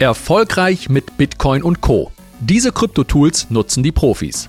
Erfolgreich 0.00 0.88
mit 0.88 1.16
Bitcoin 1.16 1.64
und 1.64 1.80
Co. 1.80 2.12
Diese 2.38 2.70
Krypto-Tools 2.70 3.50
nutzen 3.50 3.82
die 3.82 3.90
Profis. 3.90 4.48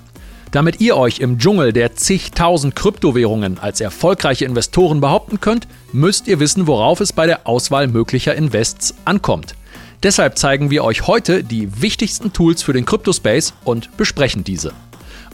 Damit 0.51 0.79
ihr 0.79 0.95
euch 0.95 1.21
im 1.21 1.39
Dschungel 1.39 1.73
der 1.73 1.95
zigtausend 1.95 2.75
Kryptowährungen 2.75 3.57
als 3.57 3.81
erfolgreiche 3.81 4.45
Investoren 4.45 5.01
behaupten 5.01 5.39
könnt, 5.39 5.67
müsst 5.91 6.27
ihr 6.27 6.39
wissen, 6.39 6.67
worauf 6.67 6.99
es 6.99 7.13
bei 7.13 7.25
der 7.25 7.47
Auswahl 7.47 7.87
möglicher 7.87 8.35
Invests 8.35 8.93
ankommt. 9.05 9.55
Deshalb 10.03 10.37
zeigen 10.37 10.69
wir 10.69 10.83
euch 10.83 11.07
heute 11.07 11.43
die 11.43 11.81
wichtigsten 11.81 12.31
Tools 12.31 12.61
für 12.61 12.73
den 12.73 12.85
Kryptospace 12.85 13.55
und 13.63 13.97
besprechen 13.97 14.43
diese. 14.43 14.71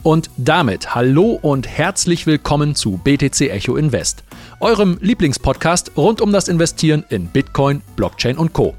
Und 0.02 0.30
damit 0.38 0.94
hallo 0.94 1.38
und 1.42 1.68
herzlich 1.68 2.26
willkommen 2.26 2.74
zu 2.74 2.98
BTC 3.04 3.50
Echo 3.50 3.76
Invest, 3.76 4.24
eurem 4.60 4.96
Lieblingspodcast 5.02 5.92
rund 5.98 6.22
um 6.22 6.32
das 6.32 6.48
Investieren 6.48 7.04
in 7.10 7.26
Bitcoin, 7.26 7.82
Blockchain 7.96 8.38
und 8.38 8.54
Co. 8.54 8.74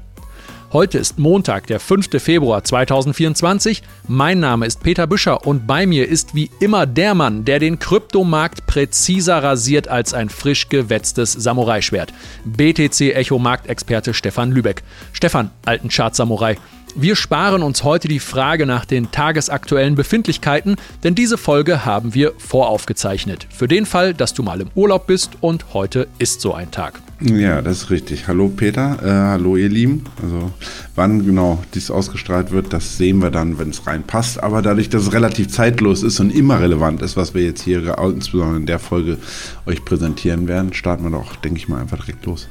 Heute 0.70 0.98
ist 0.98 1.18
Montag, 1.18 1.66
der 1.68 1.80
5. 1.80 2.22
Februar 2.22 2.62
2024. 2.62 3.82
Mein 4.06 4.38
Name 4.38 4.66
ist 4.66 4.82
Peter 4.82 5.06
Büscher 5.06 5.46
und 5.46 5.66
bei 5.66 5.86
mir 5.86 6.06
ist 6.06 6.34
wie 6.34 6.50
immer 6.60 6.84
der 6.84 7.14
Mann, 7.14 7.46
der 7.46 7.58
den 7.58 7.78
Kryptomarkt 7.78 8.66
präziser 8.66 9.42
rasiert 9.42 9.88
als 9.88 10.12
ein 10.12 10.28
frisch 10.28 10.68
gewetztes 10.68 11.32
Samurai-Schwert. 11.32 12.12
BTC 12.44 13.14
Echo 13.14 13.38
Marktexperte 13.38 14.12
Stefan 14.12 14.50
Lübeck. 14.52 14.82
Stefan, 15.14 15.52
alten 15.64 15.88
Chart-Samurai. 15.88 16.58
Wir 17.00 17.14
sparen 17.14 17.62
uns 17.62 17.84
heute 17.84 18.08
die 18.08 18.18
Frage 18.18 18.66
nach 18.66 18.84
den 18.84 19.12
tagesaktuellen 19.12 19.94
Befindlichkeiten, 19.94 20.74
denn 21.04 21.14
diese 21.14 21.38
Folge 21.38 21.84
haben 21.84 22.12
wir 22.12 22.32
voraufgezeichnet. 22.38 23.46
Für 23.50 23.68
den 23.68 23.86
Fall, 23.86 24.14
dass 24.14 24.34
du 24.34 24.42
mal 24.42 24.60
im 24.60 24.66
Urlaub 24.74 25.06
bist 25.06 25.30
und 25.40 25.74
heute 25.74 26.08
ist 26.18 26.40
so 26.40 26.54
ein 26.54 26.72
Tag. 26.72 27.00
Ja, 27.20 27.62
das 27.62 27.82
ist 27.82 27.90
richtig. 27.90 28.26
Hallo 28.26 28.48
Peter, 28.48 28.98
äh, 29.00 29.30
hallo 29.30 29.56
ihr 29.56 29.68
Lieben. 29.68 30.06
Also 30.20 30.50
wann 30.96 31.24
genau 31.24 31.62
dies 31.72 31.92
ausgestrahlt 31.92 32.50
wird, 32.50 32.72
das 32.72 32.96
sehen 32.96 33.22
wir 33.22 33.30
dann, 33.30 33.60
wenn 33.60 33.70
es 33.70 33.86
reinpasst. 33.86 34.42
Aber 34.42 34.60
dadurch, 34.60 34.88
dass 34.88 35.02
es 35.02 35.12
relativ 35.12 35.50
zeitlos 35.50 36.02
ist 36.02 36.18
und 36.18 36.30
immer 36.30 36.58
relevant 36.58 37.00
ist, 37.02 37.16
was 37.16 37.32
wir 37.32 37.44
jetzt 37.44 37.62
hier 37.62 37.96
insbesondere 37.96 38.56
in 38.56 38.66
der 38.66 38.80
Folge 38.80 39.18
euch 39.66 39.84
präsentieren 39.84 40.48
werden, 40.48 40.72
starten 40.72 41.04
wir 41.04 41.16
doch, 41.16 41.36
denke 41.36 41.58
ich 41.58 41.68
mal, 41.68 41.80
einfach 41.80 41.98
direkt 41.98 42.26
los. 42.26 42.48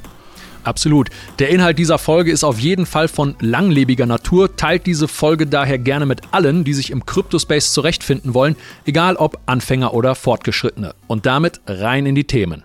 Absolut. 0.68 1.08
Der 1.38 1.48
Inhalt 1.48 1.78
dieser 1.78 1.96
Folge 1.96 2.30
ist 2.30 2.44
auf 2.44 2.58
jeden 2.58 2.84
Fall 2.84 3.08
von 3.08 3.36
langlebiger 3.40 4.04
Natur. 4.04 4.54
Teilt 4.54 4.84
diese 4.84 5.08
Folge 5.08 5.46
daher 5.46 5.78
gerne 5.78 6.04
mit 6.04 6.20
allen, 6.30 6.62
die 6.62 6.74
sich 6.74 6.90
im 6.90 7.06
Kryptospace 7.06 7.72
zurechtfinden 7.72 8.34
wollen, 8.34 8.54
egal 8.84 9.16
ob 9.16 9.38
Anfänger 9.46 9.94
oder 9.94 10.14
Fortgeschrittene. 10.14 10.94
Und 11.06 11.24
damit 11.24 11.62
rein 11.66 12.04
in 12.04 12.14
die 12.14 12.24
Themen. 12.24 12.64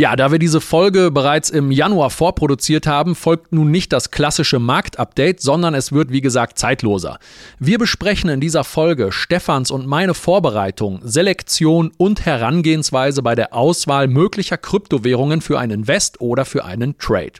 Ja, 0.00 0.16
da 0.16 0.32
wir 0.32 0.38
diese 0.38 0.62
Folge 0.62 1.10
bereits 1.10 1.50
im 1.50 1.70
Januar 1.70 2.08
vorproduziert 2.08 2.86
haben, 2.86 3.14
folgt 3.14 3.52
nun 3.52 3.70
nicht 3.70 3.92
das 3.92 4.10
klassische 4.10 4.58
Marktupdate, 4.58 5.42
sondern 5.42 5.74
es 5.74 5.92
wird 5.92 6.10
wie 6.10 6.22
gesagt 6.22 6.58
zeitloser. 6.58 7.18
Wir 7.58 7.76
besprechen 7.76 8.30
in 8.30 8.40
dieser 8.40 8.64
Folge 8.64 9.12
Stefans 9.12 9.70
und 9.70 9.86
meine 9.86 10.14
Vorbereitung, 10.14 11.00
Selektion 11.02 11.92
und 11.98 12.24
Herangehensweise 12.24 13.22
bei 13.22 13.34
der 13.34 13.52
Auswahl 13.52 14.08
möglicher 14.08 14.56
Kryptowährungen 14.56 15.42
für 15.42 15.58
ein 15.58 15.70
Invest 15.70 16.18
oder 16.22 16.46
für 16.46 16.64
einen 16.64 16.96
Trade. 16.96 17.34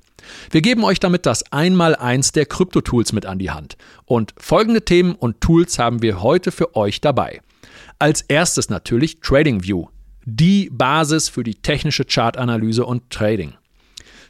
Wir 0.50 0.60
geben 0.60 0.84
euch 0.84 1.00
damit 1.00 1.24
das 1.24 1.50
Einmaleins 1.50 2.32
der 2.32 2.44
Kryptotools 2.44 3.14
mit 3.14 3.24
an 3.24 3.38
die 3.38 3.50
Hand. 3.50 3.78
Und 4.04 4.34
folgende 4.36 4.84
Themen 4.84 5.14
und 5.14 5.40
Tools 5.40 5.78
haben 5.78 6.02
wir 6.02 6.22
heute 6.22 6.52
für 6.52 6.76
euch 6.76 7.00
dabei. 7.00 7.40
Als 7.98 8.20
erstes 8.20 8.68
natürlich 8.68 9.20
TradingView 9.22 9.86
die 10.24 10.70
Basis 10.70 11.28
für 11.28 11.44
die 11.44 11.54
technische 11.54 12.04
Chartanalyse 12.04 12.84
und 12.84 13.10
Trading. 13.10 13.54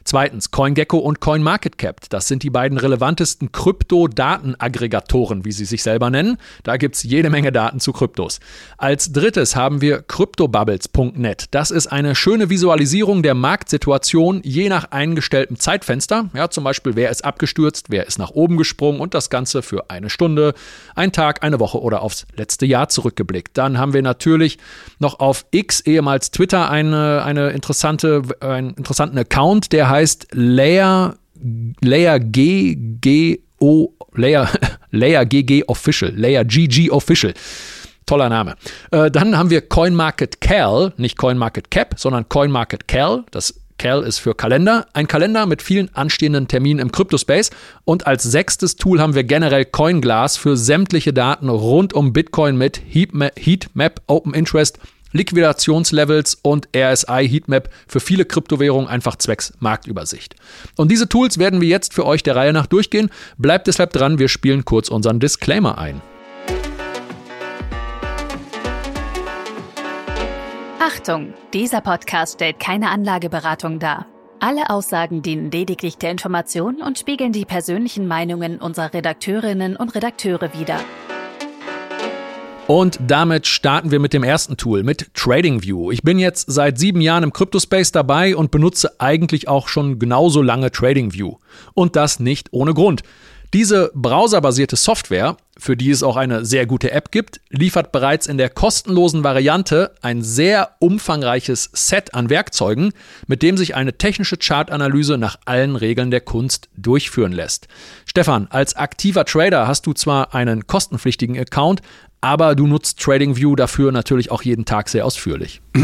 Zweitens, 0.03 0.51
CoinGecko 0.51 0.97
und 0.97 1.19
CoinMarketCap. 1.19 2.09
Das 2.09 2.27
sind 2.27 2.43
die 2.43 2.49
beiden 2.49 2.77
relevantesten 2.77 3.51
Krypto-Datenaggregatoren, 3.51 5.45
wie 5.45 5.51
sie 5.51 5.65
sich 5.65 5.83
selber 5.83 6.09
nennen. 6.09 6.37
Da 6.63 6.77
gibt 6.77 6.95
es 6.95 7.03
jede 7.03 7.29
Menge 7.29 7.51
Daten 7.51 7.79
zu 7.79 7.93
Kryptos. 7.93 8.39
Als 8.77 9.11
drittes 9.13 9.55
haben 9.55 9.81
wir 9.81 10.01
CryptoBubbles.net. 10.01 11.45
Das 11.51 11.71
ist 11.71 11.87
eine 11.87 12.15
schöne 12.15 12.49
Visualisierung 12.49 13.21
der 13.23 13.35
Marktsituation 13.35 14.41
je 14.43 14.69
nach 14.69 14.91
eingestelltem 14.91 15.59
Zeitfenster. 15.59 16.29
Ja, 16.33 16.49
zum 16.49 16.63
Beispiel, 16.63 16.95
wer 16.95 17.09
ist 17.09 17.23
abgestürzt, 17.23 17.87
wer 17.89 18.07
ist 18.07 18.17
nach 18.17 18.31
oben 18.31 18.57
gesprungen 18.57 18.99
und 18.99 19.13
das 19.13 19.29
Ganze 19.29 19.61
für 19.61 19.89
eine 19.89 20.09
Stunde, 20.09 20.53
einen 20.95 21.11
Tag, 21.11 21.43
eine 21.43 21.59
Woche 21.59 21.79
oder 21.79 22.01
aufs 22.01 22.25
letzte 22.35 22.65
Jahr 22.65 22.89
zurückgeblickt. 22.89 23.57
Dann 23.57 23.77
haben 23.77 23.93
wir 23.93 24.01
natürlich 24.01 24.57
noch 24.99 25.19
auf 25.19 25.45
X, 25.51 25.81
ehemals 25.81 26.31
Twitter, 26.31 26.69
eine, 26.69 27.23
eine 27.23 27.51
interessante, 27.51 28.23
einen 28.39 28.71
interessanten 28.71 29.17
Account, 29.17 29.71
der 29.71 29.90
heißt 29.91 30.29
Layer, 30.31 31.17
Layer 31.81 32.19
G, 32.19 32.75
G, 32.75 33.41
O, 33.59 33.89
Layer, 34.15 34.49
Layer 34.89 35.25
GG 35.31 35.65
Official, 35.67 36.11
Layer 36.15 36.43
GG 36.43 36.89
Official. 36.89 37.33
Toller 38.07 38.29
Name. 38.29 38.55
Äh, 38.89 39.11
dann 39.11 39.37
haben 39.37 39.51
wir 39.51 39.61
CoinMarketCal, 39.61 40.93
nicht 40.97 41.17
CoinMarketCap, 41.17 41.95
sondern 41.97 42.27
CoinMarketCal. 42.27 43.23
Das 43.31 43.61
Cal 43.77 44.03
ist 44.03 44.19
für 44.19 44.35
Kalender. 44.35 44.85
Ein 44.93 45.07
Kalender 45.07 45.45
mit 45.45 45.61
vielen 45.61 45.93
anstehenden 45.95 46.47
Terminen 46.47 46.79
im 46.79 46.91
Cryptospace. 46.91 47.51
Und 47.85 48.07
als 48.07 48.23
sechstes 48.23 48.75
Tool 48.75 48.99
haben 48.99 49.15
wir 49.15 49.23
generell 49.23 49.65
CoinGlass 49.65 50.37
für 50.37 50.57
sämtliche 50.57 51.13
Daten 51.13 51.49
rund 51.49 51.93
um 51.93 52.11
Bitcoin 52.11 52.57
mit 52.57 52.81
Heatmap, 52.89 54.01
Open 54.07 54.33
Interest 54.33 54.77
Liquidationslevels 55.11 56.39
und 56.41 56.69
RSI 56.75 57.27
Heatmap 57.27 57.69
für 57.87 57.99
viele 57.99 58.25
Kryptowährungen 58.25 58.87
einfach 58.87 59.15
zwecks 59.15 59.53
Marktübersicht. 59.59 60.35
Und 60.77 60.91
diese 60.91 61.09
Tools 61.09 61.37
werden 61.37 61.61
wir 61.61 61.67
jetzt 61.67 61.93
für 61.93 62.05
euch 62.05 62.23
der 62.23 62.35
Reihe 62.35 62.53
nach 62.53 62.67
durchgehen. 62.67 63.09
Bleibt 63.37 63.67
deshalb 63.67 63.93
dran, 63.93 64.19
wir 64.19 64.29
spielen 64.29 64.65
kurz 64.65 64.89
unseren 64.89 65.19
Disclaimer 65.19 65.77
ein. 65.77 66.01
Achtung, 70.79 71.33
dieser 71.53 71.81
Podcast 71.81 72.35
stellt 72.35 72.59
keine 72.59 72.89
Anlageberatung 72.89 73.79
dar. 73.79 74.07
Alle 74.39 74.71
Aussagen 74.71 75.21
dienen 75.21 75.51
lediglich 75.51 75.97
der 75.97 76.09
Information 76.09 76.81
und 76.81 76.97
spiegeln 76.97 77.31
die 77.31 77.45
persönlichen 77.45 78.07
Meinungen 78.07 78.59
unserer 78.59 78.91
Redakteurinnen 78.93 79.75
und 79.75 79.93
Redakteure 79.93 80.51
wider. 80.57 80.79
Und 82.73 82.99
damit 83.05 83.47
starten 83.47 83.91
wir 83.91 83.99
mit 83.99 84.13
dem 84.13 84.23
ersten 84.23 84.55
Tool, 84.55 84.83
mit 84.83 85.13
TradingView. 85.13 85.91
Ich 85.91 86.03
bin 86.03 86.19
jetzt 86.19 86.49
seit 86.49 86.79
sieben 86.79 87.01
Jahren 87.01 87.25
im 87.25 87.33
Cryptospace 87.33 87.91
dabei 87.91 88.33
und 88.33 88.49
benutze 88.49 88.97
eigentlich 88.97 89.49
auch 89.49 89.67
schon 89.67 89.99
genauso 89.99 90.41
lange 90.41 90.71
TradingView. 90.71 91.35
Und 91.73 91.97
das 91.97 92.21
nicht 92.21 92.47
ohne 92.53 92.73
Grund. 92.73 93.03
Diese 93.53 93.91
browserbasierte 93.93 94.77
Software, 94.77 95.35
für 95.57 95.75
die 95.75 95.89
es 95.89 96.03
auch 96.03 96.15
eine 96.15 96.45
sehr 96.45 96.65
gute 96.65 96.91
App 96.91 97.11
gibt, 97.11 97.41
liefert 97.49 97.91
bereits 97.91 98.25
in 98.27 98.37
der 98.37 98.49
kostenlosen 98.49 99.25
Variante 99.25 99.91
ein 100.01 100.21
sehr 100.23 100.77
umfangreiches 100.79 101.69
Set 101.73 102.13
an 102.13 102.29
Werkzeugen, 102.29 102.93
mit 103.27 103.41
dem 103.41 103.57
sich 103.57 103.75
eine 103.75 103.97
technische 103.97 104.37
Chartanalyse 104.37 105.17
nach 105.17 105.35
allen 105.43 105.75
Regeln 105.75 106.11
der 106.11 106.21
Kunst 106.21 106.69
durchführen 106.77 107.33
lässt. 107.33 107.67
Stefan, 108.05 108.47
als 108.49 108.77
aktiver 108.77 109.25
Trader 109.25 109.67
hast 109.67 109.85
du 109.85 109.91
zwar 109.91 110.33
einen 110.33 110.65
kostenpflichtigen 110.65 111.37
Account, 111.37 111.81
aber 112.21 112.55
du 112.55 112.67
nutzt 112.67 112.99
TradingView 112.99 113.55
dafür 113.55 113.91
natürlich 113.91 114.31
auch 114.31 114.43
jeden 114.43 114.65
Tag 114.65 114.89
sehr 114.89 115.05
ausführlich. 115.05 115.61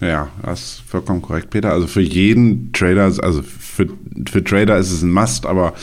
Ja, 0.00 0.30
das 0.42 0.60
ist 0.60 0.82
vollkommen 0.88 1.22
korrekt, 1.22 1.50
Peter. 1.50 1.70
Also 1.70 1.86
für 1.86 2.00
jeden 2.00 2.72
Trader, 2.72 3.04
also 3.04 3.40
für, 3.40 3.86
für 4.28 4.42
Trader 4.42 4.76
ist 4.76 4.90
es 4.90 5.02
ein 5.02 5.12
Must, 5.12 5.46
aber 5.46 5.74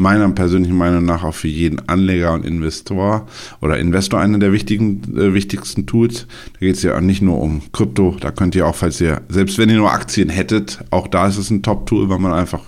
meiner 0.00 0.28
persönlichen 0.30 0.76
Meinung 0.76 1.04
nach 1.04 1.22
auch 1.22 1.34
für 1.34 1.48
jeden 1.48 1.88
Anleger 1.88 2.32
und 2.32 2.44
Investor 2.44 3.28
oder 3.60 3.78
Investor 3.78 4.18
eine 4.18 4.38
der 4.38 4.52
wichtigen, 4.52 5.02
äh, 5.16 5.34
wichtigsten 5.34 5.86
Tools. 5.86 6.26
Da 6.54 6.58
geht 6.60 6.76
es 6.76 6.82
ja 6.82 7.00
nicht 7.00 7.22
nur 7.22 7.38
um 7.38 7.62
Krypto, 7.72 8.16
da 8.18 8.32
könnt 8.32 8.54
ihr 8.56 8.66
auch, 8.66 8.74
falls 8.74 9.00
ihr, 9.00 9.20
selbst 9.28 9.58
wenn 9.58 9.68
ihr 9.68 9.76
nur 9.76 9.92
Aktien 9.92 10.30
hättet, 10.30 10.80
auch 10.90 11.06
da 11.06 11.28
ist 11.28 11.36
es 11.36 11.50
ein 11.50 11.62
Top-Tool, 11.62 12.08
weil 12.08 12.18
man 12.18 12.32
einfach 12.32 12.62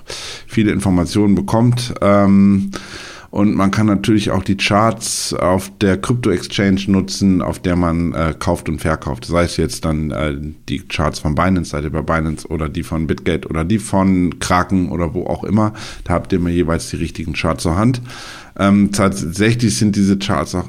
viele 0.46 0.70
Informationen 0.72 1.34
bekommt. 1.34 1.94
Ähm, 2.00 2.70
und 3.32 3.54
man 3.54 3.70
kann 3.70 3.86
natürlich 3.86 4.30
auch 4.30 4.44
die 4.44 4.58
Charts 4.58 5.32
auf 5.32 5.72
der 5.80 5.96
Crypto-Exchange 5.96 6.82
nutzen, 6.88 7.40
auf 7.40 7.58
der 7.60 7.76
man 7.76 8.12
äh, 8.12 8.34
kauft 8.38 8.68
und 8.68 8.78
verkauft. 8.78 9.24
Sei 9.24 9.44
es 9.44 9.56
jetzt 9.56 9.86
dann 9.86 10.10
äh, 10.10 10.36
die 10.68 10.80
Charts 10.80 11.20
von 11.20 11.34
Binance-Seite 11.34 11.90
bei 11.90 12.02
Binance 12.02 12.46
oder 12.48 12.68
die 12.68 12.82
von 12.82 13.06
Bitgate 13.06 13.48
oder 13.48 13.64
die 13.64 13.78
von 13.78 14.38
Kraken 14.38 14.90
oder 14.90 15.14
wo 15.14 15.24
auch 15.24 15.44
immer. 15.44 15.72
Da 16.04 16.12
habt 16.12 16.30
ihr 16.34 16.40
immer 16.40 16.50
jeweils 16.50 16.90
die 16.90 16.96
richtigen 16.96 17.32
Charts 17.32 17.62
zur 17.62 17.78
Hand. 17.78 18.02
Ähm, 18.58 18.92
tatsächlich 18.92 19.78
sind 19.78 19.96
diese 19.96 20.18
Charts 20.18 20.54
auch 20.54 20.68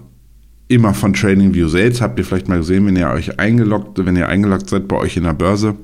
immer 0.70 0.94
von 0.94 1.12
TradingView 1.12 1.68
selbst. 1.68 2.02
Habt 2.02 2.18
ihr 2.18 2.24
vielleicht 2.24 2.48
mal 2.48 2.60
gesehen, 2.60 2.86
wenn 2.86 2.96
ihr 2.96 3.10
euch 3.10 3.42
eingeloggt, 3.42 4.06
wenn 4.06 4.16
ihr 4.16 4.30
eingeloggt 4.30 4.70
seid 4.70 4.88
bei 4.88 4.96
euch 4.96 5.18
in 5.18 5.24
der 5.24 5.34
Börse 5.34 5.76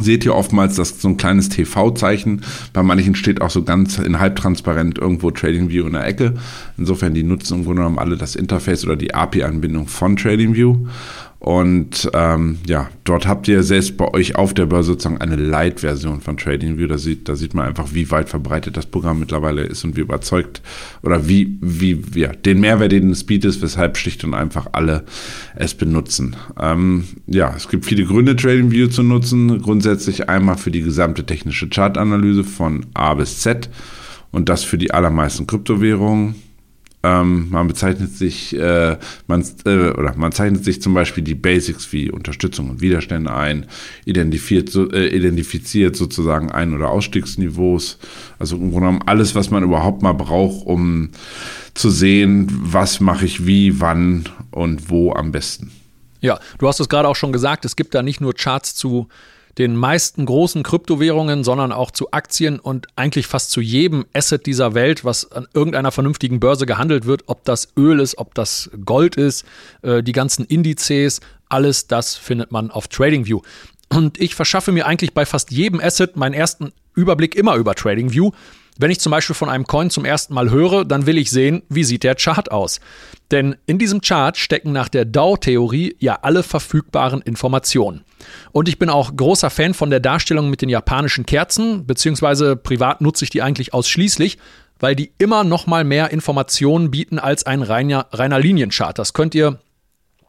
seht 0.00 0.24
ihr 0.24 0.34
oftmals 0.34 0.76
das 0.76 1.00
so 1.00 1.08
ein 1.08 1.16
kleines 1.16 1.48
TV-Zeichen. 1.48 2.42
Bei 2.72 2.82
manchen 2.82 3.14
steht 3.14 3.40
auch 3.40 3.50
so 3.50 3.62
ganz 3.62 3.98
in 3.98 4.18
halbtransparent 4.18 4.98
irgendwo 4.98 5.30
TradingView 5.30 5.86
in 5.86 5.92
der 5.92 6.06
Ecke. 6.06 6.34
Insofern 6.76 7.14
die 7.14 7.22
nutzen 7.22 7.58
im 7.58 7.64
Grunde 7.64 7.82
genommen 7.82 7.98
alle 7.98 8.16
das 8.16 8.36
Interface 8.36 8.84
oder 8.84 8.96
die 8.96 9.14
API-Anbindung 9.14 9.86
von 9.86 10.16
TradingView. 10.16 10.86
Und 11.40 12.10
ähm, 12.14 12.58
ja, 12.66 12.90
dort 13.04 13.28
habt 13.28 13.46
ihr 13.46 13.62
selbst 13.62 13.96
bei 13.96 14.12
euch 14.12 14.34
auf 14.34 14.54
der 14.54 14.66
Börse 14.66 14.88
sozusagen 14.88 15.20
eine 15.20 15.36
Light-Version 15.36 16.20
von 16.20 16.36
TradingView. 16.36 16.88
Da 16.88 16.98
sieht, 16.98 17.28
da 17.28 17.36
sieht 17.36 17.54
man 17.54 17.66
einfach, 17.66 17.94
wie 17.94 18.10
weit 18.10 18.28
verbreitet 18.28 18.76
das 18.76 18.86
Programm 18.86 19.20
mittlerweile 19.20 19.62
ist 19.62 19.84
und 19.84 19.96
wie 19.96 20.00
überzeugt 20.00 20.62
oder 21.02 21.28
wie, 21.28 21.56
wie, 21.60 22.02
ja, 22.14 22.32
den 22.32 22.60
Mehrwert, 22.60 22.90
den 22.90 23.10
es 23.10 23.22
bietet, 23.22 23.62
weshalb 23.62 23.96
schlicht 23.96 24.24
und 24.24 24.34
einfach 24.34 24.66
alle 24.72 25.04
es 25.54 25.74
benutzen. 25.74 26.34
Ähm, 26.60 27.04
ja, 27.28 27.54
es 27.56 27.68
gibt 27.68 27.86
viele 27.86 28.04
Gründe, 28.04 28.34
TradingView 28.34 28.88
zu 28.88 29.04
nutzen. 29.04 29.62
Grundsätzlich 29.62 30.28
einmal 30.28 30.58
für 30.58 30.72
die 30.72 30.82
gesamte 30.82 31.24
technische 31.24 31.68
Chartanalyse 31.68 32.42
von 32.42 32.86
A 32.94 33.14
bis 33.14 33.38
Z 33.38 33.70
und 34.32 34.48
das 34.48 34.64
für 34.64 34.76
die 34.76 34.90
allermeisten 34.90 35.46
Kryptowährungen 35.46 36.34
ähm, 37.02 37.48
man 37.50 37.68
bezeichnet 37.68 38.12
sich, 38.12 38.54
äh, 38.56 38.96
man, 39.26 39.44
äh, 39.64 39.90
oder 39.90 40.14
man 40.16 40.32
zeichnet 40.32 40.64
sich 40.64 40.82
zum 40.82 40.94
Beispiel 40.94 41.22
die 41.22 41.36
Basics 41.36 41.92
wie 41.92 42.10
Unterstützung 42.10 42.70
und 42.70 42.80
Widerstände 42.80 43.32
ein, 43.32 43.66
identifiziert, 44.04 44.70
so, 44.70 44.90
äh, 44.90 45.08
identifiziert 45.08 45.94
sozusagen 45.94 46.50
Ein- 46.50 46.74
oder 46.74 46.88
Ausstiegsniveaus. 46.88 47.98
Also 48.38 48.56
im 48.56 48.70
Grunde 48.70 48.80
genommen 48.80 49.02
alles, 49.06 49.34
was 49.34 49.50
man 49.50 49.62
überhaupt 49.62 50.02
mal 50.02 50.12
braucht, 50.12 50.66
um 50.66 51.10
zu 51.74 51.90
sehen, 51.90 52.48
was 52.50 52.98
mache 52.98 53.26
ich 53.26 53.46
wie, 53.46 53.80
wann 53.80 54.28
und 54.50 54.90
wo 54.90 55.12
am 55.12 55.30
besten. 55.30 55.70
Ja, 56.20 56.40
du 56.58 56.66
hast 56.66 56.80
es 56.80 56.88
gerade 56.88 57.08
auch 57.08 57.14
schon 57.14 57.32
gesagt, 57.32 57.64
es 57.64 57.76
gibt 57.76 57.94
da 57.94 58.02
nicht 58.02 58.20
nur 58.20 58.34
Charts 58.34 58.74
zu 58.74 59.08
den 59.58 59.74
meisten 59.76 60.24
großen 60.24 60.62
Kryptowährungen, 60.62 61.42
sondern 61.42 61.72
auch 61.72 61.90
zu 61.90 62.12
Aktien 62.12 62.60
und 62.60 62.86
eigentlich 62.94 63.26
fast 63.26 63.50
zu 63.50 63.60
jedem 63.60 64.06
Asset 64.14 64.46
dieser 64.46 64.74
Welt, 64.74 65.04
was 65.04 65.32
an 65.32 65.48
irgendeiner 65.52 65.90
vernünftigen 65.90 66.38
Börse 66.38 66.64
gehandelt 66.64 67.06
wird, 67.06 67.24
ob 67.26 67.44
das 67.44 67.68
Öl 67.76 67.98
ist, 67.98 68.18
ob 68.18 68.34
das 68.34 68.70
Gold 68.84 69.16
ist, 69.16 69.44
äh, 69.82 70.02
die 70.02 70.12
ganzen 70.12 70.44
Indizes, 70.44 71.20
alles 71.48 71.88
das 71.88 72.14
findet 72.14 72.52
man 72.52 72.70
auf 72.70 72.88
TradingView. 72.88 73.40
Und 73.88 74.20
ich 74.20 74.34
verschaffe 74.34 74.70
mir 74.70 74.86
eigentlich 74.86 75.12
bei 75.12 75.26
fast 75.26 75.50
jedem 75.50 75.80
Asset 75.80 76.16
meinen 76.16 76.34
ersten 76.34 76.72
Überblick 76.94 77.34
immer 77.34 77.56
über 77.56 77.74
TradingView. 77.74 78.30
Wenn 78.80 78.92
ich 78.92 79.00
zum 79.00 79.10
Beispiel 79.10 79.34
von 79.34 79.48
einem 79.50 79.66
Coin 79.66 79.90
zum 79.90 80.04
ersten 80.04 80.34
Mal 80.34 80.50
höre, 80.50 80.84
dann 80.84 81.06
will 81.06 81.18
ich 81.18 81.30
sehen, 81.30 81.62
wie 81.68 81.82
sieht 81.82 82.04
der 82.04 82.14
Chart 82.14 82.52
aus. 82.52 82.78
Denn 83.32 83.56
in 83.66 83.78
diesem 83.78 84.00
Chart 84.00 84.36
stecken 84.36 84.70
nach 84.70 84.88
der 84.88 85.04
DAO-Theorie 85.04 85.96
ja 85.98 86.20
alle 86.22 86.44
verfügbaren 86.44 87.20
Informationen. 87.20 88.04
Und 88.52 88.68
ich 88.68 88.78
bin 88.78 88.88
auch 88.88 89.16
großer 89.16 89.50
Fan 89.50 89.74
von 89.74 89.90
der 89.90 89.98
Darstellung 89.98 90.48
mit 90.48 90.62
den 90.62 90.68
japanischen 90.68 91.26
Kerzen, 91.26 91.86
beziehungsweise 91.86 92.54
privat 92.54 93.00
nutze 93.00 93.24
ich 93.24 93.30
die 93.30 93.42
eigentlich 93.42 93.74
ausschließlich, 93.74 94.38
weil 94.78 94.94
die 94.94 95.10
immer 95.18 95.42
noch 95.42 95.66
mal 95.66 95.82
mehr 95.82 96.12
Informationen 96.12 96.92
bieten 96.92 97.18
als 97.18 97.46
ein 97.46 97.62
reiner, 97.62 98.06
reiner 98.12 98.38
Linienchart. 98.38 98.96
Das 99.00 99.12
könnt 99.12 99.34
ihr 99.34 99.58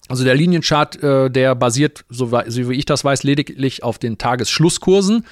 also 0.10 0.24
der 0.24 0.34
Linienchart, 0.34 1.04
äh, 1.04 1.30
der 1.30 1.54
basiert, 1.54 2.04
so 2.10 2.32
wie 2.32 2.74
ich 2.74 2.86
das 2.86 3.06
weiß, 3.06 3.22
lediglich 3.22 3.84
auf 3.84 4.00
den 4.00 4.18
Tagesschlusskursen 4.18 5.24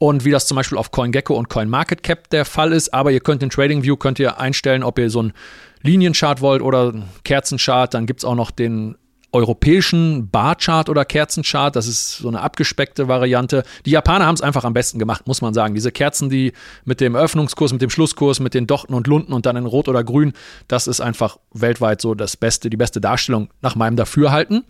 und 0.00 0.24
wie 0.24 0.30
das 0.30 0.46
zum 0.46 0.56
Beispiel 0.56 0.78
auf 0.78 0.92
CoinGecko 0.92 1.34
und 1.34 1.50
CoinMarketCap 1.50 2.30
der 2.30 2.46
Fall 2.46 2.72
ist. 2.72 2.94
Aber 2.94 3.12
ihr 3.12 3.20
könnt 3.20 3.42
in 3.42 3.50
TradingView 3.50 3.96
könnt 3.96 4.18
ihr 4.18 4.40
einstellen, 4.40 4.82
ob 4.82 4.98
ihr 4.98 5.10
so 5.10 5.18
einen 5.18 5.34
Linienchart 5.82 6.40
wollt 6.40 6.62
oder 6.62 6.94
Kerzenchart. 7.22 7.92
Dann 7.92 8.06
gibt 8.06 8.20
es 8.20 8.24
auch 8.24 8.34
noch 8.34 8.50
den 8.50 8.96
europäischen 9.32 10.30
Barchart 10.30 10.88
oder 10.88 11.04
Kerzenchart. 11.04 11.76
Das 11.76 11.86
ist 11.86 12.16
so 12.16 12.28
eine 12.28 12.40
abgespeckte 12.40 13.08
Variante. 13.08 13.62
Die 13.84 13.90
Japaner 13.90 14.24
haben 14.24 14.36
es 14.36 14.40
einfach 14.40 14.64
am 14.64 14.72
besten 14.72 14.98
gemacht, 14.98 15.26
muss 15.26 15.42
man 15.42 15.52
sagen. 15.52 15.74
Diese 15.74 15.92
Kerzen, 15.92 16.30
die 16.30 16.54
mit 16.86 17.02
dem 17.02 17.14
Öffnungskurs, 17.14 17.70
mit 17.74 17.82
dem 17.82 17.90
Schlusskurs, 17.90 18.40
mit 18.40 18.54
den 18.54 18.66
Dochten 18.66 18.94
und 18.94 19.06
Lunden 19.06 19.34
und 19.34 19.44
dann 19.44 19.56
in 19.56 19.66
Rot 19.66 19.86
oder 19.86 20.02
Grün, 20.02 20.32
das 20.66 20.86
ist 20.86 21.02
einfach 21.02 21.36
weltweit 21.52 22.00
so 22.00 22.14
das 22.14 22.38
Beste, 22.38 22.70
die 22.70 22.78
beste 22.78 23.02
Darstellung 23.02 23.50
nach 23.60 23.76
meinem 23.76 23.96
Dafürhalten. 23.96 24.64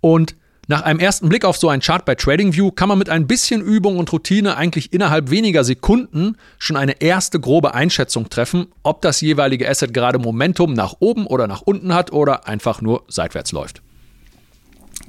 Und 0.00 0.36
nach 0.66 0.82
einem 0.82 0.98
ersten 0.98 1.28
Blick 1.28 1.44
auf 1.44 1.56
so 1.56 1.68
einen 1.68 1.82
Chart 1.82 2.04
bei 2.04 2.14
TradingView 2.14 2.70
kann 2.70 2.88
man 2.88 2.98
mit 2.98 3.10
ein 3.10 3.26
bisschen 3.26 3.60
Übung 3.60 3.98
und 3.98 4.12
Routine 4.12 4.56
eigentlich 4.56 4.92
innerhalb 4.92 5.30
weniger 5.30 5.64
Sekunden 5.64 6.36
schon 6.58 6.76
eine 6.76 7.00
erste 7.00 7.40
grobe 7.40 7.74
Einschätzung 7.74 8.28
treffen, 8.30 8.66
ob 8.82 9.02
das 9.02 9.20
jeweilige 9.20 9.68
Asset 9.68 9.92
gerade 9.92 10.18
Momentum 10.18 10.72
nach 10.72 10.94
oben 11.00 11.26
oder 11.26 11.46
nach 11.46 11.62
unten 11.62 11.94
hat 11.94 12.12
oder 12.12 12.46
einfach 12.48 12.80
nur 12.80 13.04
seitwärts 13.08 13.52
läuft. 13.52 13.82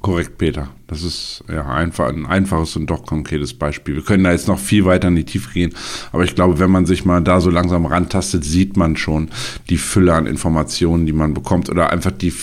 Korrekt, 0.01 0.37
Peter. 0.37 0.69
Das 0.87 1.01
ist 1.01 1.43
ja 1.49 1.65
einfach 1.65 2.09
ein 2.09 2.27
einfaches 2.27 2.75
und 2.75 2.87
doch 2.87 3.05
konkretes 3.05 3.55
Beispiel. 3.55 3.95
Wir 3.95 4.03
können 4.03 4.23
da 4.23 4.31
jetzt 4.31 4.47
noch 4.47 4.59
viel 4.59 4.85
weiter 4.85 5.07
in 5.07 5.15
die 5.15 5.23
Tiefe 5.23 5.51
gehen, 5.51 5.73
aber 6.11 6.23
ich 6.23 6.35
glaube, 6.35 6.59
wenn 6.59 6.69
man 6.69 6.85
sich 6.85 7.05
mal 7.05 7.21
da 7.23 7.41
so 7.41 7.49
langsam 7.49 7.87
rantastet, 7.87 8.43
sieht 8.43 8.77
man 8.77 8.97
schon 8.97 9.29
die 9.69 9.77
Fülle 9.77 10.13
an 10.13 10.27
Informationen, 10.27 11.07
die 11.07 11.13
man 11.13 11.33
bekommt 11.33 11.69
oder 11.69 11.89
einfach 11.89 12.11
die, 12.11 12.33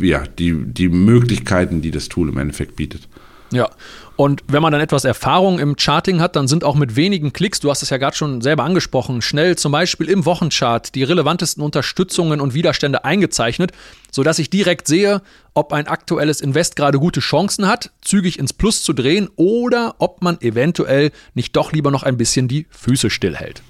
ja, 0.00 0.24
die, 0.26 0.54
die 0.64 0.88
Möglichkeiten, 0.88 1.82
die 1.82 1.90
das 1.90 2.08
Tool 2.08 2.28
im 2.28 2.38
Endeffekt 2.38 2.76
bietet. 2.76 3.08
Ja, 3.50 3.70
und 4.16 4.42
wenn 4.48 4.60
man 4.60 4.72
dann 4.72 4.80
etwas 4.82 5.04
Erfahrung 5.04 5.58
im 5.58 5.76
Charting 5.78 6.20
hat, 6.20 6.36
dann 6.36 6.48
sind 6.48 6.64
auch 6.64 6.74
mit 6.74 6.96
wenigen 6.96 7.32
Klicks, 7.32 7.60
du 7.60 7.70
hast 7.70 7.82
es 7.82 7.88
ja 7.88 7.96
gerade 7.96 8.16
schon 8.16 8.42
selber 8.42 8.64
angesprochen, 8.64 9.22
schnell 9.22 9.56
zum 9.56 9.72
Beispiel 9.72 10.08
im 10.08 10.26
Wochenchart 10.26 10.94
die 10.94 11.02
relevantesten 11.02 11.62
Unterstützungen 11.62 12.40
und 12.40 12.52
Widerstände 12.52 13.04
eingezeichnet, 13.04 13.72
sodass 14.10 14.38
ich 14.38 14.50
direkt 14.50 14.86
sehe, 14.86 15.22
ob 15.54 15.72
ein 15.72 15.86
aktuelles 15.86 16.42
Invest 16.42 16.76
gerade 16.76 16.98
gute 16.98 17.20
Chancen 17.20 17.68
hat, 17.68 17.90
zügig 18.02 18.38
ins 18.38 18.52
Plus 18.52 18.82
zu 18.82 18.92
drehen 18.92 19.30
oder 19.36 19.94
ob 19.98 20.20
man 20.20 20.38
eventuell 20.40 21.10
nicht 21.34 21.56
doch 21.56 21.72
lieber 21.72 21.90
noch 21.90 22.02
ein 22.02 22.18
bisschen 22.18 22.48
die 22.48 22.66
Füße 22.70 23.08
stillhält. 23.08 23.62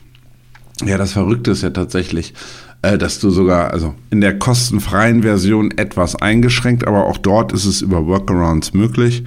Ja, 0.84 0.96
das 0.96 1.12
Verrückte 1.12 1.50
ist 1.50 1.62
ja 1.62 1.70
tatsächlich, 1.70 2.34
äh, 2.82 2.98
dass 2.98 3.18
du 3.18 3.30
sogar, 3.30 3.72
also 3.72 3.94
in 4.10 4.20
der 4.20 4.38
kostenfreien 4.38 5.22
Version 5.22 5.72
etwas 5.76 6.14
eingeschränkt, 6.14 6.86
aber 6.86 7.06
auch 7.06 7.18
dort 7.18 7.52
ist 7.52 7.64
es 7.64 7.80
über 7.80 8.06
Workarounds 8.06 8.74
möglich. 8.74 9.24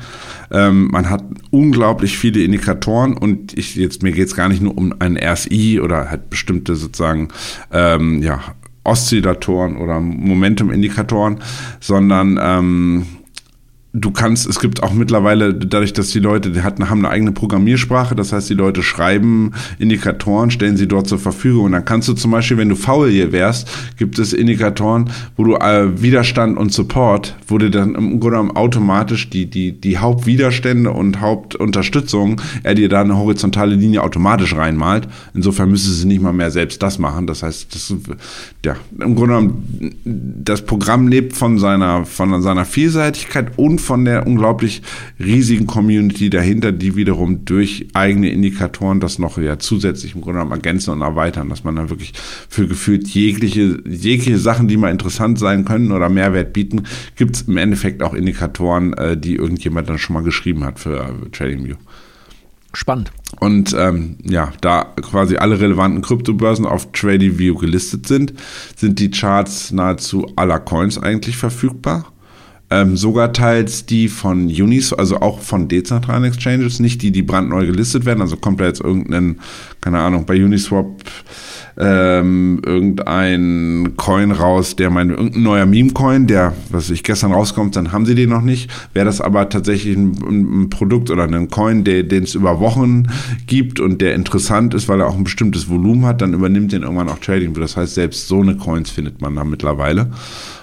Ähm, 0.50 0.88
man 0.92 1.09
hat 1.09 1.24
unglaublich 1.50 2.18
viele 2.18 2.42
Indikatoren 2.42 3.18
und 3.18 3.57
ich 3.57 3.75
jetzt 3.75 4.01
mir 4.01 4.13
geht 4.13 4.27
es 4.27 4.36
gar 4.36 4.48
nicht 4.48 4.62
nur 4.62 4.77
um 4.77 4.94
ein 5.00 5.18
RSI 5.18 5.81
oder 5.81 6.09
halt 6.09 6.30
bestimmte 6.30 6.75
sozusagen 6.75 7.27
ähm, 7.71 8.21
ja 8.21 8.39
Oszillatoren 8.83 9.77
oder 9.77 10.00
Momentum-Indikatoren, 10.00 11.39
sondern 11.80 12.39
ähm, 12.42 13.06
du 13.93 14.11
kannst, 14.11 14.47
es 14.47 14.59
gibt 14.59 14.83
auch 14.83 14.93
mittlerweile, 14.93 15.53
dadurch, 15.53 15.91
dass 15.91 16.11
die 16.11 16.19
Leute, 16.19 16.51
die 16.51 16.61
hatten, 16.61 16.89
haben 16.89 16.99
eine 16.99 17.09
eigene 17.09 17.33
Programmiersprache, 17.33 18.15
das 18.15 18.31
heißt, 18.31 18.49
die 18.49 18.53
Leute 18.53 18.83
schreiben 18.83 19.51
Indikatoren, 19.79 20.49
stellen 20.49 20.77
sie 20.77 20.88
dort 20.88 21.07
zur 21.07 21.19
Verfügung 21.19 21.65
und 21.65 21.71
dann 21.73 21.83
kannst 21.83 22.07
du 22.07 22.13
zum 22.13 22.31
Beispiel, 22.31 22.57
wenn 22.57 22.69
du 22.69 22.75
faul 22.75 23.09
hier 23.09 23.33
wärst, 23.33 23.69
gibt 23.97 24.17
es 24.17 24.31
Indikatoren, 24.31 25.09
wo 25.35 25.43
du 25.43 25.55
äh, 25.55 26.01
Widerstand 26.01 26.57
und 26.57 26.71
Support, 26.71 27.35
wo 27.47 27.57
du 27.57 27.69
dann 27.69 27.95
im 27.95 28.19
Grunde 28.21 28.38
genommen 28.38 28.51
automatisch 28.51 29.29
die, 29.29 29.47
die, 29.47 29.73
die 29.73 29.97
Hauptwiderstände 29.97 30.91
und 30.91 31.19
Hauptunterstützung, 31.19 32.39
er 32.63 32.75
dir 32.75 32.88
da 32.88 33.01
eine 33.01 33.17
horizontale 33.17 33.75
Linie 33.75 34.03
automatisch 34.03 34.55
reinmalt. 34.55 35.07
Insofern 35.33 35.69
müsste 35.69 35.91
sie 35.91 36.07
nicht 36.07 36.21
mal 36.21 36.31
mehr 36.31 36.51
selbst 36.51 36.81
das 36.81 36.98
machen. 36.98 37.27
Das 37.27 37.43
heißt, 37.43 37.75
das, 37.75 37.93
ja, 38.65 38.75
im 39.00 39.15
Grunde 39.15 39.36
genommen, 39.36 39.95
das 40.05 40.62
Programm 40.62 41.10
lebt 41.10 41.36
von 41.36 41.60
seiner, 41.60 42.05
von 42.05 42.41
seiner 42.41 42.63
Vielseitigkeit 42.63 43.51
und 43.57 43.80
von 43.81 44.05
der 44.05 44.25
unglaublich 44.25 44.81
riesigen 45.19 45.67
Community 45.67 46.29
dahinter, 46.29 46.71
die 46.71 46.95
wiederum 46.95 47.45
durch 47.45 47.88
eigene 47.93 48.29
Indikatoren 48.29 49.00
das 49.00 49.19
noch 49.19 49.38
ja 49.38 49.59
zusätzlich 49.59 50.15
im 50.15 50.21
Grunde 50.21 50.39
genommen 50.39 50.53
ergänzen 50.53 50.91
und 50.91 51.01
erweitern, 51.01 51.50
dass 51.50 51.63
man 51.63 51.75
dann 51.75 51.89
wirklich 51.89 52.13
für 52.50 52.67
gefühlt 52.67 53.07
jegliche, 53.07 53.81
jegliche 53.85 54.38
Sachen, 54.38 54.67
die 54.67 54.77
mal 54.77 54.91
interessant 54.91 55.39
sein 55.39 55.65
können 55.65 55.91
oder 55.91 56.09
Mehrwert 56.09 56.53
bieten, 56.53 56.83
gibt 57.15 57.35
es 57.35 57.41
im 57.43 57.57
Endeffekt 57.57 58.03
auch 58.03 58.13
Indikatoren, 58.13 58.93
äh, 58.93 59.17
die 59.17 59.35
irgendjemand 59.35 59.89
dann 59.89 59.97
schon 59.97 60.13
mal 60.13 60.23
geschrieben 60.23 60.63
hat 60.63 60.79
für 60.79 60.97
äh, 61.00 61.29
TradingView. 61.31 61.75
Spannend. 62.73 63.11
Und 63.39 63.75
ähm, 63.77 64.15
ja, 64.23 64.53
da 64.61 64.83
quasi 65.01 65.35
alle 65.35 65.59
relevanten 65.59 66.01
Kryptobörsen 66.01 66.65
auf 66.65 66.91
TradingView 66.93 67.55
gelistet 67.55 68.07
sind, 68.07 68.33
sind 68.77 69.00
die 69.00 69.11
Charts 69.11 69.71
nahezu 69.71 70.31
aller 70.38 70.59
Coins 70.59 70.97
eigentlich 70.97 71.35
verfügbar 71.35 72.11
ähm, 72.71 72.95
sogar 72.95 73.33
teils 73.33 73.85
die 73.85 74.07
von 74.07 74.45
Unis, 74.47 74.93
also 74.93 75.17
auch 75.17 75.41
von 75.41 75.67
dezentralen 75.67 76.23
Exchanges, 76.23 76.79
nicht 76.79 77.01
die, 77.01 77.11
die 77.11 77.21
brandneu 77.21 77.65
gelistet 77.65 78.05
werden. 78.05 78.21
Also 78.21 78.37
kommt 78.37 78.61
da 78.61 78.65
jetzt 78.65 78.79
irgendein, 78.79 79.39
keine 79.81 79.99
Ahnung, 79.99 80.25
bei 80.25 80.41
Uniswap 80.41 81.03
ähm, 81.77 82.61
irgendein 82.65 83.93
Coin 83.97 84.31
raus, 84.31 84.75
der 84.77 84.89
mein, 84.89 85.09
irgendein 85.09 85.43
neuer 85.43 85.65
Meme-Coin, 85.65 86.27
der, 86.27 86.53
was 86.69 86.89
ich 86.89 87.03
gestern 87.03 87.33
rauskommt, 87.33 87.75
dann 87.75 87.91
haben 87.91 88.05
sie 88.05 88.15
den 88.15 88.29
noch 88.29 88.41
nicht. 88.41 88.71
Wäre 88.93 89.05
das 89.05 89.19
aber 89.19 89.49
tatsächlich 89.49 89.97
ein, 89.97 90.63
ein 90.63 90.69
Produkt 90.69 91.09
oder 91.09 91.23
ein 91.23 91.49
Coin, 91.49 91.83
den 91.83 92.23
es 92.23 92.35
über 92.35 92.59
Wochen 92.61 93.07
gibt 93.47 93.81
und 93.81 94.01
der 94.01 94.15
interessant 94.15 94.73
ist, 94.73 94.87
weil 94.87 95.01
er 95.01 95.07
auch 95.07 95.17
ein 95.17 95.25
bestimmtes 95.25 95.69
Volumen 95.69 96.05
hat, 96.05 96.21
dann 96.21 96.33
übernimmt 96.33 96.71
den 96.71 96.83
irgendwann 96.83 97.09
auch 97.09 97.19
Trading. 97.19 97.53
Das 97.53 97.75
heißt, 97.75 97.95
selbst 97.95 98.29
so 98.29 98.41
eine 98.41 98.55
Coins 98.55 98.89
findet 98.89 99.19
man 99.19 99.35
da 99.35 99.43
mittlerweile. 99.43 100.11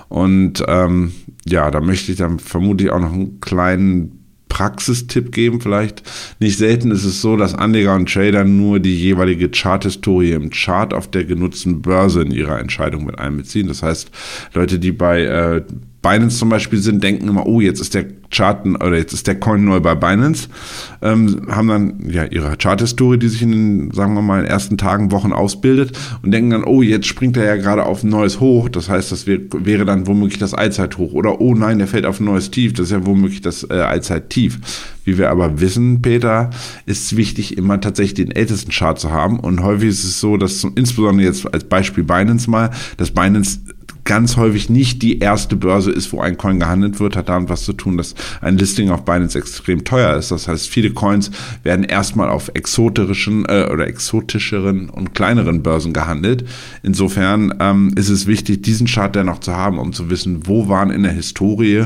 Und 0.08 0.64
ähm, 0.68 1.12
ja, 1.46 1.70
da 1.70 1.80
möchte 1.80 2.12
ich 2.12 2.18
dann 2.18 2.38
vermutlich 2.38 2.90
auch 2.90 3.00
noch 3.00 3.12
einen 3.12 3.40
kleinen 3.40 4.18
Praxistipp 4.48 5.30
geben 5.32 5.60
vielleicht. 5.60 6.02
Nicht 6.40 6.58
selten 6.58 6.90
ist 6.90 7.04
es 7.04 7.20
so, 7.20 7.36
dass 7.36 7.54
Anleger 7.54 7.94
und 7.94 8.12
Trader 8.12 8.44
nur 8.44 8.80
die 8.80 8.96
jeweilige 8.96 9.50
Charthistorie 9.50 10.32
im 10.32 10.50
Chart 10.50 10.92
auf 10.94 11.10
der 11.10 11.24
genutzten 11.24 11.82
Börse 11.82 12.22
in 12.22 12.30
ihrer 12.30 12.58
Entscheidung 12.58 13.04
mit 13.04 13.18
einbeziehen. 13.18 13.68
Das 13.68 13.82
heißt, 13.82 14.10
Leute, 14.54 14.78
die 14.78 14.92
bei 14.92 15.22
äh, 15.22 15.62
Binance 16.02 16.38
zum 16.38 16.48
Beispiel 16.48 16.78
sind, 16.78 17.02
denken 17.02 17.28
immer, 17.28 17.46
oh, 17.46 17.60
jetzt 17.60 17.80
ist 17.80 17.94
der 17.94 18.06
Chart 18.30 18.64
oder 18.66 18.96
jetzt 18.96 19.12
ist 19.12 19.26
der 19.26 19.40
Coin 19.40 19.64
neu 19.64 19.80
bei 19.80 19.94
Binance, 19.94 20.48
ähm, 21.02 21.46
haben 21.50 21.68
dann 21.68 22.10
ja 22.10 22.24
ihre 22.24 22.56
Charthistorie, 22.56 23.18
die 23.18 23.28
sich 23.28 23.42
in 23.42 23.50
den, 23.52 23.90
sagen 23.90 24.14
wir 24.14 24.22
mal, 24.22 24.44
ersten 24.44 24.76
Tagen, 24.76 25.10
Wochen 25.10 25.32
ausbildet 25.32 25.98
und 26.22 26.30
denken 26.30 26.50
dann, 26.50 26.64
oh, 26.64 26.82
jetzt 26.82 27.06
springt 27.06 27.36
er 27.36 27.44
ja 27.44 27.56
gerade 27.56 27.86
auf 27.86 28.04
ein 28.04 28.10
neues 28.10 28.38
Hoch, 28.38 28.68
das 28.68 28.88
heißt, 28.88 29.10
das 29.10 29.26
wär, 29.26 29.40
wäre 29.52 29.84
dann 29.84 30.06
womöglich 30.06 30.38
das 30.38 30.54
Allzeithoch. 30.54 31.12
Oder 31.12 31.40
oh 31.40 31.54
nein, 31.54 31.78
der 31.78 31.88
fällt 31.88 32.06
auf 32.06 32.20
ein 32.20 32.24
neues 32.24 32.50
Tief, 32.50 32.74
das 32.74 32.86
ist 32.86 32.92
ja 32.92 33.06
womöglich 33.06 33.40
das 33.40 33.68
äh, 33.68 33.74
Allzeittief. 33.74 34.60
Wie 35.04 35.16
wir 35.16 35.30
aber 35.30 35.58
wissen, 35.58 36.02
Peter, 36.02 36.50
ist 36.84 37.06
es 37.06 37.16
wichtig, 37.16 37.56
immer 37.56 37.80
tatsächlich 37.80 38.26
den 38.26 38.30
ältesten 38.30 38.70
Chart 38.70 38.98
zu 38.98 39.10
haben. 39.10 39.40
Und 39.40 39.62
häufig 39.62 39.88
ist 39.88 40.04
es 40.04 40.20
so, 40.20 40.36
dass 40.36 40.64
insbesondere 40.64 41.26
jetzt 41.26 41.52
als 41.52 41.64
Beispiel 41.64 42.04
Binance 42.04 42.50
mal, 42.50 42.70
dass 42.98 43.10
Binance 43.10 43.60
ganz 44.08 44.38
häufig 44.38 44.70
nicht 44.70 45.02
die 45.02 45.18
erste 45.18 45.54
Börse 45.54 45.90
ist, 45.92 46.12
wo 46.14 46.20
ein 46.20 46.38
Coin 46.38 46.58
gehandelt 46.58 46.98
wird, 46.98 47.14
hat 47.14 47.28
damit 47.28 47.50
was 47.50 47.64
zu 47.64 47.74
tun, 47.74 47.98
dass 47.98 48.14
ein 48.40 48.56
Listing 48.56 48.88
auf 48.90 49.04
Binance 49.04 49.38
extrem 49.38 49.84
teuer 49.84 50.16
ist. 50.16 50.30
Das 50.30 50.48
heißt, 50.48 50.66
viele 50.66 50.92
Coins 50.92 51.30
werden 51.62 51.84
erstmal 51.84 52.30
auf 52.30 52.50
exoterischen 52.54 53.44
äh, 53.44 53.68
oder 53.70 53.86
exotischeren 53.86 54.88
und 54.88 55.14
kleineren 55.14 55.62
Börsen 55.62 55.92
gehandelt. 55.92 56.46
Insofern 56.82 57.52
ähm, 57.60 57.92
ist 57.96 58.08
es 58.08 58.26
wichtig, 58.26 58.62
diesen 58.62 58.86
Chart 58.86 59.14
dennoch 59.14 59.40
zu 59.40 59.54
haben, 59.54 59.78
um 59.78 59.92
zu 59.92 60.08
wissen, 60.08 60.46
wo 60.46 60.68
waren 60.68 60.90
in 60.90 61.02
der 61.02 61.12
Historie 61.12 61.84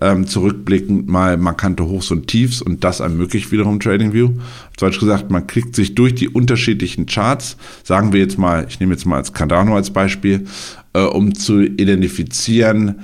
ähm, 0.00 0.26
zurückblickend 0.26 1.08
mal 1.08 1.36
markante 1.36 1.86
Hochs 1.86 2.10
und 2.10 2.26
Tiefs 2.26 2.60
und 2.60 2.82
das 2.82 2.98
ermöglicht 2.98 3.52
wiederum 3.52 3.78
TradingView. 3.78 4.30
Deutsch 4.80 4.98
gesagt, 4.98 5.30
man 5.30 5.46
klickt 5.46 5.76
sich 5.76 5.94
durch 5.94 6.14
die 6.14 6.28
unterschiedlichen 6.28 7.06
Charts, 7.06 7.56
sagen 7.84 8.12
wir 8.12 8.20
jetzt 8.20 8.38
mal, 8.38 8.66
ich 8.68 8.80
nehme 8.80 8.92
jetzt 8.92 9.06
mal 9.06 9.16
als 9.16 9.32
Cardano 9.32 9.76
als 9.76 9.90
Beispiel, 9.90 10.46
äh, 10.92 11.00
um 11.00 11.34
zu 11.34 11.60
identifizieren, 11.62 13.00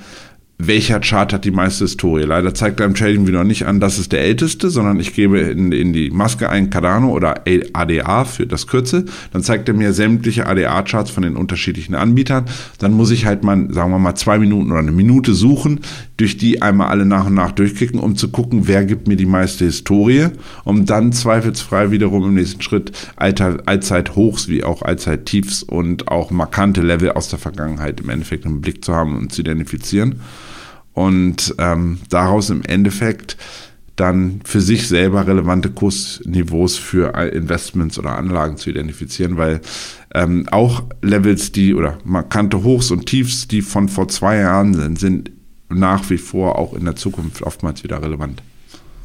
welcher 0.59 0.99
Chart 1.01 1.31
hat 1.33 1.45
die 1.45 1.51
meiste 1.51 1.83
Historie. 1.83 2.23
Leider 2.23 2.53
zeigt 2.53 2.79
er 2.79 2.87
im 2.87 2.95
Trading 2.95 3.27
wieder 3.27 3.43
nicht 3.43 3.67
an, 3.67 3.79
das 3.79 3.99
ist 3.99 4.11
der 4.11 4.21
älteste, 4.21 4.71
sondern 4.71 4.99
ich 4.99 5.13
gebe 5.13 5.39
in, 5.39 5.71
in 5.71 5.93
die 5.93 6.09
Maske 6.09 6.49
ein 6.49 6.71
Cardano 6.71 7.11
oder 7.11 7.43
ADA 7.73 8.25
für 8.25 8.47
das 8.47 8.65
Kürzel. 8.65 9.05
Dann 9.31 9.43
zeigt 9.43 9.67
er 9.67 9.75
mir 9.75 9.93
sämtliche 9.93 10.47
ADA-Charts 10.47 11.11
von 11.11 11.21
den 11.21 11.35
unterschiedlichen 11.35 11.93
Anbietern. 11.93 12.45
Dann 12.79 12.93
muss 12.93 13.11
ich 13.11 13.27
halt 13.27 13.43
mal, 13.43 13.71
sagen 13.71 13.91
wir 13.91 13.99
mal, 13.99 14.15
zwei 14.15 14.39
Minuten 14.39 14.71
oder 14.71 14.79
eine 14.79 14.91
Minute 14.91 15.35
suchen, 15.35 15.81
durch 16.17 16.37
die 16.37 16.63
einmal 16.63 16.87
alle 16.87 17.05
nach 17.05 17.27
und 17.27 17.35
nach 17.35 17.51
durchklicken, 17.51 17.99
um 17.99 18.15
zu 18.15 18.29
gucken, 18.29 18.67
wer 18.67 18.83
gibt 18.83 19.07
mir 19.07 19.15
die 19.15 19.27
meiste 19.27 19.65
Historie, 19.65 20.29
um 20.63 20.87
dann 20.87 21.11
zweifelsfrei 21.11 21.91
wiederum 21.91 22.23
im 22.23 22.33
nächsten 22.33 22.63
Schritt 22.63 22.91
Alter, 23.15 23.57
Allzeithochs 23.67 24.47
wie 24.47 24.63
auch 24.63 24.81
Allzeittiefs 24.81 25.61
und 25.61 26.07
auch 26.07 26.31
markante 26.31 26.81
Level 26.81 27.11
aus 27.11 27.29
der 27.29 27.37
Vergangenheit 27.37 27.99
im 27.99 28.09
Endeffekt 28.09 28.45
im 28.45 28.61
Blick 28.61 28.83
zu 28.83 28.95
haben 28.95 29.15
und 29.15 29.31
zu 29.31 29.41
identifizieren 29.41 30.15
und 30.97 31.53
ähm, 31.59 31.99
daraus 32.09 32.49
im 32.49 32.63
Endeffekt 32.63 33.37
dann 33.95 34.41
für 34.45 34.61
sich 34.61 34.87
selber 34.87 35.27
relevante 35.27 35.69
Kursniveaus 35.69 36.75
für 36.77 37.13
Investments 37.33 37.99
oder 37.99 38.17
Anlagen 38.17 38.57
zu 38.57 38.71
identifizieren, 38.71 39.37
weil 39.37 39.61
ähm, 40.15 40.47
auch 40.49 40.81
Levels, 41.03 41.51
die 41.51 41.75
oder 41.75 41.99
markante 42.03 42.63
Hochs 42.63 42.89
und 42.89 43.05
Tiefs, 43.05 43.47
die 43.47 43.61
von 43.61 43.89
vor 43.89 44.07
zwei 44.07 44.37
Jahren 44.37 44.73
sind, 44.73 44.97
sind 44.97 45.31
nach 45.69 46.09
wie 46.09 46.17
vor 46.17 46.57
auch 46.57 46.73
in 46.73 46.85
der 46.85 46.95
Zukunft 46.95 47.43
oftmals 47.43 47.83
wieder 47.83 48.01
relevant. 48.01 48.41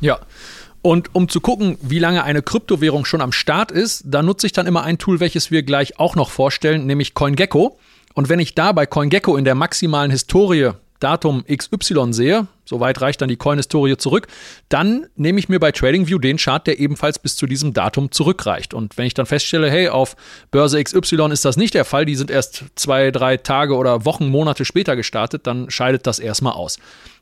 Ja. 0.00 0.18
Und 0.80 1.14
um 1.14 1.28
zu 1.28 1.42
gucken, 1.42 1.76
wie 1.82 1.98
lange 1.98 2.24
eine 2.24 2.40
Kryptowährung 2.40 3.04
schon 3.04 3.20
am 3.20 3.32
Start 3.32 3.70
ist, 3.70 4.04
da 4.06 4.22
nutze 4.22 4.46
ich 4.46 4.52
dann 4.52 4.66
immer 4.66 4.82
ein 4.82 4.96
Tool, 4.96 5.20
welches 5.20 5.50
wir 5.50 5.62
gleich 5.62 5.98
auch 5.98 6.16
noch 6.16 6.30
vorstellen, 6.30 6.86
nämlich 6.86 7.12
CoinGecko. 7.12 7.78
Und 8.14 8.30
wenn 8.30 8.40
ich 8.40 8.54
da 8.54 8.72
bei 8.72 8.86
CoinGecko 8.86 9.36
in 9.36 9.44
der 9.44 9.54
maximalen 9.54 10.10
Historie 10.10 10.70
Datum 11.02 11.44
XY 11.44 12.12
sehe, 12.12 12.46
soweit 12.64 13.00
reicht 13.00 13.20
dann 13.20 13.28
die 13.28 13.36
Coin-Historie 13.36 13.96
zurück, 13.96 14.28
dann 14.68 15.06
nehme 15.16 15.38
ich 15.38 15.48
mir 15.48 15.58
bei 15.58 15.72
TradingView 15.72 16.18
den 16.18 16.36
Chart, 16.36 16.66
der 16.66 16.78
ebenfalls 16.78 17.18
bis 17.18 17.36
zu 17.36 17.46
diesem 17.46 17.72
Datum 17.72 18.10
zurückreicht. 18.12 18.72
Und 18.72 18.96
wenn 18.98 19.06
ich 19.06 19.14
dann 19.14 19.26
feststelle, 19.26 19.70
hey, 19.70 19.88
auf 19.88 20.16
Börse 20.50 20.82
XY 20.82 21.32
ist 21.32 21.44
das 21.44 21.56
nicht 21.56 21.74
der 21.74 21.84
Fall, 21.84 22.04
die 22.04 22.14
sind 22.14 22.30
erst 22.30 22.64
zwei, 22.76 23.10
drei 23.10 23.36
Tage 23.36 23.74
oder 23.76 24.04
Wochen, 24.04 24.28
Monate 24.28 24.64
später 24.64 24.94
gestartet, 24.94 25.46
dann 25.46 25.70
scheidet 25.70 26.06
das 26.06 26.18
erstmal 26.18 26.52
aus. 26.52 26.78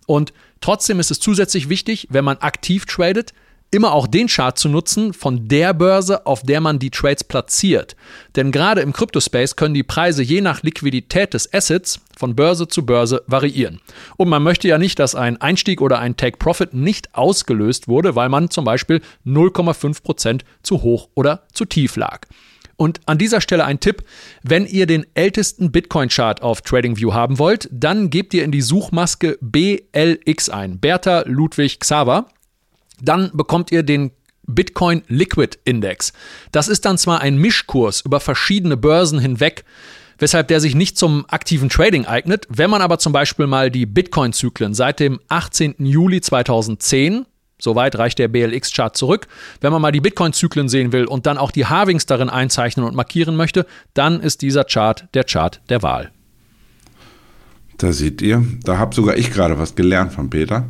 Und 0.06 0.32
trotzdem 0.60 1.00
ist 1.00 1.10
es 1.10 1.20
zusätzlich 1.20 1.68
wichtig, 1.68 2.08
wenn 2.10 2.24
man 2.24 2.38
aktiv 2.38 2.84
tradet, 2.84 3.32
immer 3.70 3.92
auch 3.92 4.06
den 4.06 4.26
Chart 4.26 4.58
zu 4.58 4.68
nutzen 4.68 5.12
von 5.12 5.48
der 5.48 5.74
Börse, 5.74 6.26
auf 6.26 6.42
der 6.42 6.60
man 6.60 6.78
die 6.78 6.90
Trades 6.90 7.24
platziert. 7.24 7.96
Denn 8.36 8.50
gerade 8.50 8.80
im 8.80 8.92
Crypto-Space 8.92 9.56
können 9.56 9.74
die 9.74 9.82
Preise 9.82 10.22
je 10.22 10.40
nach 10.40 10.62
Liquidität 10.62 11.34
des 11.34 11.52
Assets 11.52 12.00
von 12.16 12.34
Börse 12.34 12.68
zu 12.68 12.84
Börse 12.84 13.22
variieren. 13.26 13.80
Und 14.16 14.28
man 14.28 14.42
möchte 14.42 14.68
ja 14.68 14.78
nicht, 14.78 14.98
dass 14.98 15.14
ein 15.14 15.40
Einstieg 15.40 15.80
oder 15.80 15.98
ein 15.98 16.16
Take-Profit 16.16 16.74
nicht 16.74 17.14
ausgelöst 17.14 17.88
wurde, 17.88 18.16
weil 18.16 18.28
man 18.28 18.50
zum 18.50 18.64
Beispiel 18.64 19.00
0,5% 19.24 20.42
zu 20.62 20.82
hoch 20.82 21.08
oder 21.14 21.44
zu 21.52 21.64
tief 21.64 21.96
lag. 21.96 22.26
Und 22.76 23.00
an 23.04 23.18
dieser 23.18 23.42
Stelle 23.42 23.66
ein 23.66 23.78
Tipp, 23.78 24.04
wenn 24.42 24.64
ihr 24.64 24.86
den 24.86 25.04
ältesten 25.12 25.70
Bitcoin-Chart 25.70 26.40
auf 26.40 26.62
TradingView 26.62 27.12
haben 27.12 27.38
wollt, 27.38 27.68
dann 27.70 28.08
gebt 28.08 28.32
ihr 28.32 28.42
in 28.42 28.52
die 28.52 28.62
Suchmaske 28.62 29.36
BLX 29.42 30.48
ein, 30.48 30.80
Bertha 30.80 31.24
Ludwig 31.26 31.78
Xaver 31.78 32.26
dann 33.02 33.30
bekommt 33.34 33.72
ihr 33.72 33.82
den 33.82 34.12
Bitcoin 34.46 35.02
Liquid 35.08 35.58
Index. 35.64 36.12
Das 36.52 36.68
ist 36.68 36.84
dann 36.84 36.98
zwar 36.98 37.20
ein 37.20 37.36
Mischkurs 37.36 38.00
über 38.00 38.20
verschiedene 38.20 38.76
Börsen 38.76 39.18
hinweg, 39.18 39.64
weshalb 40.18 40.48
der 40.48 40.60
sich 40.60 40.74
nicht 40.74 40.98
zum 40.98 41.24
aktiven 41.28 41.68
Trading 41.68 42.06
eignet. 42.06 42.46
Wenn 42.48 42.70
man 42.70 42.82
aber 42.82 42.98
zum 42.98 43.12
Beispiel 43.12 43.46
mal 43.46 43.70
die 43.70 43.86
Bitcoin-Zyklen 43.86 44.74
seit 44.74 45.00
dem 45.00 45.20
18. 45.28 45.76
Juli 45.78 46.20
2010 46.20 47.26
Soweit 47.62 47.96
reicht 47.96 48.18
der 48.18 48.28
BLX-Chart 48.28 48.96
zurück. 48.96 49.28
Wenn 49.60 49.72
man 49.72 49.82
mal 49.82 49.92
die 49.92 50.00
Bitcoin-Zyklen 50.00 50.68
sehen 50.68 50.92
will 50.92 51.04
und 51.04 51.26
dann 51.26 51.38
auch 51.38 51.50
die 51.50 51.66
Halvings 51.66 52.06
darin 52.06 52.30
einzeichnen 52.30 52.86
und 52.86 52.96
markieren 52.96 53.36
möchte, 53.36 53.66
dann 53.94 54.20
ist 54.20 54.42
dieser 54.42 54.64
Chart 54.64 55.06
der 55.14 55.24
Chart 55.24 55.60
der 55.68 55.82
Wahl. 55.82 56.10
Da 57.76 57.92
seht 57.92 58.20
ihr, 58.20 58.44
da 58.64 58.78
habe 58.78 58.94
sogar 58.94 59.16
ich 59.16 59.32
gerade 59.32 59.58
was 59.58 59.74
gelernt 59.74 60.12
von 60.12 60.28
Peter. 60.28 60.68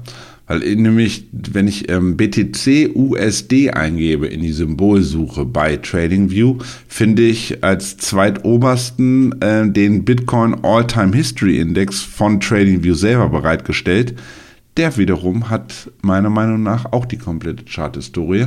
Weil 0.51 0.75
nämlich, 0.75 1.29
wenn 1.31 1.69
ich 1.69 1.89
ähm, 1.93 2.17
BTC 2.17 2.91
USD 2.97 3.71
eingebe 3.71 4.27
in 4.27 4.43
die 4.43 4.51
Symbolsuche 4.51 5.45
bei 5.45 5.77
TradingView, 5.77 6.59
finde 6.89 7.23
ich 7.23 7.63
als 7.63 7.99
zweitobersten 7.99 9.41
äh, 9.41 9.71
den 9.71 10.05
Bitcoin 10.05 10.57
All-Time 10.65 11.15
History 11.15 11.61
Index 11.61 12.03
von 12.03 12.41
TradingView 12.41 12.95
selber 12.95 13.29
bereitgestellt. 13.29 14.17
Der 14.77 14.97
wiederum 14.97 15.51
hat 15.51 15.89
meiner 16.03 16.31
Meinung 16.31 16.65
nach 16.65 16.85
auch 16.87 17.07
die 17.07 17.19
komplette 17.19 17.65
Charthistorie. 17.67 18.47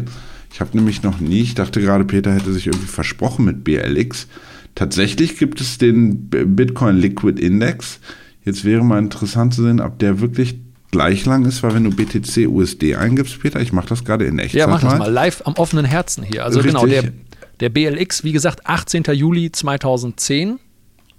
Ich 0.51 0.59
habe 0.59 0.75
nämlich 0.75 1.03
noch 1.03 1.21
nie, 1.21 1.39
ich 1.39 1.55
dachte 1.55 1.79
gerade, 1.79 2.03
Peter 2.03 2.33
hätte 2.33 2.51
sich 2.51 2.67
irgendwie 2.67 2.87
versprochen 2.87 3.45
mit 3.45 3.63
BLX. 3.63 4.27
Tatsächlich 4.75 5.37
gibt 5.37 5.61
es 5.61 5.77
den 5.77 6.27
Bitcoin 6.27 6.97
Liquid 6.97 7.41
Index. 7.41 8.01
Jetzt 8.43 8.65
wäre 8.65 8.83
mal 8.83 8.99
interessant 8.99 9.53
zu 9.53 9.63
sehen, 9.63 9.79
ob 9.79 9.99
der 9.99 10.19
wirklich 10.19 10.62
gleich 10.93 11.25
lang 11.25 11.43
ist, 11.45 11.63
weil 11.63 11.73
wenn 11.73 11.83
du 11.83 11.89
BTC 11.89 12.47
USD 12.47 12.95
eingibst, 12.95 13.41
Peter, 13.41 13.59
ich 13.59 13.73
mache 13.73 13.87
das 13.87 14.05
gerade 14.05 14.25
in 14.25 14.37
Echtzeit. 14.37 14.59
Ja, 14.59 14.67
mach 14.67 14.79
das 14.79 14.99
mal 14.99 15.11
live 15.11 15.41
am 15.45 15.55
offenen 15.55 15.85
Herzen 15.85 16.23
hier. 16.23 16.45
Also 16.45 16.59
Richtig. 16.59 16.75
genau, 16.75 16.85
der, 16.85 17.11
der 17.59 17.69
BLX, 17.69 18.23
wie 18.23 18.31
gesagt, 18.31 18.67
18. 18.67 19.03
Juli 19.13 19.51
2010. 19.51 20.59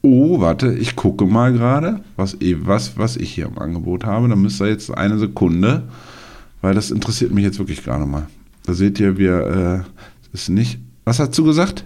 Oh, 0.03 0.41
warte, 0.41 0.73
ich 0.73 0.95
gucke 0.95 1.27
mal 1.27 1.53
gerade, 1.53 2.01
was, 2.15 2.37
was, 2.41 2.97
was 2.97 3.17
ich 3.17 3.35
hier 3.35 3.47
im 3.47 3.59
Angebot 3.59 4.05
habe. 4.05 4.29
Da 4.29 4.37
müsste 4.37 4.67
jetzt 4.67 4.97
eine 4.97 5.19
Sekunde, 5.19 5.89
weil 6.61 6.75
das 6.75 6.93
interessiert 6.93 7.33
mich 7.33 7.43
jetzt 7.43 7.59
wirklich 7.59 7.83
gerade 7.83 8.07
mal. 8.07 8.29
Da 8.65 8.75
seht 8.75 9.01
ihr, 9.01 9.19
wir 9.19 9.85
äh, 9.85 10.35
ist 10.35 10.51
nicht. 10.51 10.79
Was 11.05 11.19
hast 11.19 11.37
du 11.37 11.43
gesagt? 11.43 11.85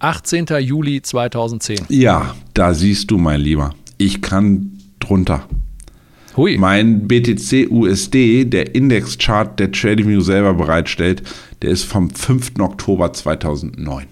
18. 0.00 0.46
Juli 0.60 1.00
2010. 1.00 1.86
Ja, 1.88 2.34
da 2.52 2.74
siehst 2.74 3.10
du, 3.10 3.16
mein 3.16 3.40
Lieber. 3.40 3.74
Ich 3.96 4.20
kann 4.20 4.78
drunter. 4.98 5.46
Hui. 6.36 6.56
Mein 6.58 7.08
BTC 7.08 7.70
USD, 7.70 8.44
der 8.44 8.74
Indexchart, 8.74 9.58
der 9.58 9.72
TradingView 9.72 10.20
selber 10.20 10.54
bereitstellt, 10.54 11.22
der 11.62 11.70
ist 11.70 11.84
vom 11.84 12.10
5. 12.10 12.52
Oktober 12.60 13.12
2009. 13.12 14.06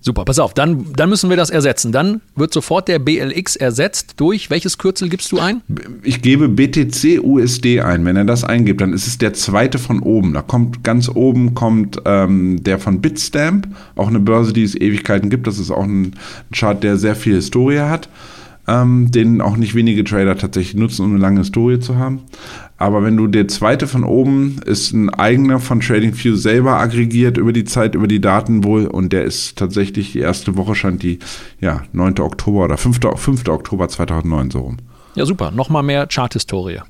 Super, 0.00 0.24
pass 0.24 0.38
auf, 0.38 0.54
dann, 0.54 0.92
dann 0.94 1.10
müssen 1.10 1.28
wir 1.28 1.36
das 1.36 1.50
ersetzen. 1.50 1.90
Dann 1.90 2.22
wird 2.36 2.54
sofort 2.54 2.88
der 2.88 3.00
BLX 3.00 3.56
ersetzt 3.56 4.14
durch 4.16 4.48
welches 4.48 4.78
Kürzel 4.78 5.08
gibst 5.08 5.30
du 5.32 5.38
ein? 5.38 5.60
Ich 6.02 6.22
gebe 6.22 6.48
BTC 6.48 7.20
USD 7.22 7.80
ein. 7.80 8.04
Wenn 8.04 8.16
er 8.16 8.24
das 8.24 8.44
eingibt, 8.44 8.80
dann 8.80 8.92
ist 8.92 9.08
es 9.08 9.18
der 9.18 9.34
zweite 9.34 9.78
von 9.78 10.00
oben. 10.00 10.32
Da 10.32 10.42
kommt 10.42 10.84
ganz 10.84 11.10
oben 11.10 11.54
kommt 11.54 12.00
ähm, 12.04 12.62
der 12.62 12.78
von 12.78 13.00
Bitstamp, 13.02 13.68
auch 13.96 14.08
eine 14.08 14.20
Börse, 14.20 14.52
die 14.52 14.62
es 14.62 14.76
Ewigkeiten 14.76 15.30
gibt. 15.30 15.46
Das 15.48 15.58
ist 15.58 15.70
auch 15.70 15.84
ein 15.84 16.14
Chart, 16.52 16.82
der 16.82 16.96
sehr 16.96 17.16
viel 17.16 17.34
Historie 17.34 17.80
hat 17.80 18.08
ähm, 18.68 19.10
den 19.10 19.40
auch 19.40 19.56
nicht 19.56 19.74
wenige 19.74 20.04
Trader 20.04 20.36
tatsächlich 20.36 20.78
nutzen, 20.78 21.04
um 21.04 21.12
eine 21.12 21.20
lange 21.20 21.40
Historie 21.40 21.80
zu 21.80 21.96
haben. 21.96 22.20
Aber 22.76 23.02
wenn 23.02 23.16
du 23.16 23.26
der 23.26 23.48
zweite 23.48 23.88
von 23.88 24.04
oben 24.04 24.60
ist 24.64 24.92
ein 24.92 25.10
eigener 25.10 25.58
von 25.58 25.80
TradingView 25.80 26.36
selber 26.36 26.78
aggregiert 26.78 27.36
über 27.36 27.52
die 27.52 27.64
Zeit, 27.64 27.96
über 27.96 28.06
die 28.06 28.20
Daten 28.20 28.62
wohl 28.62 28.86
und 28.86 29.12
der 29.12 29.24
ist 29.24 29.58
tatsächlich 29.58 30.12
die 30.12 30.20
erste 30.20 30.56
Woche 30.56 30.76
scheint 30.76 31.02
die 31.02 31.18
ja 31.60 31.82
9. 31.92 32.20
Oktober 32.20 32.64
oder 32.64 32.76
5. 32.76 33.00
5. 33.16 33.48
Oktober 33.48 33.88
2009 33.88 34.50
so 34.50 34.60
rum. 34.60 34.76
Ja, 35.16 35.26
super. 35.26 35.50
Nochmal 35.50 35.82
mehr 35.82 36.06
Charthistorie. 36.06 36.80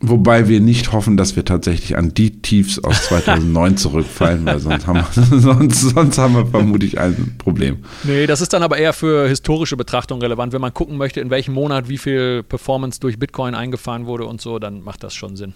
Wobei 0.00 0.48
wir 0.48 0.60
nicht 0.60 0.92
hoffen, 0.92 1.16
dass 1.16 1.34
wir 1.34 1.44
tatsächlich 1.44 1.96
an 1.96 2.14
die 2.14 2.40
Tiefs 2.40 2.78
aus 2.78 3.02
2009 3.08 3.76
zurückfallen, 3.76 4.46
weil 4.46 4.60
sonst 4.60 4.86
haben, 4.86 5.00
wir, 5.00 5.40
sonst, 5.40 5.80
sonst 5.80 6.18
haben 6.18 6.34
wir 6.34 6.46
vermutlich 6.46 7.00
ein 7.00 7.34
Problem. 7.38 7.78
Nee, 8.04 8.26
das 8.26 8.40
ist 8.40 8.52
dann 8.52 8.62
aber 8.62 8.78
eher 8.78 8.92
für 8.92 9.28
historische 9.28 9.76
Betrachtung 9.76 10.20
relevant. 10.20 10.52
Wenn 10.52 10.60
man 10.60 10.72
gucken 10.72 10.96
möchte, 10.96 11.20
in 11.20 11.30
welchem 11.30 11.54
Monat 11.54 11.88
wie 11.88 11.98
viel 11.98 12.44
Performance 12.44 13.00
durch 13.00 13.18
Bitcoin 13.18 13.54
eingefahren 13.54 14.06
wurde 14.06 14.26
und 14.26 14.40
so, 14.40 14.58
dann 14.58 14.82
macht 14.82 15.02
das 15.02 15.14
schon 15.14 15.36
Sinn. 15.36 15.54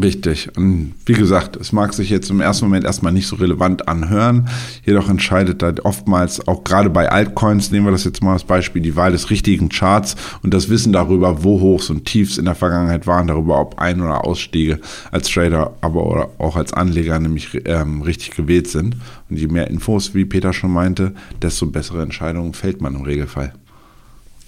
Richtig. 0.00 0.48
Und 0.56 0.94
wie 1.06 1.12
gesagt, 1.12 1.56
es 1.56 1.70
mag 1.70 1.94
sich 1.94 2.10
jetzt 2.10 2.28
im 2.30 2.40
ersten 2.40 2.64
Moment 2.64 2.84
erstmal 2.84 3.12
nicht 3.12 3.28
so 3.28 3.36
relevant 3.36 3.86
anhören. 3.86 4.48
Jedoch 4.84 5.08
entscheidet 5.08 5.62
da 5.62 5.72
oftmals, 5.84 6.46
auch 6.48 6.64
gerade 6.64 6.90
bei 6.90 7.08
Altcoins, 7.10 7.70
nehmen 7.70 7.86
wir 7.86 7.92
das 7.92 8.04
jetzt 8.04 8.22
mal 8.22 8.32
als 8.32 8.42
Beispiel, 8.42 8.82
die 8.82 8.96
Wahl 8.96 9.12
des 9.12 9.30
richtigen 9.30 9.68
Charts 9.68 10.16
und 10.42 10.52
das 10.52 10.68
Wissen 10.68 10.92
darüber, 10.92 11.44
wo 11.44 11.60
Hochs 11.60 11.90
und 11.90 12.06
Tiefs 12.06 12.38
in 12.38 12.44
der 12.44 12.56
Vergangenheit 12.56 13.06
waren, 13.06 13.28
darüber, 13.28 13.60
ob 13.60 13.78
Ein- 13.78 14.00
oder 14.00 14.24
Ausstiege 14.24 14.80
als 15.12 15.28
Trader, 15.28 15.76
aber 15.80 16.30
auch 16.38 16.56
als 16.56 16.72
Anleger 16.72 17.20
nämlich 17.20 17.60
ähm, 17.64 18.02
richtig 18.02 18.32
gewählt 18.32 18.66
sind. 18.66 18.96
Und 19.30 19.38
je 19.38 19.46
mehr 19.46 19.68
Infos, 19.68 20.14
wie 20.14 20.24
Peter 20.24 20.52
schon 20.52 20.72
meinte, 20.72 21.14
desto 21.40 21.66
bessere 21.66 22.02
Entscheidungen 22.02 22.52
fällt 22.52 22.80
man 22.80 22.96
im 22.96 23.02
Regelfall. 23.02 23.52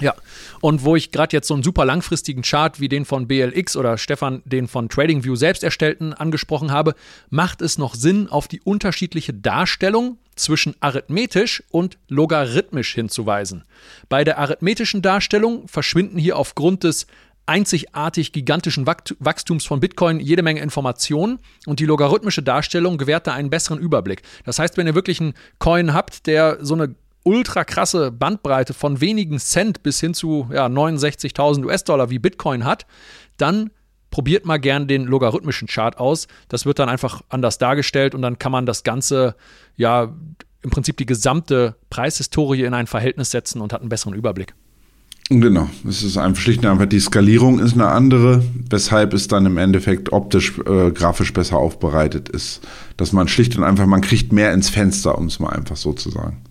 Ja, 0.01 0.15
und 0.61 0.85
wo 0.85 0.95
ich 0.95 1.11
gerade 1.11 1.35
jetzt 1.35 1.49
so 1.49 1.55
einen 1.55 1.63
super 1.63 1.85
langfristigen 1.85 2.43
Chart 2.43 2.81
wie 2.81 2.89
den 2.89 3.07
von 3.07 3.27
BLX 3.27 3.77
oder 3.77 3.97
Stefan 3.97 4.43
den 4.45 4.69
von 4.69 4.89
TradingView 4.89 5.37
selbst 5.37 5.65
erstellten 5.65 6.13
angesprochen 6.13 6.71
habe, 6.71 6.95
macht 7.31 7.63
es 7.63 7.79
noch 7.79 7.95
Sinn, 7.95 8.29
auf 8.29 8.47
die 8.47 8.61
unterschiedliche 8.61 9.33
Darstellung 9.33 10.19
zwischen 10.35 10.75
arithmetisch 10.81 11.63
und 11.71 11.97
logarithmisch 12.09 12.95
hinzuweisen. 12.95 13.65
Bei 14.11 14.23
der 14.23 14.39
arithmetischen 14.39 15.01
Darstellung 15.01 15.67
verschwinden 15.67 16.19
hier 16.19 16.37
aufgrund 16.37 16.85
des 16.85 17.07
einzigartig 17.47 18.33
gigantischen 18.33 18.87
Wachstums 18.87 19.65
von 19.65 19.81
Bitcoin 19.81 20.21
jede 20.21 20.43
Menge 20.43 20.61
Informationen 20.61 21.39
und 21.65 21.81
die 21.81 21.87
logarithmische 21.87 22.43
Darstellung 22.43 22.99
gewährt 22.99 23.27
da 23.27 23.33
einen 23.33 23.51
besseren 23.51 23.79
Überblick. 23.79 24.23
Das 24.45 24.59
heißt, 24.59 24.77
wenn 24.77 24.87
ihr 24.87 24.97
wirklich 24.97 25.21
einen 25.21 25.35
Coin 25.59 25.95
habt, 25.95 26.27
der 26.27 26.59
so 26.61 26.75
eine 26.75 26.95
ultra 27.27 27.65
krasse 27.65 28.13
Bandbreite 28.13 28.73
von 28.73 29.01
wenigen 29.01 29.39
Cent 29.41 29.83
bis 29.83 30.01
hin 30.01 30.15
zu 30.15 30.49
ja, 30.53 30.67
69.000 30.67 31.65
US-Dollar 31.65 32.09
wie 32.09 32.21
Bitcoin 32.21 32.65
hat, 32.65 32.87
dann 33.37 33.71
probiert 34.11 34.47
mal 34.47 34.59
gern 34.59 34.87
den 34.87 35.05
logarithmischen 35.05 35.67
Chart 35.67 35.99
aus. 35.99 36.29
Das 36.49 36.65
wird 36.65 36.79
dann 36.79 36.89
einfach 36.89 37.23
anders 37.29 37.59
dargestellt 37.59 38.15
und 38.15 38.23
dann 38.23 38.39
kann 38.39 38.53
man 38.53 38.65
das 38.65 38.85
Ganze, 38.85 39.35
ja, 39.77 40.15
im 40.63 40.71
Prinzip 40.71 40.97
die 40.97 41.07
gesamte 41.07 41.75
Preishistorie 41.91 42.63
in 42.63 42.75
ein 42.75 42.87
Verhältnis 42.87 43.33
setzen 43.33 43.61
und 43.61 43.73
hat 43.73 43.81
einen 43.81 43.91
besseren 43.91 44.15
Überblick. 44.15 44.55
Genau, 45.29 45.69
es 45.89 46.05
ist 46.05 46.17
einfach 46.19 46.41
schlicht 46.41 46.61
und 46.61 46.71
einfach 46.71 46.87
die 46.87 47.01
Skalierung 47.01 47.59
ist 47.59 47.75
eine 47.75 47.89
andere, 47.89 48.45
weshalb 48.71 49.13
es 49.13 49.27
dann 49.27 49.45
im 49.45 49.59
Endeffekt 49.59 50.13
optisch, 50.13 50.57
äh, 50.61 50.93
grafisch 50.93 51.33
besser 51.33 51.59
aufbereitet 51.59 52.29
ist. 52.29 52.61
Dass 52.97 53.13
man 53.13 53.27
schlicht 53.27 53.57
und 53.57 53.65
einfach, 53.65 53.87
man 53.87 54.03
kriegt 54.03 54.33
mehr 54.33 54.53
ins 54.55 54.71
Fenster, 54.71 55.19
um 55.19 55.27
es 55.27 55.41
mal 55.41 55.51
einfach 55.51 55.77
so 55.77 55.93
zu 55.93 56.11
sagen. 56.11 56.46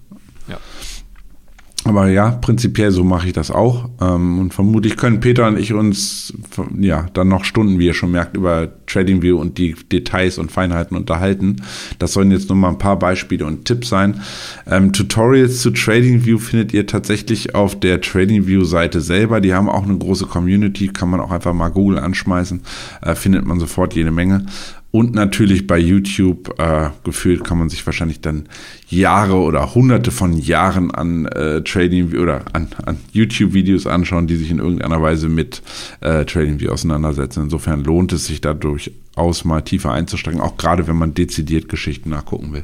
Aber 1.86 2.08
ja, 2.08 2.32
prinzipiell 2.32 2.90
so 2.90 3.04
mache 3.04 3.28
ich 3.28 3.34
das 3.34 3.52
auch. 3.52 3.90
Ähm, 4.02 4.40
und 4.40 4.54
vermutlich 4.56 4.98
können 4.98 5.20
Peter 5.20 5.48
und 5.48 5.60
ich 5.60 5.72
uns 5.72 6.34
ja 6.80 7.06
dann 7.14 7.28
noch 7.28 7.46
Stunden, 7.46 7.78
wie 7.78 7.86
ihr 7.86 7.94
schon 7.94 8.12
merkt, 8.12 8.36
über 8.36 8.68
TradingView 8.88 9.40
und 9.40 9.60
die 9.60 9.76
Details 9.92 10.40
und 10.40 10.52
Feinheiten 10.52 10.98
unterhalten. 10.98 11.58
Das 12.00 12.14
sollen 12.14 12.32
jetzt 12.32 12.50
nur 12.50 12.58
mal 12.58 12.70
ein 12.70 12.80
paar 12.80 12.98
Beispiele 12.98 13.46
und 13.46 13.66
Tipps 13.66 13.90
sein. 13.90 14.22
Ähm, 14.66 14.94
Tutorials 14.94 15.62
zu 15.62 15.70
TradingView 15.70 16.40
findet 16.40 16.74
ihr 16.74 16.88
tatsächlich 16.88 17.54
auf 17.54 17.80
der 17.80 18.02
TradingView-Seite 18.02 19.00
selber. 19.00 19.40
Die 19.40 19.54
haben 19.54 19.70
auch 19.70 19.84
eine 19.84 19.98
große 19.98 20.26
Community, 20.26 20.88
kann 20.88 21.12
man 21.12 21.20
auch 21.20 21.32
einfach 21.32 21.54
mal 21.54 21.70
Google 21.70 22.00
anschmeißen, 22.00 22.62
äh, 23.04 23.14
findet 23.14 23.46
man 23.46 23.60
sofort 23.60 23.94
jede 23.94 24.12
Menge. 24.12 24.48
Und 24.96 25.14
natürlich 25.14 25.68
bei 25.68 25.78
YouTube 25.78 26.58
äh, 26.58 26.90
gefühlt 27.04 27.44
kann 27.44 27.58
man 27.58 27.68
sich 27.68 27.86
wahrscheinlich 27.86 28.22
dann 28.22 28.48
Jahre 28.88 29.36
oder 29.36 29.76
Hunderte 29.76 30.10
von 30.10 30.38
Jahren 30.38 30.90
an 30.90 31.26
äh, 31.26 31.62
Trading 31.64 32.18
oder 32.18 32.46
an, 32.54 32.70
an 32.86 32.98
YouTube-Videos 33.12 33.88
anschauen, 33.88 34.26
die 34.26 34.38
sich 34.38 34.52
in 34.52 34.60
irgendeiner 34.60 35.02
Weise 35.02 35.28
mit 35.28 35.62
äh, 36.00 36.24
Trading 36.24 36.62
View 36.62 36.72
auseinandersetzen. 36.72 37.44
Insofern 37.44 37.84
lohnt 37.84 38.14
es 38.14 38.28
sich 38.28 38.40
da 38.40 38.54
durchaus 38.54 39.44
mal 39.44 39.64
tiefer 39.64 39.92
einzusteigen, 39.92 40.40
auch 40.40 40.56
gerade 40.56 40.88
wenn 40.88 40.96
man 40.96 41.14
dezidiert 41.14 41.68
Geschichten 41.68 42.12
nachgucken 42.12 42.54
will. 42.54 42.64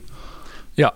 Ja, 0.78 0.94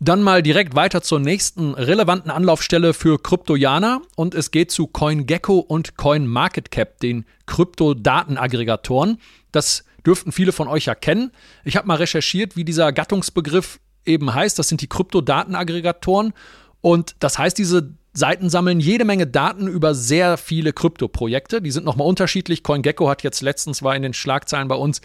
dann 0.00 0.22
mal 0.22 0.42
direkt 0.42 0.76
weiter 0.76 1.00
zur 1.00 1.18
nächsten 1.18 1.72
relevanten 1.72 2.30
Anlaufstelle 2.30 2.92
für 2.92 3.18
Kryptojaner 3.18 4.02
und 4.16 4.34
es 4.34 4.50
geht 4.50 4.70
zu 4.70 4.86
CoinGecko 4.86 5.60
und 5.60 5.96
CoinMarketCap, 5.96 7.00
den 7.00 7.24
Kryptodatenaggregatoren. 7.46 9.16
Das 9.50 9.84
dürften 10.06 10.32
viele 10.32 10.52
von 10.52 10.68
euch 10.68 10.86
ja 10.86 10.94
kennen. 10.94 11.32
Ich 11.64 11.76
habe 11.76 11.86
mal 11.86 11.96
recherchiert, 11.96 12.56
wie 12.56 12.64
dieser 12.64 12.92
Gattungsbegriff 12.92 13.80
eben 14.04 14.34
heißt. 14.34 14.58
Das 14.58 14.68
sind 14.68 14.80
die 14.80 14.88
Kryptodatenaggregatoren. 14.88 16.32
Und 16.80 17.16
das 17.20 17.38
heißt, 17.38 17.56
diese 17.56 17.94
Seiten 18.12 18.48
sammeln 18.48 18.78
jede 18.78 19.04
Menge 19.04 19.26
Daten 19.26 19.66
über 19.66 19.94
sehr 19.94 20.36
viele 20.36 20.72
Krypto-Projekte. 20.72 21.60
Die 21.60 21.70
sind 21.70 21.84
nochmal 21.84 22.06
unterschiedlich. 22.06 22.62
CoinGecko 22.62 23.08
hat 23.08 23.22
jetzt 23.22 23.40
letztens, 23.40 23.82
war 23.82 23.96
in 23.96 24.02
den 24.02 24.14
Schlagzeilen 24.14 24.68
bei 24.68 24.76
uns, 24.76 25.00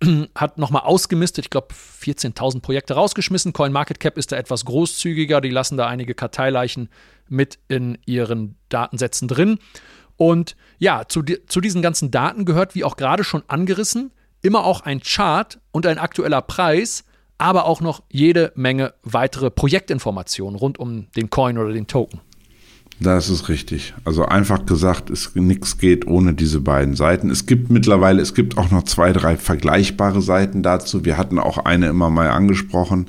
hat 0.34 0.56
nochmal 0.56 0.82
ausgemistet, 0.82 1.44
ich 1.44 1.50
glaube 1.50 1.68
14.000 1.74 2.60
Projekte 2.60 2.94
rausgeschmissen. 2.94 3.52
CoinMarketCap 3.52 4.16
ist 4.16 4.32
da 4.32 4.36
etwas 4.36 4.64
großzügiger. 4.64 5.40
Die 5.40 5.50
lassen 5.50 5.76
da 5.76 5.86
einige 5.86 6.14
Karteileichen 6.14 6.88
mit 7.28 7.58
in 7.68 7.98
ihren 8.06 8.56
Datensätzen 8.70 9.28
drin. 9.28 9.58
Und 10.16 10.56
ja, 10.78 11.04
zu, 11.06 11.22
zu 11.22 11.60
diesen 11.60 11.82
ganzen 11.82 12.10
Daten 12.10 12.44
gehört, 12.44 12.74
wie 12.74 12.84
auch 12.84 12.96
gerade 12.96 13.24
schon 13.24 13.42
angerissen, 13.48 14.12
immer 14.44 14.64
auch 14.64 14.82
ein 14.82 15.00
Chart 15.00 15.58
und 15.72 15.86
ein 15.86 15.98
aktueller 15.98 16.42
Preis, 16.42 17.04
aber 17.38 17.64
auch 17.64 17.80
noch 17.80 18.02
jede 18.10 18.52
Menge 18.54 18.94
weitere 19.02 19.50
Projektinformationen 19.50 20.56
rund 20.56 20.78
um 20.78 21.10
den 21.12 21.30
Coin 21.30 21.58
oder 21.58 21.72
den 21.72 21.86
Token. 21.86 22.20
Das 23.00 23.28
ist 23.28 23.48
richtig. 23.48 23.92
Also 24.04 24.24
einfach 24.24 24.66
gesagt, 24.66 25.10
es 25.10 25.34
nichts 25.34 25.78
geht 25.78 26.06
ohne 26.06 26.32
diese 26.32 26.60
beiden 26.60 26.94
Seiten. 26.94 27.28
Es 27.28 27.44
gibt 27.44 27.68
mittlerweile, 27.68 28.22
es 28.22 28.34
gibt 28.34 28.56
auch 28.56 28.70
noch 28.70 28.84
zwei, 28.84 29.12
drei 29.12 29.36
vergleichbare 29.36 30.22
Seiten 30.22 30.62
dazu. 30.62 31.04
Wir 31.04 31.18
hatten 31.18 31.40
auch 31.40 31.58
eine 31.58 31.88
immer 31.88 32.08
mal 32.08 32.30
angesprochen, 32.30 33.06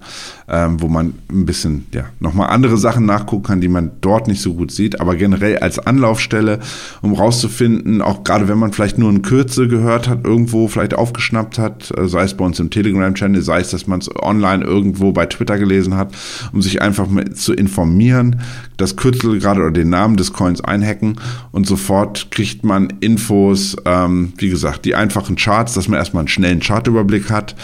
ähm, 0.47 0.81
wo 0.81 0.87
man 0.87 1.13
ein 1.29 1.45
bisschen, 1.45 1.85
ja, 1.93 2.05
nochmal 2.19 2.49
andere 2.49 2.77
Sachen 2.77 3.05
nachgucken 3.05 3.43
kann, 3.43 3.61
die 3.61 3.67
man 3.67 3.91
dort 4.01 4.27
nicht 4.27 4.41
so 4.41 4.55
gut 4.55 4.71
sieht. 4.71 4.99
Aber 4.99 5.15
generell 5.15 5.59
als 5.59 5.77
Anlaufstelle, 5.77 6.59
um 7.03 7.13
rauszufinden, 7.13 8.01
auch 8.01 8.23
gerade 8.23 8.47
wenn 8.47 8.57
man 8.57 8.73
vielleicht 8.73 8.97
nur 8.97 9.11
ein 9.11 9.21
Kürze 9.21 9.67
gehört 9.67 10.09
hat, 10.09 10.25
irgendwo 10.25 10.67
vielleicht 10.67 10.95
aufgeschnappt 10.95 11.59
hat, 11.59 11.95
äh, 11.95 12.07
sei 12.07 12.23
es 12.23 12.33
bei 12.33 12.43
uns 12.43 12.59
im 12.59 12.71
Telegram-Channel, 12.71 13.41
sei 13.43 13.59
es, 13.59 13.69
dass 13.69 13.85
man 13.85 13.99
es 13.99 14.09
online 14.15 14.63
irgendwo 14.63 15.11
bei 15.11 15.27
Twitter 15.27 15.59
gelesen 15.59 15.95
hat, 15.95 16.11
um 16.53 16.63
sich 16.63 16.81
einfach 16.81 17.07
zu 17.35 17.53
informieren, 17.53 18.41
das 18.77 18.95
Kürzel 18.95 19.39
gerade 19.39 19.61
oder 19.61 19.71
den 19.71 19.89
Namen 19.89 20.17
des 20.17 20.33
Coins 20.33 20.61
einhacken 20.61 21.15
und 21.51 21.67
sofort 21.67 22.31
kriegt 22.31 22.63
man 22.63 22.93
Infos, 22.99 23.75
ähm, 23.85 24.33
wie 24.37 24.49
gesagt, 24.49 24.85
die 24.85 24.95
einfachen 24.95 25.35
Charts, 25.35 25.73
dass 25.73 25.87
man 25.87 25.99
erstmal 25.99 26.21
einen 26.21 26.27
schnellen 26.27 26.59
Chartüberblick 26.59 27.29
hat. 27.29 27.55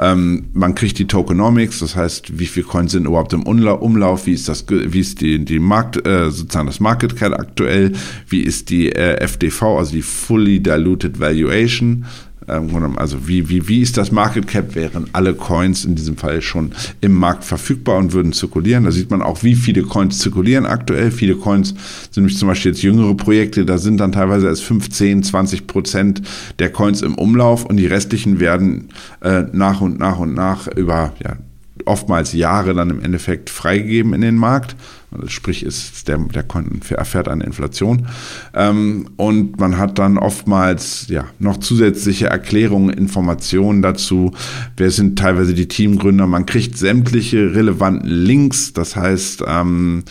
Ähm, 0.00 0.46
man 0.52 0.76
kriegt 0.76 0.98
die 0.98 1.08
Tokenomics, 1.08 1.80
das 1.80 1.96
heißt, 1.96 2.38
wie 2.38 2.46
viele 2.46 2.66
Coins 2.66 2.92
sind 2.92 3.06
überhaupt 3.06 3.32
im 3.32 3.42
Umlauf, 3.42 4.26
wie 4.26 4.32
ist 4.32 4.48
das, 4.48 4.64
wie 4.68 5.00
ist 5.00 5.20
die, 5.20 5.44
die 5.44 5.58
Markt, 5.58 6.06
äh, 6.06 6.30
sozusagen 6.30 6.68
das 6.68 6.78
Market 6.78 7.16
Cap 7.16 7.32
aktuell, 7.32 7.92
wie 8.28 8.42
ist 8.42 8.70
die 8.70 8.92
äh, 8.92 9.20
FDV, 9.26 9.62
also 9.78 9.92
die 9.92 10.02
Fully 10.02 10.60
Diluted 10.60 11.18
Valuation, 11.18 12.04
also 12.48 13.28
wie, 13.28 13.48
wie, 13.48 13.68
wie 13.68 13.80
ist 13.80 13.96
das 13.96 14.10
Market 14.10 14.46
Cap, 14.46 14.74
wären 14.74 15.06
alle 15.12 15.34
Coins 15.34 15.84
in 15.84 15.94
diesem 15.94 16.16
Fall 16.16 16.42
schon 16.42 16.72
im 17.00 17.14
Markt 17.14 17.44
verfügbar 17.44 17.98
und 17.98 18.12
würden 18.12 18.32
zirkulieren. 18.32 18.84
Da 18.84 18.90
sieht 18.90 19.10
man 19.10 19.22
auch, 19.22 19.42
wie 19.42 19.54
viele 19.54 19.82
Coins 19.82 20.18
zirkulieren 20.18 20.66
aktuell. 20.66 21.10
Viele 21.10 21.36
Coins 21.36 21.70
sind 22.10 22.18
nämlich 22.18 22.38
zum 22.38 22.48
Beispiel 22.48 22.72
jetzt 22.72 22.82
jüngere 22.82 23.14
Projekte, 23.14 23.64
da 23.64 23.78
sind 23.78 23.98
dann 23.98 24.12
teilweise 24.12 24.46
erst 24.46 24.64
15, 24.64 25.22
20 25.22 25.66
Prozent 25.66 26.22
der 26.58 26.70
Coins 26.70 27.02
im 27.02 27.14
Umlauf 27.14 27.64
und 27.64 27.76
die 27.76 27.86
restlichen 27.86 28.40
werden 28.40 28.88
äh, 29.20 29.44
nach 29.52 29.80
und 29.80 29.98
nach 29.98 30.18
und 30.18 30.34
nach 30.34 30.68
über 30.68 31.12
ja, 31.22 31.36
oftmals 31.86 32.32
Jahre 32.32 32.74
dann 32.74 32.90
im 32.90 33.00
Endeffekt 33.00 33.50
freigegeben 33.50 34.12
in 34.14 34.20
den 34.20 34.36
Markt. 34.36 34.76
Also 35.10 35.26
sprich, 35.28 35.62
ist 35.62 36.06
der, 36.06 36.18
der 36.18 36.44
erfährt 36.90 37.28
eine 37.28 37.44
Inflation. 37.44 38.08
Ähm, 38.54 39.08
und 39.16 39.58
man 39.58 39.78
hat 39.78 39.98
dann 39.98 40.18
oftmals 40.18 41.06
ja, 41.08 41.24
noch 41.38 41.56
zusätzliche 41.56 42.26
Erklärungen, 42.26 42.90
Informationen 42.90 43.80
dazu. 43.80 44.32
Wer 44.76 44.90
sind 44.90 45.18
teilweise 45.18 45.54
die 45.54 45.66
Teamgründer? 45.66 46.26
Man 46.26 46.44
kriegt 46.44 46.76
sämtliche 46.76 47.54
relevanten 47.54 48.08
Links. 48.08 48.74
Das 48.74 48.96
heißt, 48.96 49.44
ähm, 49.46 50.04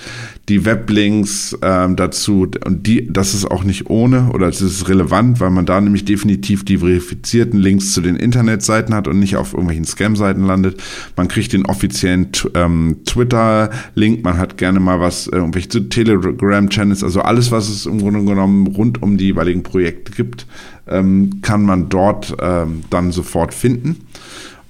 die 0.49 0.63
Weblinks 0.63 1.57
ähm, 1.61 1.95
dazu. 1.97 2.47
Und 2.65 2.87
die, 2.87 3.11
das 3.11 3.33
ist 3.33 3.45
auch 3.45 3.63
nicht 3.63 3.89
ohne 3.89 4.29
oder 4.31 4.47
es 4.47 4.61
ist 4.61 4.87
relevant, 4.87 5.39
weil 5.39 5.49
man 5.49 5.65
da 5.65 5.81
nämlich 5.81 6.05
definitiv 6.05 6.63
die 6.63 6.77
verifizierten 6.77 7.59
Links 7.59 7.93
zu 7.93 8.01
den 8.01 8.15
Internetseiten 8.15 8.95
hat 8.95 9.07
und 9.07 9.19
nicht 9.19 9.35
auf 9.35 9.53
irgendwelchen 9.53 9.85
Scam-Seiten 9.85 10.45
landet. 10.45 10.81
Man 11.17 11.27
kriegt 11.27 11.51
den 11.51 11.65
offiziellen 11.65 12.29
ähm, 12.53 12.97
Twitter-Link, 13.05 14.23
man 14.23 14.37
hat 14.37 14.57
gerne 14.57 14.79
mal 14.79 15.01
was, 15.01 15.27
äh, 15.27 15.35
irgendwelche 15.35 15.89
Telegram-Channels, 15.89 17.03
also 17.03 17.21
alles, 17.21 17.51
was 17.51 17.67
es 17.67 17.85
im 17.85 17.99
Grunde 17.99 18.23
genommen 18.23 18.67
rund 18.67 19.01
um 19.03 19.17
die 19.17 19.25
jeweiligen 19.25 19.63
Projekte 19.63 20.13
gibt, 20.13 20.47
ähm, 20.87 21.41
kann 21.41 21.63
man 21.63 21.89
dort 21.89 22.35
ähm, 22.39 22.83
dann 22.89 23.11
sofort 23.11 23.53
finden. 23.53 23.97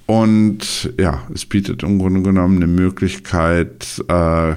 Und 0.06 0.92
ja, 0.98 1.20
es 1.34 1.44
bietet 1.44 1.82
im 1.82 1.98
Grunde 1.98 2.22
genommen 2.22 2.56
eine 2.56 2.66
Möglichkeit, 2.66 4.02
äh, 4.08 4.54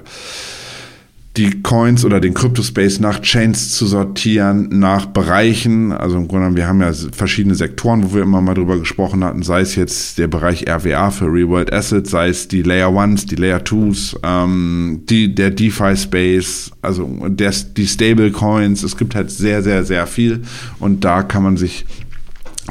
die 1.38 1.62
Coins 1.62 2.04
oder 2.04 2.20
den 2.20 2.34
Cryptospace 2.34 3.00
nach 3.00 3.22
Chains 3.22 3.74
zu 3.74 3.86
sortieren, 3.86 4.68
nach 4.70 5.06
Bereichen. 5.06 5.94
Also 5.94 6.18
im 6.18 6.28
Grunde 6.28 6.42
genommen, 6.42 6.58
wir 6.58 6.68
haben 6.68 6.82
ja 6.82 6.92
verschiedene 7.14 7.56
Sektoren, 7.56 8.04
wo 8.04 8.16
wir 8.16 8.24
immer 8.24 8.42
mal 8.42 8.54
drüber 8.54 8.78
gesprochen 8.78 9.24
hatten, 9.24 9.42
sei 9.42 9.62
es 9.62 9.76
jetzt 9.76 10.18
der 10.18 10.28
Bereich 10.28 10.68
RWA 10.68 11.10
für 11.10 11.32
Real 11.32 11.48
World 11.48 11.72
Assets, 11.72 12.12
sei 12.12 12.28
es 12.28 12.50
die 12.50 12.64
Layer 12.64 12.94
Ones, 12.94 13.26
die 13.26 13.36
Layer 13.36 13.64
Twos, 13.64 14.20
ähm, 14.24 15.04
die, 15.10 15.34
der 15.34 15.52
DeFi 15.52 15.96
Space, 15.96 16.72
also 16.82 17.10
der, 17.30 17.54
die 17.78 17.88
Stable 17.88 18.32
Coins. 18.32 18.84
Es 18.84 18.98
gibt 18.98 19.16
halt 19.16 19.32
sehr, 19.32 19.64
sehr, 19.64 19.86
sehr 19.86 20.08
viel 20.08 20.42
und 20.80 21.06
da 21.06 21.24
kann 21.24 21.44
man 21.44 21.56
sich 21.56 21.86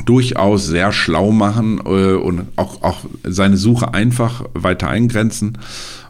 durchaus 0.04 0.66
sehr 0.66 0.92
schlau 0.92 1.30
machen 1.30 1.80
äh, 1.84 2.14
und 2.14 2.46
auch, 2.56 2.82
auch 2.82 2.98
seine 3.24 3.56
Suche 3.56 3.94
einfach 3.94 4.44
weiter 4.54 4.88
eingrenzen. 4.88 5.58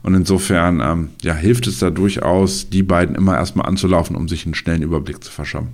Und 0.02 0.14
insofern 0.14 0.80
ähm, 0.80 1.10
ja, 1.22 1.34
hilft 1.34 1.66
es 1.66 1.78
da 1.78 1.90
durchaus, 1.90 2.70
die 2.70 2.82
beiden 2.82 3.14
immer 3.14 3.36
erstmal 3.36 3.66
anzulaufen, 3.66 4.16
um 4.16 4.28
sich 4.28 4.46
einen 4.46 4.54
schnellen 4.54 4.82
Überblick 4.82 5.22
zu 5.22 5.30
verschaffen. 5.30 5.70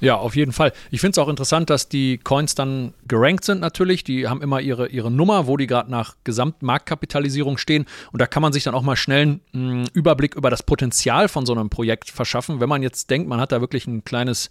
Ja, 0.00 0.16
auf 0.16 0.36
jeden 0.36 0.52
Fall. 0.52 0.72
Ich 0.90 1.00
finde 1.00 1.12
es 1.12 1.18
auch 1.18 1.30
interessant, 1.30 1.70
dass 1.70 1.88
die 1.88 2.18
Coins 2.18 2.54
dann 2.54 2.92
gerankt 3.08 3.44
sind 3.44 3.60
natürlich. 3.60 4.04
Die 4.04 4.28
haben 4.28 4.42
immer 4.42 4.60
ihre, 4.60 4.88
ihre 4.88 5.10
Nummer, 5.10 5.46
wo 5.46 5.56
die 5.56 5.66
gerade 5.66 5.90
nach 5.90 6.14
Gesamtmarktkapitalisierung 6.24 7.56
stehen. 7.56 7.86
Und 8.12 8.20
da 8.20 8.26
kann 8.26 8.42
man 8.42 8.52
sich 8.52 8.64
dann 8.64 8.74
auch 8.74 8.82
mal 8.82 8.96
schnell 8.96 9.40
einen 9.54 9.88
Überblick 9.94 10.34
über 10.34 10.50
das 10.50 10.62
Potenzial 10.62 11.28
von 11.28 11.46
so 11.46 11.54
einem 11.54 11.70
Projekt 11.70 12.10
verschaffen. 12.10 12.60
Wenn 12.60 12.68
man 12.68 12.82
jetzt 12.82 13.08
denkt, 13.08 13.28
man 13.28 13.40
hat 13.40 13.50
da 13.50 13.62
wirklich 13.62 13.86
ein 13.86 14.04
kleines 14.04 14.50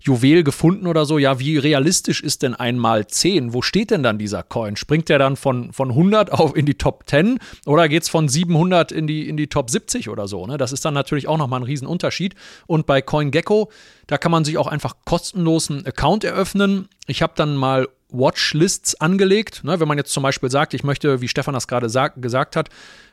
Juwel 0.00 0.44
gefunden 0.44 0.86
oder 0.86 1.04
so. 1.04 1.18
Ja, 1.18 1.38
wie 1.38 1.58
realistisch 1.58 2.22
ist 2.22 2.42
denn 2.42 2.54
einmal 2.54 3.06
10? 3.06 3.52
Wo 3.52 3.62
steht 3.62 3.90
denn 3.90 4.02
dann 4.02 4.18
dieser 4.18 4.42
Coin? 4.42 4.76
Springt 4.76 5.08
der 5.08 5.18
dann 5.18 5.36
von, 5.36 5.72
von 5.72 5.90
100 5.90 6.32
auf 6.32 6.56
in 6.56 6.66
die 6.66 6.74
Top 6.74 7.04
10 7.06 7.38
oder 7.66 7.88
geht 7.88 8.02
es 8.04 8.08
von 8.08 8.28
700 8.28 8.92
in 8.92 9.06
die, 9.06 9.28
in 9.28 9.36
die 9.36 9.48
Top 9.48 9.70
70 9.70 10.08
oder 10.08 10.28
so? 10.28 10.46
Ne? 10.46 10.58
Das 10.58 10.72
ist 10.72 10.84
dann 10.84 10.94
natürlich 10.94 11.28
auch 11.28 11.38
nochmal 11.38 11.60
ein 11.60 11.64
Riesenunterschied. 11.64 12.34
Und 12.66 12.86
bei 12.86 13.02
CoinGecko, 13.02 13.70
da 14.06 14.18
kann 14.18 14.32
man 14.32 14.44
sich 14.44 14.58
auch 14.58 14.66
einfach 14.66 14.96
kostenlos 15.04 15.70
einen 15.70 15.86
Account 15.86 16.24
eröffnen. 16.24 16.88
Ich 17.06 17.22
habe 17.22 17.32
dann 17.36 17.56
mal 17.56 17.88
Watchlists 18.10 18.94
angelegt. 19.00 19.64
Ne? 19.64 19.80
Wenn 19.80 19.88
man 19.88 19.98
jetzt 19.98 20.12
zum 20.12 20.22
Beispiel 20.22 20.50
sagt, 20.50 20.74
ich 20.74 20.82
möchte, 20.82 21.20
wie 21.20 21.28
Stefan 21.28 21.54
das 21.54 21.68
gerade 21.68 21.88
gesagt 22.16 22.56
hat, 22.56 22.70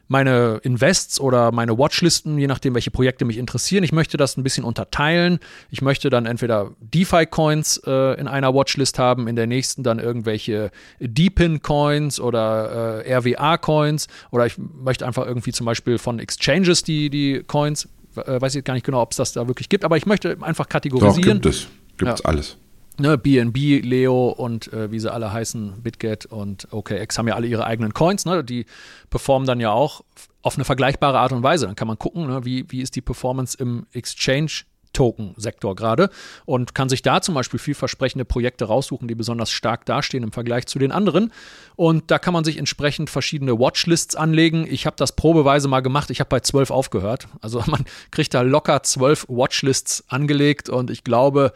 meine 0.08 0.60
Invests 0.64 1.20
oder 1.20 1.52
meine 1.52 1.78
Watchlisten, 1.78 2.38
je 2.38 2.48
nachdem, 2.48 2.76
welche 2.76 2.92
Projekte 2.92 3.26
mich 3.26 3.38
interessieren. 3.38 3.84
Ich 3.84 3.92
möchte 3.92 4.18
das 4.18 4.38
ein 4.38 4.44
bisschen 4.44 4.64
unterteilen. 4.64 5.40
Ich 5.72 5.82
möchte 5.82 6.10
dann 6.10 6.26
entweder 6.26 6.72
DeFi-Coins 6.80 7.82
äh, 7.86 8.20
in 8.20 8.28
einer 8.28 8.54
Watchlist 8.54 9.00
haben, 9.00 9.28
in 9.28 9.36
der 9.36 9.48
nächsten 9.48 9.84
dann 9.84 10.00
irgendwelche 10.00 10.72
Deepin-Coins 11.00 12.20
oder 12.20 13.04
äh, 13.06 13.16
RWA-Coins 13.16 14.08
oder 14.32 14.46
ich 14.46 14.58
möchte 14.58 15.06
einfach 15.06 15.26
irgendwie 15.26 15.52
zum 15.52 15.66
Beispiel 15.66 15.98
von 15.98 16.20
Exchanges 16.20 16.84
die, 16.84 17.10
die 17.10 17.44
Coins, 17.46 17.90
äh, 18.16 18.40
weiß 18.40 18.56
ich 18.56 18.64
gar 18.64 18.74
nicht 18.76 18.86
genau, 18.86 19.02
ob 19.02 19.12
es 19.12 19.18
das 19.18 19.34
da 19.34 19.48
wirklich 19.48 19.70
gibt, 19.70 19.84
aber 19.84 19.98
ich 19.98 20.06
möchte 20.06 20.38
einfach 20.42 20.70
kategorisieren. 20.70 21.42
Doch, 21.42 21.52
gibt 21.52 21.56
es. 21.56 21.68
Gibt 21.98 22.12
es 22.12 22.20
ja. 22.20 22.26
alles 22.26 22.58
ne, 23.00 23.18
BNB, 23.18 23.84
Leo 23.84 24.30
und 24.30 24.72
äh, 24.74 24.92
wie 24.92 25.00
sie 25.00 25.12
alle 25.12 25.32
heißen, 25.32 25.82
BitGet 25.82 26.26
und 26.26 26.68
OKX 26.72 27.18
haben 27.18 27.28
ja 27.28 27.36
alle 27.36 27.48
ihre 27.48 27.66
eigenen 27.66 27.94
Coins. 27.94 28.26
Ne? 28.26 28.44
Die 28.44 28.66
performen 29.10 29.48
dann 29.48 29.60
ja 29.60 29.72
auch 29.72 30.02
auf 30.42 30.56
eine 30.56 30.66
vergleichbare 30.66 31.20
Art 31.20 31.32
und 31.32 31.44
Weise. 31.44 31.66
Dann 31.66 31.76
kann 31.76 31.88
man 31.88 31.98
gucken, 31.98 32.28
ne, 32.28 32.46
wie, 32.46 32.66
wie 32.70 32.82
ist 32.82 32.96
die 32.96 33.02
Performance 33.02 33.58
im 33.60 33.88
Exchange. 33.94 34.66
Token-Sektor 34.96 35.76
gerade 35.76 36.10
und 36.46 36.74
kann 36.74 36.90
sich 36.90 37.02
da 37.02 37.22
zum 37.22 37.36
Beispiel 37.36 37.60
vielversprechende 37.60 38.26
Projekte 38.26 38.66
raussuchen, 38.66 39.08
die 39.08 39.16
besonders 39.16 39.52
stark 39.52 39.86
dastehen 39.86 40.24
im 40.24 40.32
Vergleich 40.32 40.66
zu 40.66 40.80
den 40.80 40.92
anderen. 40.92 41.32
Und 41.76 42.10
da 42.10 42.18
kann 42.18 42.34
man 42.34 42.44
sich 42.44 42.58
entsprechend 42.58 43.10
verschiedene 43.10 43.60
Watchlists 43.60 44.16
anlegen. 44.16 44.66
Ich 44.68 44.86
habe 44.86 44.96
das 44.96 45.12
probeweise 45.12 45.68
mal 45.68 45.82
gemacht. 45.82 46.10
Ich 46.10 46.22
habe 46.22 46.30
bei 46.30 46.40
zwölf 46.40 46.72
aufgehört. 46.72 47.28
Also 47.42 47.62
man 47.68 47.84
kriegt 48.10 48.34
da 48.34 48.42
locker 48.42 48.82
zwölf 48.84 49.26
Watchlists 49.28 50.06
angelegt 50.08 50.70
und 50.70 50.90
ich 50.90 51.04
glaube, 51.04 51.52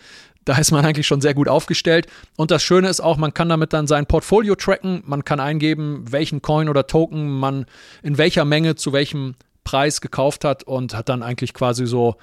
da 0.50 0.58
ist 0.58 0.72
man 0.72 0.84
eigentlich 0.84 1.06
schon 1.06 1.22
sehr 1.22 1.36
gut 1.36 1.48
aufgestellt. 1.48 2.08
Und 2.36 2.50
das 2.50 2.64
Schöne 2.64 2.90
ist 2.90 3.02
auch, 3.02 3.18
man 3.18 3.36
kann 3.36 3.50
damit 3.50 3.72
dann 3.72 3.86
sein 3.86 4.08
Portfolio 4.08 4.56
tracken. 4.56 5.04
Man 5.06 5.24
kann 5.24 5.40
eingeben, 5.40 6.06
welchen 6.10 6.42
Coin 6.42 6.70
oder 6.70 6.88
Token 6.88 7.30
man 7.30 7.68
in 8.02 8.18
welcher 8.18 8.46
Menge 8.46 8.74
zu 8.74 8.92
welchem 8.92 9.36
Preis 9.64 10.02
gekauft 10.02 10.44
hat 10.44 10.64
und 10.64 10.96
hat 10.96 11.08
dann 11.08 11.22
eigentlich 11.22 11.54
quasi 11.54 11.86
so 11.86 12.16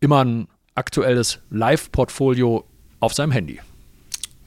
immer 0.00 0.22
ein 0.22 0.48
aktuelles 0.74 1.38
Live-Portfolio 1.48 2.64
auf 3.00 3.14
seinem 3.14 3.30
Handy. 3.30 3.58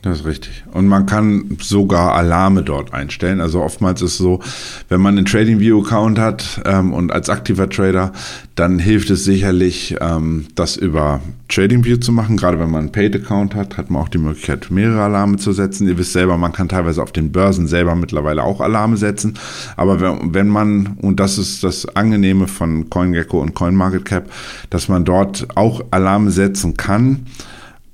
Das 0.06 0.20
ist 0.20 0.26
richtig. 0.28 0.64
Und 0.72 0.88
man 0.88 1.08
kann 1.08 1.58
sogar 1.60 2.14
Alarme 2.14 2.62
dort 2.62 2.94
einstellen. 2.94 3.42
Also 3.42 3.64
oftmals 3.64 4.04
ist 4.04 4.12
es 4.12 4.18
so, 4.20 4.40
wenn 4.88 5.02
man 5.02 5.18
einen 5.18 5.26
TradingView-Account 5.26 6.20
hat 6.20 6.62
ähm, 6.64 6.94
und 6.94 7.12
als 7.12 7.28
aktiver 7.32 7.68
Trader, 7.68 8.12
dann 8.54 8.78
hilft 8.78 9.10
es 9.10 9.24
sicherlich, 9.24 9.96
ähm, 10.00 10.46
das 10.54 10.78
über 10.78 11.22
TradingView 11.48 11.98
zu 11.98 12.12
machen. 12.12 12.38
Gerade 12.38 12.60
wenn 12.60 12.70
man 12.70 12.82
einen 12.82 12.92
Paid-Account 12.92 13.56
hat, 13.56 13.78
hat 13.78 13.90
man 13.90 14.04
auch 14.04 14.10
die 14.10 14.20
Möglichkeit, 14.20 14.70
mehrere 14.70 15.02
Alarme 15.02 15.38
zu 15.38 15.54
setzen. 15.54 15.88
Ihr 15.88 15.98
wisst 15.98 16.14
selber, 16.14 16.38
man 16.38 16.54
kann 16.54 16.70
teilweise 16.70 17.02
auf 17.02 17.12
den 17.12 17.32
Börsen 17.32 17.66
selber 17.66 17.96
mittlerweile 17.96 18.44
auch 18.44 18.62
Alarme 18.62 18.98
setzen. 18.98 19.34
Aber 19.76 20.02
wenn, 20.02 20.36
wenn 20.36 20.50
man, 20.50 20.98
und 21.02 21.20
das 21.20 21.40
ist 21.40 21.64
das 21.64 21.88
Angenehme 21.96 22.48
von 22.48 22.92
CoinGecko 22.92 23.42
und 23.42 23.56
CoinMarketCap, 23.56 24.32
dass 24.70 24.88
man 24.88 25.04
dort 25.04 25.48
auch 25.56 25.84
Alarme 25.90 26.30
setzen 26.30 26.78
kann, 26.78 27.26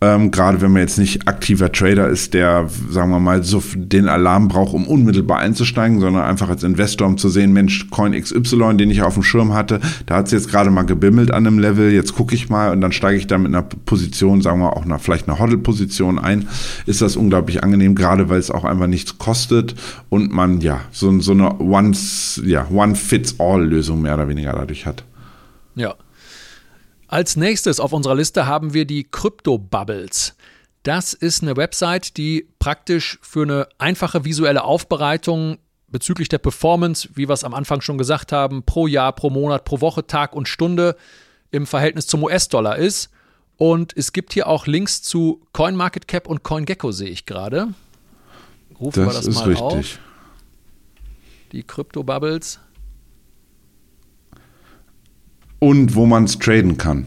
ähm, 0.03 0.31
Gerade 0.31 0.61
wenn 0.61 0.71
man 0.71 0.81
jetzt 0.81 0.97
nicht 0.97 1.27
aktiver 1.27 1.71
Trader 1.71 2.09
ist, 2.09 2.33
der, 2.33 2.67
sagen 2.89 3.11
wir 3.11 3.19
mal, 3.19 3.43
so 3.43 3.61
den 3.75 4.07
Alarm 4.07 4.47
braucht, 4.47 4.73
um 4.73 4.87
unmittelbar 4.87 5.37
einzusteigen, 5.37 5.99
sondern 5.99 6.23
einfach 6.23 6.49
als 6.49 6.63
Investor, 6.63 7.07
um 7.07 7.19
zu 7.19 7.29
sehen, 7.29 7.53
Mensch, 7.53 7.91
Coin 7.91 8.19
XY, 8.19 8.77
den 8.77 8.89
ich 8.89 9.03
auf 9.03 9.13
dem 9.13 9.21
Schirm 9.21 9.53
hatte, 9.53 9.79
da 10.07 10.15
hat 10.15 10.25
es 10.25 10.31
jetzt 10.31 10.49
gerade 10.49 10.71
mal 10.71 10.81
gebimmelt 10.83 11.29
an 11.29 11.45
einem 11.45 11.59
Level, 11.59 11.91
jetzt 11.91 12.15
gucke 12.15 12.33
ich 12.33 12.49
mal 12.49 12.71
und 12.71 12.81
dann 12.81 12.91
steige 12.91 13.19
ich 13.19 13.27
da 13.27 13.37
mit 13.37 13.49
einer 13.49 13.61
Position, 13.61 14.41
sagen 14.41 14.59
wir 14.59 14.75
auch 14.75 14.85
nach 14.85 14.99
vielleicht 14.99 15.27
einer 15.27 15.37
Hodl-Position 15.37 16.17
ein, 16.17 16.47
ist 16.87 17.03
das 17.03 17.15
unglaublich 17.15 17.63
angenehm, 17.63 17.93
gerade 17.93 18.27
weil 18.27 18.39
es 18.39 18.49
auch 18.49 18.63
einfach 18.63 18.87
nichts 18.87 19.19
kostet 19.19 19.75
und 20.09 20.31
man 20.31 20.61
ja 20.61 20.81
so, 20.91 21.19
so 21.19 21.33
eine 21.33 21.59
One-Fits-All-Lösung 21.59 24.01
mehr 24.01 24.15
oder 24.15 24.27
weniger 24.27 24.53
dadurch 24.53 24.87
hat. 24.87 25.03
Ja, 25.75 25.93
als 27.11 27.35
nächstes 27.35 27.79
auf 27.81 27.91
unserer 27.91 28.15
Liste 28.15 28.47
haben 28.47 28.73
wir 28.73 28.85
die 28.85 29.03
Crypto 29.03 29.57
Bubbles. 29.57 30.33
Das 30.83 31.13
ist 31.13 31.43
eine 31.43 31.57
Website, 31.57 32.15
die 32.15 32.47
praktisch 32.57 33.19
für 33.21 33.43
eine 33.43 33.67
einfache 33.77 34.23
visuelle 34.23 34.63
Aufbereitung 34.63 35.57
bezüglich 35.89 36.29
der 36.29 36.37
Performance, 36.37 37.09
wie 37.13 37.27
wir 37.27 37.33
es 37.33 37.43
am 37.43 37.53
Anfang 37.53 37.81
schon 37.81 37.97
gesagt 37.97 38.31
haben, 38.31 38.63
pro 38.63 38.87
Jahr, 38.87 39.11
pro 39.11 39.29
Monat, 39.29 39.65
pro 39.65 39.81
Woche, 39.81 40.07
Tag 40.07 40.33
und 40.33 40.47
Stunde 40.47 40.95
im 41.51 41.67
Verhältnis 41.67 42.07
zum 42.07 42.23
US-Dollar 42.23 42.77
ist. 42.77 43.09
Und 43.57 43.95
es 43.97 44.13
gibt 44.13 44.31
hier 44.31 44.47
auch 44.47 44.65
Links 44.65 45.01
zu 45.01 45.45
CoinMarketCap 45.51 46.27
und 46.27 46.43
CoinGecko, 46.43 46.93
sehe 46.93 47.09
ich 47.09 47.25
gerade. 47.25 47.73
Rufen 48.79 49.05
das 49.05 49.13
wir 49.13 49.13
das 49.13 49.27
ist 49.27 49.35
mal 49.35 49.49
richtig. 49.49 49.61
auf. 49.61 49.99
Die 51.51 51.63
Crypto 51.63 52.03
Bubbles 52.03 52.61
und 55.61 55.95
wo 55.95 56.05
man 56.05 56.23
es 56.25 56.39
traden 56.39 56.77
kann. 56.77 57.05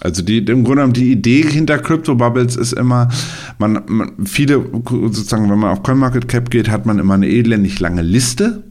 Also 0.00 0.22
die, 0.22 0.38
im 0.38 0.64
Grunde 0.64 0.76
genommen 0.76 0.92
die 0.94 1.12
Idee 1.12 1.42
hinter 1.42 1.78
Crypto 1.78 2.14
Bubbles 2.14 2.56
ist 2.56 2.72
immer, 2.72 3.08
man, 3.58 3.82
man 3.86 4.12
viele 4.24 4.64
sozusagen, 4.88 5.50
wenn 5.50 5.58
man 5.58 5.70
auf 5.70 5.82
CoinMarketCap 5.82 6.50
geht, 6.50 6.70
hat 6.70 6.86
man 6.86 6.98
immer 6.98 7.14
eine 7.14 7.28
elendig 7.28 7.78
lange 7.80 8.02
Liste 8.02 8.64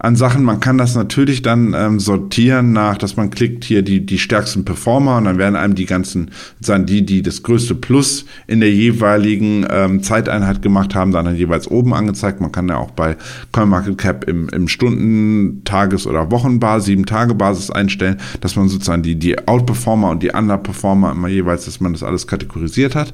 an 0.00 0.16
Sachen. 0.16 0.42
Man 0.44 0.60
kann 0.60 0.78
das 0.78 0.94
natürlich 0.94 1.42
dann 1.42 1.74
ähm, 1.76 2.00
sortieren 2.00 2.72
nach, 2.72 2.96
dass 2.96 3.16
man 3.16 3.28
klickt 3.28 3.64
hier 3.64 3.82
die, 3.82 4.04
die 4.04 4.18
stärksten 4.18 4.64
Performer 4.64 5.18
und 5.18 5.26
dann 5.26 5.36
werden 5.36 5.56
einem 5.56 5.74
die 5.74 5.84
ganzen, 5.84 6.30
sozusagen 6.54 6.86
die, 6.86 7.04
die 7.04 7.20
das 7.20 7.42
größte 7.42 7.74
Plus 7.74 8.24
in 8.46 8.60
der 8.60 8.72
jeweiligen 8.72 9.66
ähm, 9.70 10.02
Zeiteinheit 10.02 10.62
gemacht 10.62 10.94
haben, 10.94 11.12
dann, 11.12 11.26
dann 11.26 11.36
jeweils 11.36 11.68
oben 11.68 11.92
angezeigt. 11.92 12.40
Man 12.40 12.50
kann 12.50 12.68
ja 12.68 12.78
auch 12.78 12.92
bei 12.92 13.16
CoinMarketCap 13.52 14.24
im, 14.24 14.48
im 14.48 14.68
Stunden-, 14.68 15.62
Tages- 15.64 16.06
oder 16.06 16.30
Wochenbasis, 16.30 16.86
sieben 16.86 17.04
Tage 17.04 17.34
Basis 17.34 17.70
einstellen, 17.70 18.16
dass 18.40 18.56
man 18.56 18.68
sozusagen 18.68 19.02
die, 19.02 19.16
die 19.16 19.46
Outperformer 19.46 20.10
und 20.10 20.22
die 20.22 20.30
Underperformer 20.30 21.12
immer 21.12 21.28
jeweils, 21.28 21.66
dass 21.66 21.80
man 21.80 21.92
das 21.92 22.02
alles 22.02 22.26
kategorisiert 22.26 22.94
hat. 22.94 23.12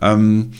Ähm, 0.00 0.52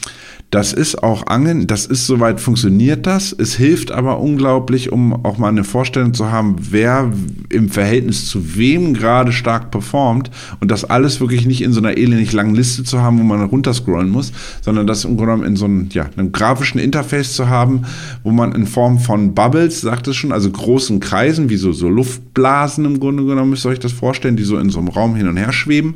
Das 0.52 0.74
ist 0.74 1.02
auch 1.02 1.28
Angeln, 1.28 1.66
das 1.66 1.86
ist 1.86 2.06
soweit 2.06 2.38
funktioniert 2.38 3.06
das. 3.06 3.32
Es 3.32 3.54
hilft 3.54 3.90
aber 3.90 4.20
unglaublich, 4.20 4.92
um 4.92 5.24
auch 5.24 5.38
mal 5.38 5.48
eine 5.48 5.64
Vorstellung 5.64 6.12
zu 6.12 6.30
haben, 6.30 6.56
wer 6.70 7.10
im 7.48 7.70
Verhältnis 7.70 8.26
zu 8.26 8.54
wem 8.54 8.92
gerade 8.92 9.32
stark 9.32 9.70
performt 9.70 10.30
und 10.60 10.70
das 10.70 10.84
alles 10.84 11.20
wirklich 11.20 11.46
nicht 11.46 11.62
in 11.62 11.72
so 11.72 11.80
einer 11.80 11.96
elendig 11.96 12.34
langen 12.34 12.54
Liste 12.54 12.84
zu 12.84 13.00
haben, 13.00 13.18
wo 13.18 13.22
man 13.22 13.42
runterscrollen 13.42 14.10
muss, 14.10 14.32
sondern 14.60 14.86
das 14.86 15.06
im 15.06 15.16
Grunde 15.16 15.32
genommen 15.32 15.48
in 15.48 15.56
so 15.56 15.64
einem, 15.64 15.88
ja, 15.90 16.10
einem 16.18 16.32
grafischen 16.32 16.78
Interface 16.78 17.32
zu 17.32 17.48
haben, 17.48 17.86
wo 18.22 18.30
man 18.30 18.52
in 18.52 18.66
Form 18.66 18.98
von 18.98 19.34
Bubbles, 19.34 19.80
sagt 19.80 20.06
es 20.08 20.16
schon, 20.16 20.32
also 20.32 20.50
großen 20.50 21.00
Kreisen, 21.00 21.48
wie 21.48 21.56
so, 21.56 21.72
so 21.72 21.88
Luftblasen 21.88 22.84
im 22.84 23.00
Grunde 23.00 23.24
genommen, 23.24 23.48
müsst 23.48 23.64
ihr 23.64 23.70
euch 23.70 23.80
das 23.80 23.92
vorstellen, 23.92 24.36
die 24.36 24.44
so 24.44 24.58
in 24.58 24.68
so 24.68 24.80
einem 24.80 24.88
Raum 24.88 25.16
hin 25.16 25.28
und 25.28 25.38
her 25.38 25.52
schweben, 25.52 25.94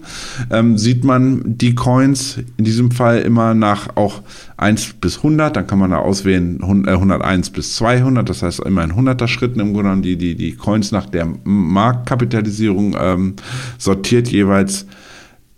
ähm, 0.50 0.78
sieht 0.78 1.04
man 1.04 1.42
die 1.44 1.74
Coins 1.74 2.38
in 2.56 2.64
diesem 2.64 2.90
Fall 2.90 3.18
immer 3.18 3.52
nach 3.52 3.96
auch 3.96 4.22
1 4.58 4.94
bis 4.94 5.18
100, 5.18 5.54
dann 5.54 5.66
kann 5.66 5.78
man 5.78 5.90
da 5.90 5.98
auswählen 5.98 6.62
101 6.62 7.48
äh, 7.48 7.50
bis 7.52 7.76
200, 7.76 8.28
das 8.28 8.42
heißt 8.42 8.60
immer 8.60 8.84
in 8.84 8.92
100er 8.92 9.28
Schritten 9.28 9.60
im 9.60 9.74
Grunde 9.74 9.82
genommen 9.82 10.02
die, 10.02 10.16
die, 10.16 10.34
die 10.34 10.52
Coins 10.52 10.92
nach 10.92 11.06
der 11.06 11.28
Marktkapitalisierung 11.44 12.96
ähm, 12.98 13.34
sortiert 13.78 14.28
jeweils 14.28 14.86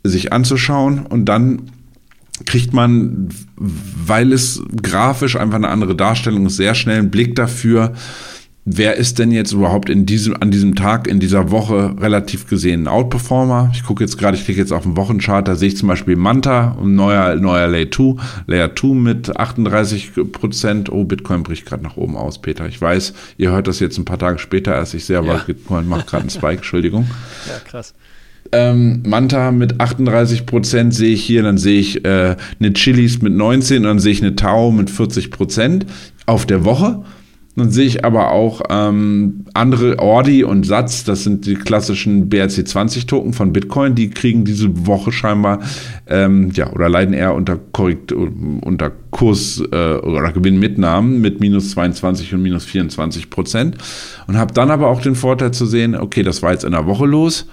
sich 0.03 0.33
anzuschauen 0.33 1.07
und 1.07 1.27
dann 1.27 1.71
kriegt 2.45 2.73
man, 2.73 3.29
weil 3.57 4.33
es 4.33 4.63
grafisch 4.83 5.37
einfach 5.37 5.57
eine 5.57 5.69
andere 5.69 5.97
Darstellung 5.97 6.47
ist, 6.47 6.57
sehr 6.57 6.75
schnell 6.75 6.99
einen 6.99 7.11
Blick 7.11 7.35
dafür, 7.35 7.95
wer 8.71 8.97
ist 8.97 9.19
denn 9.19 9.33
jetzt 9.33 9.53
überhaupt 9.53 9.89
in 9.89 10.05
diesem, 10.05 10.37
an 10.41 10.51
diesem 10.51 10.75
Tag, 10.75 11.07
in 11.07 11.21
dieser 11.21 11.51
Woche 11.51 11.95
relativ 11.99 12.47
gesehen 12.47 12.85
ein 12.85 12.89
Outperformer? 12.89 13.71
Ich 13.73 13.83
gucke 13.83 14.05
jetzt 14.05 14.19
gerade, 14.19 14.37
ich 14.37 14.45
klicke 14.45 14.61
jetzt 14.61 14.73
auf 14.73 14.83
den 14.83 14.97
Wochenchart, 14.97 15.49
da 15.49 15.57
sehe 15.57 15.69
ich 15.69 15.77
zum 15.77 15.89
Beispiel 15.89 16.17
Manta, 16.17 16.77
ein 16.81 16.95
neuer, 16.95 17.35
neuer 17.37 17.67
Layer 17.67 17.91
2, 17.91 18.17
Layer 18.47 18.75
2 18.75 18.87
mit 18.95 19.37
38 19.37 20.13
Prozent. 20.33 20.93
Oh, 20.93 21.05
Bitcoin 21.05 21.43
bricht 21.43 21.67
gerade 21.67 21.83
nach 21.83 21.97
oben 21.97 22.17
aus, 22.17 22.41
Peter. 22.41 22.67
Ich 22.67 22.81
weiß, 22.81 23.15
ihr 23.39 23.51
hört 23.51 23.67
das 23.67 23.81
jetzt 23.81 23.99
ein 23.99 24.05
paar 24.05 24.19
Tage 24.19 24.39
später, 24.39 24.75
als 24.77 24.95
ich 24.95 25.05
sehr 25.05 25.23
ja. 25.23 25.37
Bitcoin 25.47 25.89
macht 25.89 26.07
gerade 26.07 26.23
einen 26.23 26.31
Spike, 26.31 26.57
Entschuldigung. 26.57 27.09
Ja, 27.47 27.59
krass. 27.65 27.95
Ähm, 28.53 29.03
Manta 29.07 29.51
mit 29.51 29.81
38 29.81 30.47
Prozent 30.47 30.95
sehe 30.95 31.13
ich 31.13 31.23
hier, 31.23 31.43
dann 31.43 31.59
sehe 31.59 31.81
ich 31.81 32.05
äh, 32.05 32.37
eine 32.59 32.73
Chilis 32.73 33.21
mit 33.21 33.35
19 33.35 33.79
und 33.79 33.83
dann 33.85 33.99
sehe 33.99 34.13
ich 34.13 34.23
eine 34.23 34.37
Tau 34.37 34.71
mit 34.71 34.91
40 34.91 35.31
Prozent 35.31 35.87
auf 36.27 36.47
der 36.47 36.65
Woche. 36.65 37.03
Dann 37.59 37.73
sehe 37.73 37.87
ich 37.87 38.05
aber 38.05 38.31
auch 38.31 38.63
ähm, 38.71 39.45
andere 39.53 39.99
Ordi 39.99 40.45
und 40.45 40.65
Satz, 40.65 41.03
das 41.03 41.25
sind 41.25 41.45
die 41.45 41.57
klassischen 41.57 42.31
BRC20-Token 42.31 43.33
von 43.33 43.53
Bitcoin, 43.53 43.97
die 43.97 44.11
kriegen 44.11 44.45
diese 44.45 44.87
Woche 44.87 45.11
scheinbar, 45.11 45.59
ähm, 46.07 46.53
ja, 46.55 46.73
oder 46.73 46.89
leiden 46.89 47.15
eher 47.15 47.35
unter, 47.35 47.57
Korrekt, 47.57 48.13
unter 48.13 48.93
Kurs- 49.11 49.61
äh, 49.73 49.97
oder 49.97 50.31
Gewinnmitnahmen 50.33 51.21
mit 51.21 51.41
minus 51.41 51.71
22 51.71 52.33
und 52.33 52.43
minus 52.43 52.65
24 52.65 53.29
Prozent. 53.29 53.77
Und 54.29 54.37
habe 54.37 54.55
dann 54.55 54.71
aber 54.71 54.87
auch 54.87 55.01
den 55.01 55.17
Vorteil 55.17 55.51
zu 55.51 55.67
sehen, 55.67 55.97
okay, 55.97 56.23
das 56.23 56.43
war 56.43 56.53
jetzt 56.53 56.65
in 56.65 56.73
der 56.73 56.87
Woche 56.87 57.07
los 57.07 57.47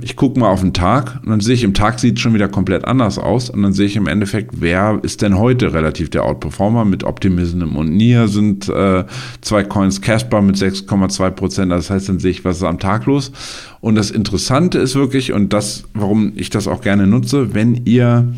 ich 0.00 0.16
gucke 0.16 0.40
mal 0.40 0.48
auf 0.48 0.60
den 0.60 0.72
Tag 0.72 1.20
und 1.22 1.28
dann 1.28 1.40
sehe 1.40 1.54
ich, 1.54 1.62
im 1.62 1.74
Tag 1.74 2.00
sieht 2.00 2.16
es 2.16 2.20
schon 2.20 2.32
wieder 2.32 2.48
komplett 2.48 2.86
anders 2.86 3.18
aus 3.18 3.50
und 3.50 3.62
dann 3.62 3.74
sehe 3.74 3.84
ich 3.84 3.96
im 3.96 4.06
Endeffekt, 4.06 4.60
wer 4.60 4.98
ist 5.02 5.20
denn 5.20 5.38
heute 5.38 5.74
relativ 5.74 6.08
der 6.08 6.24
Outperformer 6.24 6.86
mit 6.86 7.04
Optimism 7.04 7.76
und 7.76 7.94
Nier 7.94 8.28
sind 8.28 8.68
äh, 8.70 9.04
zwei 9.42 9.64
Coins, 9.64 10.00
Casper 10.00 10.40
mit 10.40 10.56
6,2 10.56 11.30
Prozent, 11.30 11.70
das 11.70 11.90
heißt, 11.90 12.08
dann 12.08 12.18
sehe 12.18 12.30
ich, 12.30 12.46
was 12.46 12.56
ist 12.56 12.62
am 12.62 12.78
Tag 12.78 13.04
los. 13.04 13.30
Und 13.80 13.94
das 13.94 14.10
Interessante 14.10 14.78
ist 14.78 14.94
wirklich 14.94 15.34
und 15.34 15.52
das, 15.52 15.84
warum 15.92 16.32
ich 16.34 16.48
das 16.48 16.66
auch 16.66 16.80
gerne 16.80 17.06
nutze, 17.06 17.54
wenn 17.54 17.82
ihr 17.84 18.32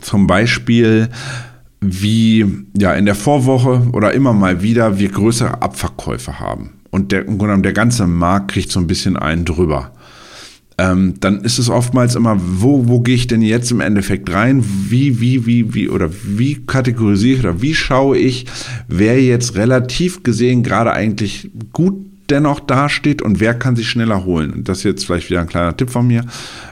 zum 0.00 0.26
Beispiel 0.26 1.08
wie 1.80 2.46
ja 2.76 2.92
in 2.94 3.06
der 3.06 3.14
Vorwoche 3.14 3.86
oder 3.92 4.12
immer 4.12 4.32
mal 4.32 4.60
wieder 4.60 4.98
wir 4.98 5.08
größere 5.08 5.62
Abverkäufe 5.62 6.40
haben. 6.40 6.80
Und 6.90 7.12
der, 7.12 7.22
der 7.22 7.72
ganze 7.72 8.06
Markt 8.08 8.50
kriegt 8.50 8.70
so 8.72 8.80
ein 8.80 8.88
bisschen 8.88 9.16
einen 9.16 9.44
drüber 9.44 9.92
ähm, 10.80 11.14
dann 11.20 11.42
ist 11.42 11.58
es 11.58 11.68
oftmals 11.68 12.14
immer, 12.14 12.38
wo, 12.40 12.88
wo 12.88 13.00
gehe 13.00 13.14
ich 13.14 13.26
denn 13.26 13.42
jetzt 13.42 13.70
im 13.70 13.80
Endeffekt 13.80 14.32
rein? 14.32 14.64
Wie, 14.88 15.20
wie, 15.20 15.44
wie, 15.44 15.74
wie 15.74 15.90
oder 15.90 16.08
wie 16.24 16.54
kategorisiere 16.54 17.38
ich 17.38 17.44
oder 17.44 17.60
wie 17.60 17.74
schaue 17.74 18.16
ich, 18.16 18.46
wer 18.88 19.22
jetzt 19.22 19.56
relativ 19.56 20.22
gesehen 20.22 20.62
gerade 20.62 20.92
eigentlich 20.92 21.50
gut 21.74 21.94
dennoch 22.30 22.60
dasteht 22.60 23.20
und 23.20 23.40
wer 23.40 23.52
kann 23.52 23.76
sich 23.76 23.90
schneller 23.90 24.24
holen? 24.24 24.52
Und 24.52 24.68
das 24.70 24.78
ist 24.78 24.84
jetzt 24.84 25.04
vielleicht 25.04 25.28
wieder 25.28 25.42
ein 25.42 25.48
kleiner 25.48 25.76
Tipp 25.76 25.90
von 25.90 26.06
mir. 26.06 26.24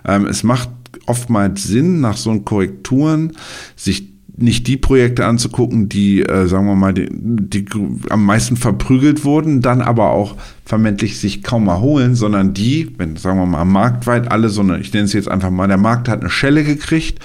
Ähm, 0.07 0.25
es 0.25 0.43
macht 0.43 0.71
oftmals 1.05 1.65
Sinn, 1.65 2.01
nach 2.01 2.17
so 2.17 2.39
Korrekturen 2.41 3.33
sich 3.77 4.09
nicht 4.41 4.67
die 4.67 4.77
Projekte 4.77 5.27
anzugucken, 5.27 5.89
die, 5.89 6.23
äh, 6.23 6.47
sagen 6.47 6.67
wir 6.67 6.77
mal, 6.77 6.95
die, 6.95 7.09
die 7.11 7.67
am 8.09 8.25
meisten 8.25 8.57
verprügelt 8.57 9.25
wurden, 9.25 9.61
dann 9.61 9.81
aber 9.81 10.11
auch 10.11 10.37
vermeintlich 10.65 11.19
sich 11.19 11.43
kaum 11.43 11.67
erholen, 11.69 12.15
sondern 12.15 12.55
die, 12.55 12.93
wenn, 12.99 13.17
sagen 13.17 13.39
wir 13.39 13.47
mal, 13.47 13.65
marktweit 13.65 14.31
alle 14.31 14.49
so 14.49 14.61
eine, 14.61 14.79
ich 14.79 14.93
nenne 14.93 15.07
es 15.07 15.13
jetzt 15.13 15.29
einfach 15.29 15.51
mal, 15.51 15.67
der 15.67 15.79
Markt 15.79 16.09
hat 16.09 16.21
eine 16.21 16.31
Schelle 16.31 16.63
gekriegt, 16.63 17.19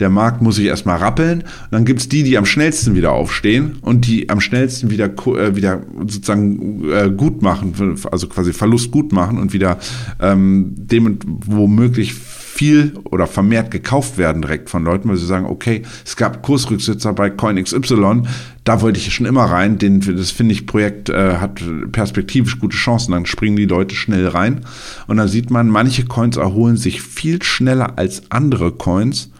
der 0.00 0.10
Markt 0.10 0.42
muss 0.42 0.56
sich 0.56 0.66
erstmal 0.66 0.98
rappeln, 0.98 1.44
dann 1.70 1.84
gibt's 1.84 2.08
die, 2.08 2.22
die 2.22 2.36
am 2.38 2.46
schnellsten 2.46 2.94
wieder 2.94 3.12
aufstehen 3.12 3.78
und 3.80 4.06
die 4.06 4.28
am 4.28 4.40
schnellsten 4.40 4.90
wieder, 4.90 5.06
äh, 5.06 5.56
wieder 5.56 5.82
sozusagen 6.00 6.90
äh, 6.90 7.10
gut 7.10 7.42
machen, 7.42 7.74
also 8.10 8.28
quasi 8.28 8.52
Verlust 8.52 8.90
gut 8.90 9.12
machen 9.12 9.38
und 9.38 9.52
wieder 9.52 9.78
ähm, 10.20 10.74
dem 10.76 11.18
womöglich 11.46 12.14
viel 12.60 12.92
oder 13.04 13.26
vermehrt 13.26 13.70
gekauft 13.70 14.18
werden 14.18 14.42
direkt 14.42 14.68
von 14.68 14.84
Leuten, 14.84 15.08
weil 15.08 15.16
sie 15.16 15.24
sagen, 15.24 15.46
okay, 15.46 15.80
es 16.04 16.14
gab 16.14 16.42
Kursrücksitzer 16.42 17.14
bei 17.14 17.30
CoinXY, 17.30 18.24
da 18.64 18.82
wollte 18.82 18.98
ich 18.98 19.14
schon 19.14 19.24
immer 19.24 19.46
rein, 19.46 19.78
den, 19.78 20.00
das 20.00 20.30
finde 20.30 20.52
ich, 20.52 20.66
Projekt 20.66 21.08
äh, 21.08 21.38
hat 21.38 21.62
perspektivisch 21.90 22.58
gute 22.58 22.76
Chancen, 22.76 23.12
dann 23.12 23.24
springen 23.24 23.56
die 23.56 23.64
Leute 23.64 23.94
schnell 23.94 24.28
rein 24.28 24.66
und 25.06 25.16
dann 25.16 25.26
sieht 25.26 25.50
man, 25.50 25.70
manche 25.70 26.04
Coins 26.04 26.36
erholen 26.36 26.76
sich 26.76 27.00
viel 27.00 27.42
schneller 27.42 27.98
als 27.98 28.30
andere 28.30 28.72
Coins 28.72 29.30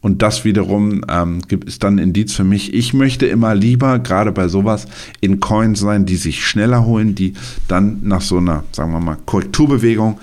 und 0.00 0.22
das 0.22 0.46
wiederum 0.46 1.02
ähm, 1.10 1.42
ist 1.66 1.84
dann 1.84 1.96
ein 1.96 1.98
Indiz 1.98 2.32
für 2.32 2.44
mich. 2.44 2.72
Ich 2.72 2.94
möchte 2.94 3.26
immer 3.26 3.54
lieber, 3.54 3.98
gerade 3.98 4.32
bei 4.32 4.48
sowas, 4.48 4.86
in 5.20 5.38
Coins 5.38 5.80
sein, 5.80 6.06
die 6.06 6.16
sich 6.16 6.46
schneller 6.46 6.86
holen, 6.86 7.14
die 7.14 7.34
dann 7.68 7.98
nach 8.04 8.22
so 8.22 8.38
einer, 8.38 8.64
sagen 8.72 8.92
wir 8.92 9.00
mal, 9.00 9.18
Korrekturbewegung 9.26 10.18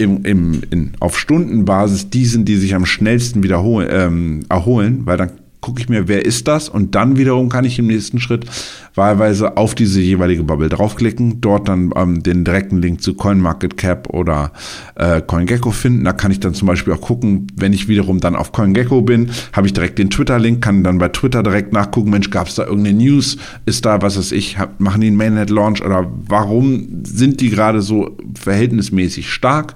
im, 0.00 0.24
im, 0.24 0.62
in, 0.70 0.92
auf 0.98 1.18
Stundenbasis 1.18 2.08
die 2.08 2.24
sind, 2.24 2.48
die 2.48 2.56
sich 2.56 2.74
am 2.74 2.86
schnellsten 2.86 3.42
wiederholen, 3.42 3.88
ähm, 3.90 4.40
erholen, 4.48 5.02
weil 5.04 5.18
dann 5.18 5.32
gucke 5.60 5.80
ich 5.80 5.88
mir, 5.88 6.08
wer 6.08 6.24
ist 6.24 6.48
das? 6.48 6.68
Und 6.68 6.94
dann 6.94 7.16
wiederum 7.16 7.48
kann 7.48 7.64
ich 7.64 7.78
im 7.78 7.86
nächsten 7.86 8.18
Schritt 8.18 8.46
wahlweise 8.94 9.56
auf 9.56 9.74
diese 9.74 10.00
jeweilige 10.00 10.42
Bubble 10.42 10.68
draufklicken, 10.68 11.40
dort 11.40 11.68
dann 11.68 11.92
ähm, 11.94 12.22
den 12.22 12.44
direkten 12.44 12.80
Link 12.80 13.02
zu 13.02 13.14
CoinMarketCap 13.14 14.08
oder 14.10 14.52
äh, 14.96 15.20
CoinGecko 15.20 15.70
finden. 15.70 16.04
Da 16.04 16.12
kann 16.12 16.30
ich 16.30 16.40
dann 16.40 16.54
zum 16.54 16.66
Beispiel 16.66 16.92
auch 16.92 17.00
gucken, 17.00 17.46
wenn 17.54 17.72
ich 17.72 17.88
wiederum 17.88 18.20
dann 18.20 18.36
auf 18.36 18.52
CoinGecko 18.52 19.02
bin, 19.02 19.30
habe 19.52 19.66
ich 19.66 19.72
direkt 19.72 19.98
den 19.98 20.10
Twitter-Link, 20.10 20.62
kann 20.62 20.82
dann 20.82 20.98
bei 20.98 21.08
Twitter 21.08 21.42
direkt 21.42 21.72
nachgucken, 21.72 22.10
Mensch, 22.10 22.30
gab 22.30 22.48
es 22.48 22.54
da 22.54 22.64
irgendeine 22.64 22.98
News? 22.98 23.36
Ist 23.66 23.84
da, 23.84 24.02
was 24.02 24.16
weiß 24.16 24.32
ich, 24.32 24.58
hab, 24.58 24.80
machen 24.80 25.00
die 25.00 25.08
einen 25.08 25.16
Mainnet-Launch 25.16 25.84
oder 25.84 26.10
warum 26.26 27.04
sind 27.04 27.40
die 27.40 27.50
gerade 27.50 27.82
so 27.82 28.16
verhältnismäßig 28.34 29.30
stark? 29.30 29.74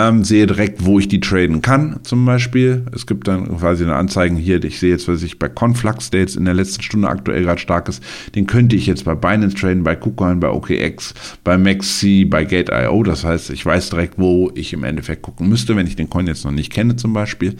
Ähm, 0.00 0.24
sehe 0.24 0.46
direkt, 0.46 0.84
wo 0.84 0.98
ich 0.98 1.08
die 1.08 1.20
traden 1.20 1.60
kann, 1.60 2.00
zum 2.02 2.24
Beispiel. 2.24 2.86
Es 2.94 3.06
gibt 3.06 3.28
dann 3.28 3.58
quasi 3.58 3.84
eine 3.84 3.96
Anzeige 3.96 4.36
hier, 4.36 4.62
ich 4.64 4.78
sehe 4.78 4.90
jetzt, 4.90 5.08
was 5.08 5.22
ich 5.22 5.38
bei 5.38 5.48
Conflux, 5.48 6.10
der 6.10 6.20
jetzt 6.20 6.36
in 6.36 6.44
der 6.44 6.54
letzten 6.54 6.82
Stunde 6.82 7.08
aktuell 7.08 7.42
gerade 7.42 7.60
stark 7.60 7.88
ist, 7.88 8.02
den 8.34 8.46
könnte 8.46 8.76
ich 8.76 8.86
jetzt 8.86 9.04
bei 9.04 9.14
Binance 9.14 9.56
traden, 9.56 9.84
bei 9.84 9.96
KuCoin, 9.96 10.40
bei 10.40 10.48
OKX, 10.48 11.14
bei 11.44 11.58
Maxi, 11.58 12.24
bei 12.24 12.44
Gate.io. 12.44 13.02
Das 13.02 13.24
heißt, 13.24 13.50
ich 13.50 13.64
weiß 13.64 13.90
direkt, 13.90 14.14
wo 14.16 14.50
ich 14.54 14.72
im 14.72 14.84
Endeffekt 14.84 15.22
gucken 15.22 15.48
müsste, 15.48 15.76
wenn 15.76 15.86
ich 15.86 15.96
den 15.96 16.08
Coin 16.08 16.26
jetzt 16.26 16.44
noch 16.44 16.52
nicht 16.52 16.72
kenne, 16.72 16.96
zum 16.96 17.12
Beispiel. 17.12 17.56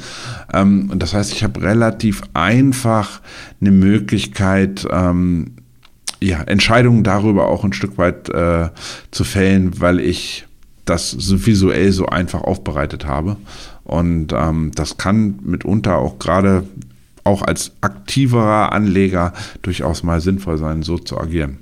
Ähm, 0.53 0.89
und 0.91 1.03
das 1.03 1.13
heißt, 1.13 1.33
ich 1.33 1.45
habe 1.45 1.61
relativ 1.63 2.23
einfach 2.33 3.21
eine 3.61 3.71
Möglichkeit, 3.71 4.87
ähm, 4.91 5.57
ja, 6.23 6.43
Entscheidungen 6.43 7.03
darüber 7.03 7.49
auch 7.49 7.65
ein 7.65 7.73
Stück 7.73 7.99
weit 7.99 8.29
äh, 8.29 8.69
zu 9.11 9.25
fällen, 9.25 9.81
weil 9.81 10.01
ich 10.01 10.47
das 10.91 11.11
so 11.11 11.47
visuell 11.47 11.93
so 11.93 12.07
einfach 12.07 12.43
aufbereitet 12.43 13.07
habe. 13.07 13.37
Und 13.85 14.33
ähm, 14.33 14.73
das 14.75 14.99
kann 14.99 15.39
mitunter 15.43 15.97
auch 15.97 16.19
gerade 16.19 16.65
auch 17.25 17.41
als 17.43 17.73
aktiverer 17.81 18.73
Anleger 18.73 19.33
durchaus 19.63 20.03
mal 20.03 20.21
sinnvoll 20.21 20.59
sein, 20.59 20.83
so 20.83 20.99
zu 20.99 21.17
agieren. 21.19 21.59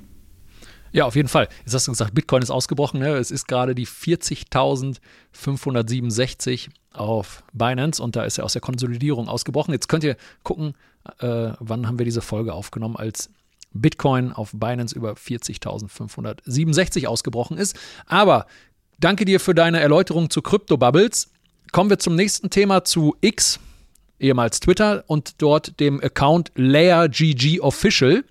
Ja, 0.92 1.04
auf 1.04 1.16
jeden 1.16 1.28
Fall. 1.28 1.48
Jetzt 1.64 1.74
hast 1.74 1.86
du 1.86 1.92
gesagt, 1.92 2.14
Bitcoin 2.14 2.42
ist 2.42 2.50
ausgebrochen. 2.50 3.00
Ne? 3.00 3.16
Es 3.16 3.30
ist 3.30 3.46
gerade 3.46 3.74
die 3.74 3.86
40.567 3.86 6.68
auf 6.92 7.42
Binance 7.52 8.02
und 8.02 8.16
da 8.16 8.24
ist 8.24 8.38
er 8.38 8.44
aus 8.44 8.54
der 8.54 8.62
Konsolidierung 8.62 9.28
ausgebrochen. 9.28 9.72
Jetzt 9.72 9.88
könnt 9.88 10.04
ihr 10.04 10.16
gucken, 10.42 10.72
äh, 11.18 11.50
wann 11.60 11.86
haben 11.86 11.98
wir 11.98 12.06
diese 12.06 12.22
Folge 12.22 12.54
aufgenommen, 12.54 12.96
als 12.96 13.28
Bitcoin 13.72 14.32
auf 14.32 14.52
Binance 14.54 14.96
über 14.96 15.12
40.567 15.12 17.06
ausgebrochen 17.06 17.58
ist. 17.58 17.78
Aber 18.06 18.46
Danke 19.00 19.24
dir 19.24 19.38
für 19.38 19.54
deine 19.54 19.78
Erläuterung 19.78 20.28
zu 20.28 20.42
Crypto 20.42 20.76
Bubbles. 20.76 21.30
Kommen 21.70 21.88
wir 21.88 22.00
zum 22.00 22.16
nächsten 22.16 22.50
Thema 22.50 22.82
zu 22.82 23.14
X. 23.20 23.60
ehemals 24.18 24.58
Twitter, 24.58 25.04
und 25.06 25.40
dort 25.40 25.78
dem 25.78 26.02
Account 26.02 26.50
LayerGG 26.56 27.60
Official. 27.60 28.24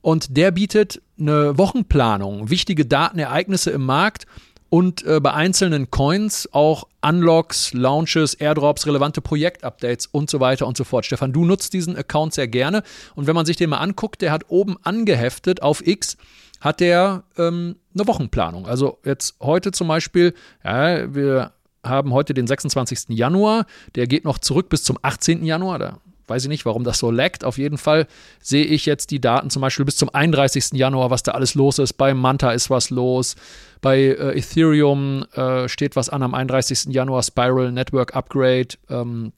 Und 0.00 0.36
der 0.36 0.52
bietet 0.52 1.02
eine 1.18 1.58
Wochenplanung, 1.58 2.48
wichtige 2.48 2.86
Daten, 2.86 3.18
Ereignisse 3.18 3.72
im 3.72 3.84
Markt 3.84 4.26
und 4.68 5.04
äh, 5.04 5.18
bei 5.18 5.34
einzelnen 5.34 5.90
Coins 5.90 6.48
auch 6.52 6.84
Unlocks, 7.00 7.72
Launches, 7.72 8.34
Airdrops, 8.34 8.86
relevante 8.86 9.20
Projektupdates 9.20 10.06
und 10.06 10.30
so 10.30 10.38
weiter 10.38 10.68
und 10.68 10.76
so 10.76 10.84
fort. 10.84 11.06
Stefan, 11.06 11.32
du 11.32 11.44
nutzt 11.44 11.72
diesen 11.72 11.96
Account 11.96 12.34
sehr 12.34 12.46
gerne 12.46 12.84
und 13.16 13.26
wenn 13.26 13.34
man 13.34 13.46
sich 13.46 13.56
den 13.56 13.70
mal 13.70 13.78
anguckt, 13.78 14.22
der 14.22 14.30
hat 14.30 14.44
oben 14.46 14.76
angeheftet 14.84 15.60
auf 15.60 15.84
X, 15.84 16.16
hat 16.60 16.78
der 16.78 17.24
ähm, 17.36 17.76
eine 17.98 18.08
Wochenplanung. 18.08 18.66
Also 18.66 18.98
jetzt 19.04 19.36
heute 19.40 19.72
zum 19.72 19.88
Beispiel, 19.88 20.34
ja, 20.64 21.12
wir 21.14 21.52
haben 21.84 22.12
heute 22.12 22.34
den 22.34 22.46
26. 22.46 23.10
Januar, 23.10 23.66
der 23.94 24.06
geht 24.06 24.24
noch 24.24 24.38
zurück 24.38 24.68
bis 24.68 24.82
zum 24.82 24.98
18. 25.02 25.44
Januar, 25.44 25.78
da 25.78 25.98
weiß 26.28 26.44
ich 26.44 26.48
nicht, 26.48 26.66
warum 26.66 26.84
das 26.84 26.98
so 26.98 27.10
laggt. 27.10 27.44
Auf 27.44 27.58
jeden 27.58 27.78
Fall 27.78 28.06
sehe 28.40 28.64
ich 28.64 28.86
jetzt 28.86 29.10
die 29.10 29.20
Daten 29.20 29.50
zum 29.50 29.62
Beispiel 29.62 29.84
bis 29.84 29.96
zum 29.96 30.10
31. 30.12 30.72
Januar, 30.72 31.10
was 31.10 31.22
da 31.22 31.32
alles 31.32 31.54
los 31.54 31.78
ist. 31.78 31.94
Bei 31.94 32.14
Manta 32.14 32.52
ist 32.52 32.70
was 32.70 32.90
los. 32.90 33.34
Bei 33.80 33.98
äh, 33.98 34.38
Ethereum 34.38 35.24
äh, 35.32 35.68
steht 35.68 35.96
was 35.96 36.08
an 36.08 36.22
am 36.22 36.34
31. 36.34 36.86
Januar, 36.86 37.22
Spiral 37.22 37.72
Network 37.72 38.14
Upgrade 38.14 38.68
ähm, 38.90 39.32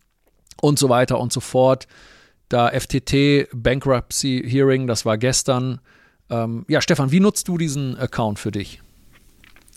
und 0.60 0.78
so 0.78 0.88
weiter 0.88 1.18
und 1.18 1.32
so 1.32 1.40
fort. 1.40 1.86
Da 2.48 2.68
FTT 2.68 3.48
Bankruptcy 3.52 4.42
Hearing, 4.44 4.86
das 4.86 5.04
war 5.04 5.16
gestern. 5.18 5.80
Ähm, 6.30 6.64
ja, 6.68 6.80
Stefan, 6.80 7.10
wie 7.10 7.20
nutzt 7.20 7.48
du 7.48 7.58
diesen 7.58 7.96
Account 7.98 8.38
für 8.38 8.50
dich? 8.50 8.80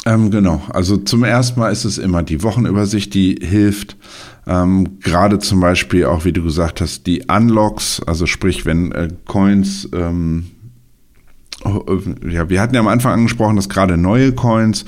Ähm, 0.05 0.31
genau, 0.31 0.61
also 0.69 0.97
zum 0.97 1.23
ersten 1.23 1.59
Mal 1.59 1.71
ist 1.71 1.85
es 1.85 1.97
immer 1.97 2.23
die 2.23 2.43
Wochenübersicht, 2.43 3.13
die 3.13 3.37
hilft. 3.41 3.95
Ähm, 4.45 4.99
Gerade 4.99 5.39
zum 5.39 5.61
Beispiel 5.61 6.05
auch, 6.05 6.25
wie 6.25 6.33
du 6.33 6.43
gesagt 6.43 6.81
hast, 6.81 7.07
die 7.07 7.23
Unlocks, 7.27 8.01
also 8.05 8.25
sprich, 8.25 8.65
wenn 8.65 8.91
äh, 8.91 9.07
Coins 9.25 9.87
ähm, 9.93 10.51
ja, 12.29 12.49
wir 12.49 12.61
hatten 12.61 12.75
ja 12.75 12.81
am 12.81 12.87
Anfang 12.87 13.13
angesprochen, 13.13 13.55
dass 13.55 13.69
gerade 13.69 13.97
neue 13.97 14.33
Coins 14.33 14.85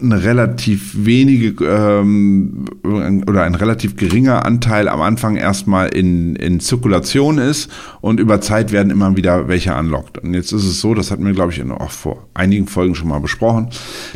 eine 0.00 0.24
relativ 0.24 0.92
wenige 1.04 1.64
ähm, 1.64 2.64
oder 2.82 3.42
ein 3.42 3.54
relativ 3.54 3.96
geringer 3.96 4.44
Anteil 4.44 4.88
am 4.88 5.00
Anfang 5.00 5.36
erstmal 5.36 5.88
in, 5.88 6.36
in 6.36 6.60
Zirkulation 6.60 7.38
ist 7.38 7.70
und 8.00 8.18
über 8.18 8.40
Zeit 8.40 8.72
werden 8.72 8.90
immer 8.90 9.16
wieder 9.16 9.48
welche 9.48 9.74
unlockt. 9.74 10.18
Und 10.18 10.34
jetzt 10.34 10.52
ist 10.52 10.64
es 10.64 10.80
so, 10.80 10.94
das 10.94 11.10
hatten 11.10 11.24
wir, 11.26 11.32
glaube 11.32 11.52
ich, 11.52 11.62
auch 11.70 11.90
vor 11.90 12.26
einigen 12.34 12.66
Folgen 12.66 12.94
schon 12.94 13.08
mal 13.08 13.20
besprochen, 13.20 13.68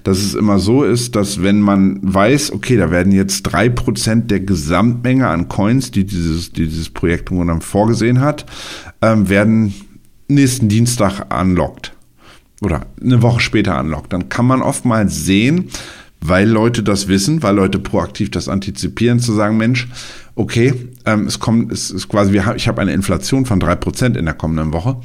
dass 0.04 0.18
es 0.18 0.34
immer 0.34 0.58
so 0.58 0.84
ist, 0.84 1.16
dass 1.16 1.42
wenn 1.42 1.60
man 1.60 2.00
weiß, 2.02 2.52
okay, 2.52 2.76
da 2.76 2.90
werden 2.90 3.12
jetzt 3.12 3.42
drei 3.42 3.68
Prozent 3.68 4.30
der 4.30 4.40
Gesamtmenge 4.40 5.28
an 5.28 5.48
Coins, 5.48 5.90
die 5.90 6.04
dieses, 6.04 6.52
die 6.52 6.66
dieses 6.66 6.90
Projekt 6.90 7.30
vorgesehen 7.60 8.20
hat, 8.20 8.46
ähm, 9.02 9.28
werden 9.28 9.74
nächsten 10.34 10.68
Dienstag 10.68 11.26
unlockt 11.34 11.92
oder 12.62 12.86
eine 13.00 13.22
Woche 13.22 13.40
später 13.40 13.78
unlockt, 13.80 14.12
dann 14.12 14.28
kann 14.28 14.46
man 14.46 14.62
oftmals 14.62 15.24
sehen, 15.24 15.70
weil 16.20 16.48
Leute 16.48 16.82
das 16.82 17.08
wissen, 17.08 17.42
weil 17.42 17.54
Leute 17.54 17.78
proaktiv 17.78 18.30
das 18.30 18.48
antizipieren, 18.48 19.20
zu 19.20 19.32
sagen, 19.32 19.56
Mensch, 19.56 19.88
okay, 20.34 20.74
ähm, 21.06 21.26
es 21.26 21.38
kommt, 21.40 21.72
es 21.72 21.90
ist 21.90 22.08
quasi, 22.08 22.40
ich 22.56 22.68
habe 22.68 22.80
eine 22.80 22.92
Inflation 22.92 23.46
von 23.46 23.60
drei 23.60 23.74
Prozent 23.74 24.16
in 24.16 24.26
der 24.26 24.34
kommenden 24.34 24.72
Woche. 24.72 24.96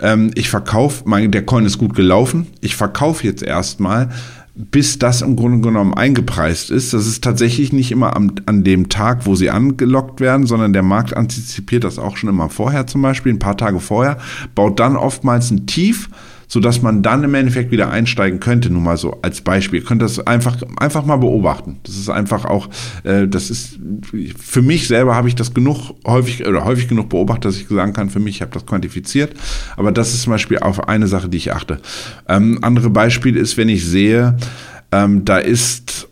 Ähm, 0.00 0.30
ich 0.34 0.48
verkaufe, 0.48 1.04
der 1.28 1.46
Coin 1.46 1.66
ist 1.66 1.78
gut 1.78 1.94
gelaufen, 1.94 2.48
ich 2.60 2.76
verkaufe 2.76 3.26
jetzt 3.26 3.42
erstmal, 3.42 4.10
bis 4.56 4.98
das 4.98 5.20
im 5.20 5.36
Grunde 5.36 5.60
genommen 5.60 5.92
eingepreist 5.92 6.70
ist. 6.70 6.94
Das 6.94 7.06
ist 7.06 7.22
tatsächlich 7.22 7.74
nicht 7.74 7.92
immer 7.92 8.16
am, 8.16 8.32
an 8.46 8.64
dem 8.64 8.88
Tag, 8.88 9.26
wo 9.26 9.34
sie 9.34 9.50
angelockt 9.50 10.20
werden, 10.20 10.46
sondern 10.46 10.72
der 10.72 10.82
Markt 10.82 11.14
antizipiert 11.14 11.84
das 11.84 11.98
auch 11.98 12.16
schon 12.16 12.30
immer 12.30 12.48
vorher 12.48 12.86
zum 12.86 13.02
Beispiel, 13.02 13.34
ein 13.34 13.38
paar 13.38 13.58
Tage 13.58 13.80
vorher, 13.80 14.16
baut 14.54 14.80
dann 14.80 14.96
oftmals 14.96 15.50
ein 15.50 15.66
Tief, 15.66 16.08
so 16.48 16.60
dass 16.60 16.82
man 16.82 17.02
dann 17.02 17.24
im 17.24 17.34
Endeffekt 17.34 17.70
wieder 17.70 17.90
einsteigen 17.90 18.40
könnte. 18.40 18.70
Nur 18.70 18.82
mal 18.82 18.96
so 18.96 19.18
als 19.22 19.40
Beispiel. 19.40 19.80
Ihr 19.80 19.86
könnt 19.86 20.02
das 20.02 20.24
einfach, 20.26 20.56
einfach 20.76 21.04
mal 21.04 21.16
beobachten. 21.16 21.80
Das 21.82 21.96
ist 21.96 22.08
einfach 22.08 22.44
auch, 22.44 22.68
äh, 23.04 23.26
das 23.26 23.50
ist, 23.50 23.78
für 24.38 24.62
mich 24.62 24.86
selber 24.88 25.14
habe 25.14 25.28
ich 25.28 25.34
das 25.34 25.54
genug 25.54 25.94
häufig 26.06 26.46
oder 26.46 26.64
häufig 26.64 26.88
genug 26.88 27.08
beobachtet, 27.08 27.46
dass 27.46 27.56
ich 27.56 27.68
sagen 27.68 27.92
kann, 27.92 28.10
für 28.10 28.20
mich, 28.20 28.36
ich 28.36 28.42
habe 28.42 28.52
das 28.52 28.66
quantifiziert. 28.66 29.34
Aber 29.76 29.92
das 29.92 30.14
ist 30.14 30.22
zum 30.22 30.32
Beispiel 30.32 30.58
auf 30.58 30.88
eine 30.88 31.06
Sache, 31.06 31.28
die 31.28 31.36
ich 31.38 31.52
achte. 31.52 31.80
Ähm, 32.28 32.58
andere 32.62 32.90
Beispiel 32.90 33.36
ist, 33.36 33.56
wenn 33.56 33.68
ich 33.68 33.84
sehe, 33.84 34.36
ähm, 34.92 35.24
da 35.24 35.38
ist 35.38 36.08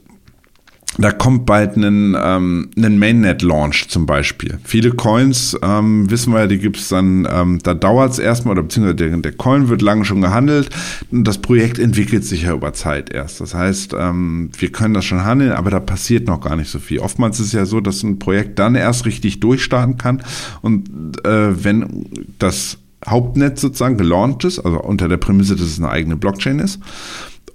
da 0.99 1.11
kommt 1.11 1.47
bald 1.47 1.77
ein, 1.77 2.17
ähm, 2.19 2.71
Mainnet-Launch 2.77 3.89
zum 3.89 4.07
Beispiel. 4.07 4.59
Viele 4.65 4.93
Coins, 4.93 5.59
ähm, 5.63 6.11
wissen 6.11 6.33
wir 6.33 6.41
ja, 6.41 6.47
die 6.47 6.59
gibt's 6.59 6.89
dann, 6.89 7.27
ähm, 7.31 7.59
da 7.63 7.75
dauert's 7.75 8.19
erstmal, 8.19 8.53
oder 8.53 8.63
beziehungsweise 8.63 8.97
der, 8.97 9.17
der 9.17 9.33
Coin 9.33 9.69
wird 9.69 9.83
lange 9.83 10.05
schon 10.05 10.21
gehandelt. 10.21 10.71
Und 11.11 11.25
das 11.25 11.39
Projekt 11.39 11.79
entwickelt 11.79 12.25
sich 12.25 12.43
ja 12.43 12.53
über 12.53 12.73
Zeit 12.73 13.13
erst. 13.13 13.41
Das 13.41 13.55
heißt, 13.55 13.95
ähm, 13.99 14.51
wir 14.57 14.71
können 14.71 14.95
das 14.95 15.05
schon 15.05 15.25
handeln, 15.25 15.53
aber 15.53 15.71
da 15.71 15.81
passiert 15.81 16.29
noch 16.29 16.41
gar 16.41 16.57
nicht 16.57 16.71
so 16.71 16.79
viel. 16.79 17.01
Oftmals 17.01 17.41
ist 17.41 17.47
es 17.47 17.53
ja 17.53 17.67
so, 17.67 17.81
dass 17.81 18.03
ein 18.03 18.19
Projekt 18.19 18.59
dann 18.59 18.75
erst 18.77 19.05
richtig 19.05 19.41
durchstarten 19.41 19.97
kann. 19.97 20.23
Und 20.63 20.89
äh, 21.27 21.65
wenn 21.65 22.07
das 22.39 22.79
Hauptnetz 23.07 23.61
sozusagen 23.61 23.99
gelauncht 23.99 24.45
ist, 24.45 24.61
also 24.61 24.81
unter 24.81 25.09
der 25.09 25.17
Prämisse, 25.17 25.57
dass 25.57 25.67
es 25.67 25.79
eine 25.79 25.91
eigene 25.91 26.17
Blockchain 26.17 26.59
ist, 26.59 26.81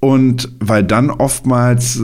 und 0.02 0.50
weil 0.60 0.84
dann 0.84 1.10
oftmals 1.10 2.02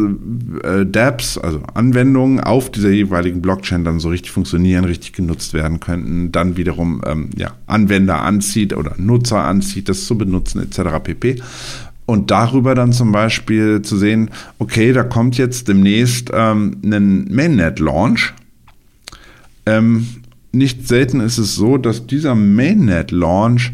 äh, 0.64 0.86
Dapps, 0.86 1.38
also 1.38 1.62
Anwendungen 1.74 2.42
auf 2.42 2.70
dieser 2.70 2.90
jeweiligen 2.90 3.42
Blockchain 3.42 3.86
dann 3.86 4.00
so 4.00 4.10
richtig 4.10 4.32
funktionieren, 4.32 4.84
richtig 4.84 5.14
genutzt 5.14 5.54
werden 5.54 5.80
könnten, 5.80 6.32
dann 6.34 6.58
wiederum 6.58 7.02
ähm, 7.06 7.30
ja, 7.38 7.54
Anwender 7.68 8.22
anzieht 8.22 8.76
oder 8.76 8.96
Nutzer 8.98 9.44
anzieht, 9.44 9.88
das 9.88 10.06
zu 10.06 10.18
benutzen 10.18 10.62
etc. 10.62 11.00
pp. 11.04 11.42
Und 12.06 12.32
darüber 12.32 12.76
dann 12.76 12.92
zum 12.92 13.14
Beispiel 13.14 13.82
zu 13.82 13.98
sehen, 13.98 14.30
okay, 14.60 14.92
da 14.92 15.04
kommt 15.04 15.38
jetzt 15.38 15.70
demnächst 15.70 16.32
ähm, 16.34 16.78
ein 16.84 17.34
Mainnet-Launch. 17.34 18.34
Ähm, 19.66 20.06
nicht 20.52 20.88
selten 20.88 21.22
ist 21.22 21.38
es 21.38 21.56
so, 21.56 21.78
dass 21.78 22.06
dieser 22.06 22.36
Mainnet-Launch 22.36 23.72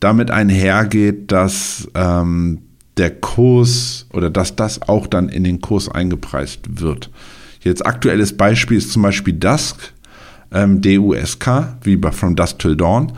damit 0.00 0.30
einhergeht, 0.30 1.30
dass 1.30 1.88
ähm, 1.94 2.58
der 3.00 3.10
Kurs 3.10 4.06
oder 4.12 4.28
dass 4.28 4.56
das 4.56 4.82
auch 4.82 5.06
dann 5.06 5.30
in 5.30 5.42
den 5.42 5.62
Kurs 5.62 5.88
eingepreist 5.88 6.80
wird. 6.82 7.10
Jetzt 7.62 7.84
aktuelles 7.84 8.36
Beispiel 8.36 8.76
ist 8.76 8.92
zum 8.92 9.00
Beispiel 9.00 9.32
Dusk, 9.32 9.94
ähm, 10.52 10.82
DUSK, 10.82 11.76
wie 11.82 11.96
bei 11.96 12.12
From 12.12 12.36
Dusk 12.36 12.58
Till 12.58 12.76
Dawn. 12.76 13.12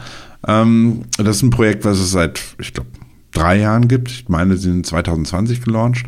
Ähm, 0.46 1.02
das 1.18 1.36
ist 1.36 1.42
ein 1.42 1.50
Projekt, 1.50 1.84
was 1.84 1.98
es 1.98 2.12
seit, 2.12 2.40
ich 2.60 2.72
glaube, 2.72 2.90
drei 3.32 3.58
Jahren 3.58 3.88
gibt. 3.88 4.10
Ich 4.12 4.28
meine, 4.28 4.56
sie 4.56 4.70
sind 4.70 4.86
2020 4.86 5.62
gelauncht. 5.62 6.06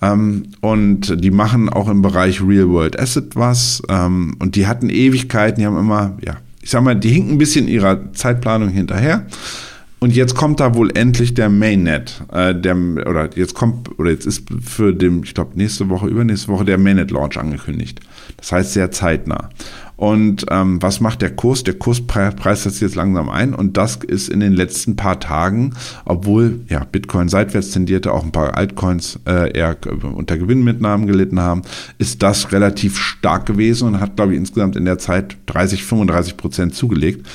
Ähm, 0.00 0.44
und 0.62 1.22
die 1.22 1.30
machen 1.30 1.68
auch 1.68 1.90
im 1.90 2.00
Bereich 2.00 2.40
Real 2.40 2.70
World 2.70 2.98
Asset 2.98 3.36
was. 3.36 3.82
Ähm, 3.90 4.34
und 4.38 4.56
die 4.56 4.66
hatten 4.66 4.88
Ewigkeiten, 4.88 5.60
die 5.60 5.66
haben 5.66 5.78
immer, 5.78 6.16
ja, 6.24 6.36
ich 6.62 6.70
sag 6.70 6.82
mal, 6.82 6.96
die 6.96 7.10
hinken 7.10 7.32
ein 7.32 7.38
bisschen 7.38 7.68
ihrer 7.68 8.14
Zeitplanung 8.14 8.70
hinterher. 8.70 9.26
Und 10.02 10.16
jetzt 10.16 10.34
kommt 10.34 10.60
da 10.60 10.74
wohl 10.74 10.90
endlich 10.96 11.34
der 11.34 11.50
Mainnet, 11.50 12.22
äh, 12.32 12.54
der, 12.54 12.74
oder 12.74 13.28
jetzt 13.36 13.54
kommt, 13.54 13.98
oder 13.98 14.10
jetzt 14.10 14.26
ist 14.26 14.44
für 14.62 14.94
den, 14.94 15.22
ich 15.24 15.34
glaube, 15.34 15.50
nächste 15.56 15.90
Woche, 15.90 16.08
übernächste 16.08 16.48
Woche 16.48 16.64
der 16.64 16.78
Mainnet-Launch 16.78 17.36
angekündigt. 17.36 18.00
Das 18.38 18.50
heißt 18.50 18.72
sehr 18.72 18.90
zeitnah. 18.90 19.50
Und 19.96 20.46
ähm, 20.50 20.80
was 20.80 21.00
macht 21.00 21.20
der 21.20 21.36
Kurs? 21.36 21.62
Der 21.64 21.74
Kurs 21.74 22.00
preist 22.00 22.64
das 22.64 22.80
jetzt 22.80 22.94
langsam 22.94 23.28
ein 23.28 23.52
und 23.52 23.76
das 23.76 23.96
ist 23.96 24.30
in 24.30 24.40
den 24.40 24.54
letzten 24.54 24.96
paar 24.96 25.20
Tagen, 25.20 25.74
obwohl 26.06 26.60
ja 26.70 26.84
Bitcoin 26.84 27.28
seitwärts 27.28 27.72
tendierte, 27.72 28.14
auch 28.14 28.24
ein 28.24 28.32
paar 28.32 28.56
Altcoins 28.56 29.20
äh, 29.26 29.52
eher 29.52 29.76
unter 30.14 30.38
Gewinnmitnahmen 30.38 31.06
gelitten 31.06 31.40
haben, 31.40 31.60
ist 31.98 32.22
das 32.22 32.50
relativ 32.50 32.96
stark 32.96 33.44
gewesen 33.44 33.88
und 33.88 34.00
hat, 34.00 34.16
glaube 34.16 34.32
ich, 34.32 34.38
insgesamt 34.38 34.74
in 34.76 34.86
der 34.86 34.96
Zeit 34.96 35.36
30, 35.44 35.84
35 35.84 36.38
Prozent 36.38 36.74
zugelegt 36.74 37.26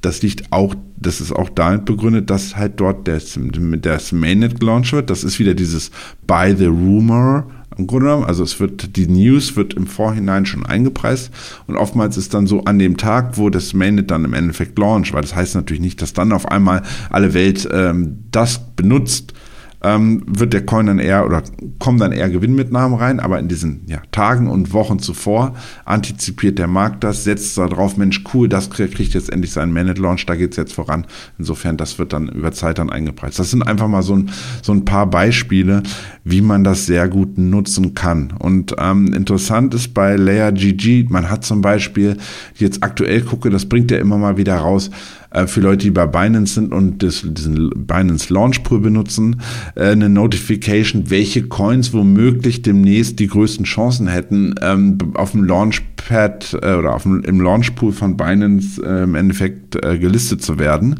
das 0.00 0.22
liegt 0.22 0.52
auch, 0.52 0.74
das 0.96 1.20
ist 1.20 1.32
auch 1.32 1.48
damit 1.50 1.84
begründet, 1.84 2.30
dass 2.30 2.56
halt 2.56 2.80
dort 2.80 3.06
das, 3.06 3.38
das 3.82 4.12
Mainnet 4.12 4.60
gelauncht 4.60 4.92
wird. 4.92 5.10
Das 5.10 5.24
ist 5.24 5.38
wieder 5.38 5.54
dieses 5.54 5.90
By 6.26 6.54
the 6.56 6.66
Rumor 6.66 7.46
im 7.76 7.86
Grunde 7.86 8.06
genommen. 8.06 8.24
Also 8.24 8.42
es 8.42 8.60
wird, 8.60 8.96
die 8.96 9.06
News 9.06 9.56
wird 9.56 9.74
im 9.74 9.86
Vorhinein 9.86 10.46
schon 10.46 10.64
eingepreist 10.64 11.30
und 11.66 11.76
oftmals 11.76 12.16
ist 12.16 12.34
dann 12.34 12.46
so 12.46 12.64
an 12.64 12.78
dem 12.78 12.96
Tag, 12.96 13.36
wo 13.36 13.50
das 13.50 13.74
Mainnet 13.74 14.10
dann 14.10 14.24
im 14.24 14.34
Endeffekt 14.34 14.78
launcht, 14.78 15.12
weil 15.12 15.22
das 15.22 15.34
heißt 15.34 15.54
natürlich 15.54 15.82
nicht, 15.82 16.00
dass 16.02 16.12
dann 16.12 16.32
auf 16.32 16.46
einmal 16.46 16.82
alle 17.10 17.34
Welt 17.34 17.68
ähm, 17.72 18.24
das 18.30 18.74
benutzt, 18.74 19.34
ähm, 19.82 20.22
wird 20.26 20.52
der 20.52 20.64
Coin 20.66 20.86
dann 20.86 20.98
eher 20.98 21.24
oder 21.24 21.42
kommen 21.78 21.98
dann 21.98 22.12
eher 22.12 22.28
Gewinnmitnahmen 22.28 22.98
rein, 22.98 23.20
aber 23.20 23.38
in 23.38 23.48
diesen 23.48 23.82
ja, 23.86 24.02
Tagen 24.10 24.48
und 24.48 24.72
Wochen 24.72 24.98
zuvor 24.98 25.54
antizipiert 25.84 26.58
der 26.58 26.66
Markt 26.66 27.02
das, 27.04 27.24
setzt 27.24 27.56
darauf, 27.56 27.96
Mensch, 27.96 28.22
cool, 28.34 28.48
das 28.48 28.70
kriegt 28.70 29.14
jetzt 29.14 29.32
endlich 29.32 29.52
seinen 29.52 29.72
Managed-Launch, 29.72 30.26
da 30.26 30.36
geht 30.36 30.52
es 30.52 30.56
jetzt 30.56 30.74
voran. 30.74 31.06
Insofern, 31.38 31.76
das 31.76 31.98
wird 31.98 32.12
dann 32.12 32.28
über 32.28 32.52
Zeit 32.52 32.78
dann 32.78 32.90
eingepreist. 32.90 33.38
Das 33.38 33.50
sind 33.50 33.62
einfach 33.62 33.88
mal 33.88 34.02
so 34.02 34.16
ein, 34.16 34.30
so 34.62 34.72
ein 34.72 34.84
paar 34.84 35.06
Beispiele, 35.06 35.82
wie 36.24 36.42
man 36.42 36.64
das 36.64 36.86
sehr 36.86 37.08
gut 37.08 37.38
nutzen 37.38 37.94
kann. 37.94 38.32
Und 38.38 38.74
ähm, 38.78 39.12
interessant 39.12 39.74
ist 39.74 39.94
bei 39.94 40.16
Layer 40.16 40.52
GG, 40.52 41.06
man 41.08 41.30
hat 41.30 41.44
zum 41.44 41.62
Beispiel, 41.62 42.16
jetzt 42.56 42.82
aktuell 42.82 43.22
gucke, 43.22 43.50
das 43.50 43.66
bringt 43.66 43.90
er 43.92 44.00
immer 44.00 44.18
mal 44.18 44.36
wieder 44.36 44.56
raus, 44.56 44.90
äh, 45.30 45.46
für 45.46 45.60
Leute, 45.60 45.84
die 45.84 45.90
bei 45.90 46.06
Binance 46.06 46.54
sind 46.54 46.72
und 46.72 47.02
das, 47.02 47.24
diesen 47.24 47.70
Binance 47.86 48.32
Launch 48.32 48.62
Pool 48.62 48.80
benutzen, 48.80 49.40
äh, 49.74 49.90
eine 49.90 50.08
Notification, 50.08 51.10
welche 51.10 51.44
Coins 51.44 51.92
womöglich 51.92 52.62
demnächst 52.62 53.18
die 53.18 53.26
größten 53.26 53.64
Chancen 53.64 54.08
hätten, 54.08 54.54
ähm, 54.60 54.98
auf 55.14 55.32
dem 55.32 55.44
Launchpad 55.44 56.58
äh, 56.62 56.74
oder 56.74 56.94
auf 56.94 57.04
dem, 57.04 57.22
im 57.22 57.40
Launch 57.40 57.74
Pool 57.74 57.92
von 57.92 58.16
Binance 58.16 58.82
äh, 58.84 59.04
im 59.04 59.14
Endeffekt 59.14 59.80
gelistet 59.80 60.42
zu 60.42 60.58
werden 60.58 60.96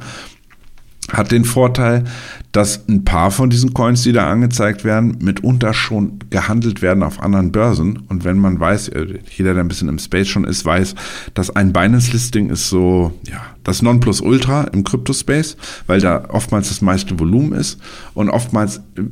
hat 1.12 1.32
den 1.32 1.44
Vorteil, 1.44 2.04
dass 2.52 2.88
ein 2.88 3.04
paar 3.04 3.30
von 3.30 3.48
diesen 3.48 3.74
Coins, 3.74 4.02
die 4.02 4.12
da 4.12 4.28
angezeigt 4.28 4.84
werden, 4.84 5.16
mitunter 5.20 5.72
schon 5.72 6.18
gehandelt 6.30 6.82
werden 6.82 7.02
auf 7.02 7.22
anderen 7.22 7.52
Börsen. 7.52 8.00
Und 8.08 8.24
wenn 8.24 8.38
man 8.38 8.58
weiß, 8.58 8.88
äh, 8.88 9.18
jeder, 9.36 9.54
der 9.54 9.62
ein 9.62 9.68
bisschen 9.68 9.88
im 9.88 9.98
Space 9.98 10.28
schon 10.28 10.44
ist, 10.44 10.64
weiß, 10.64 10.94
dass 11.34 11.54
ein 11.54 11.72
Binance-Listing 11.72 12.50
ist 12.50 12.68
so, 12.68 13.12
ja, 13.28 13.40
das 13.62 13.82
Nonplusultra 13.82 14.64
im 14.72 14.82
Crypto-Space, 14.82 15.56
weil 15.86 16.00
da 16.00 16.24
oftmals 16.30 16.68
das 16.68 16.80
meiste 16.80 17.20
Volumen 17.20 17.52
ist 17.52 17.78
und 18.14 18.30
oftmals 18.30 18.78
äh, 18.96 19.02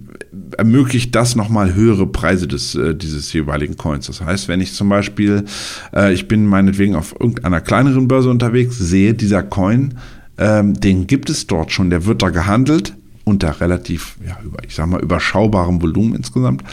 ermöglicht 0.57 1.15
das 1.15 1.37
nochmal 1.37 1.75
höhere 1.75 2.07
Preise 2.07 2.49
des, 2.49 2.75
äh, 2.75 2.95
dieses 2.97 3.33
jeweiligen 3.33 3.77
Coins. 3.77 4.09
Das 4.09 4.21
heißt, 4.21 4.49
wenn 4.49 4.61
ich 4.61 4.73
zum 4.73 4.89
Beispiel, 4.89 5.45
ich 6.13 6.29
bin 6.29 6.47
meinetwegen 6.47 6.95
auf 6.95 7.15
irgendeiner 7.19 7.61
kleineren 7.61 8.09
Börse 8.09 8.31
unterwegs, 8.31 8.79
sehe 8.79 9.15
dieser 9.15 9.43
Coin, 9.43 9.95
ähm, 10.39 10.75
den 10.75 11.07
gibt 11.07 11.31
es 11.31 11.47
dort 11.47 11.73
schon, 11.73 11.91
der 11.91 12.07
wird 12.07 12.23
da 12.23 12.31
gehandelt 12.31 12.95
unter 13.29 13.61
relativ, 13.61 14.17
ja, 14.27 14.39
über, 14.43 14.65
ich 14.65 14.75
sag 14.75 14.87
mal, 14.87 15.01
überschaubarem 15.01 15.83
Volumen 15.83 16.15
insgesamt. 16.15 16.65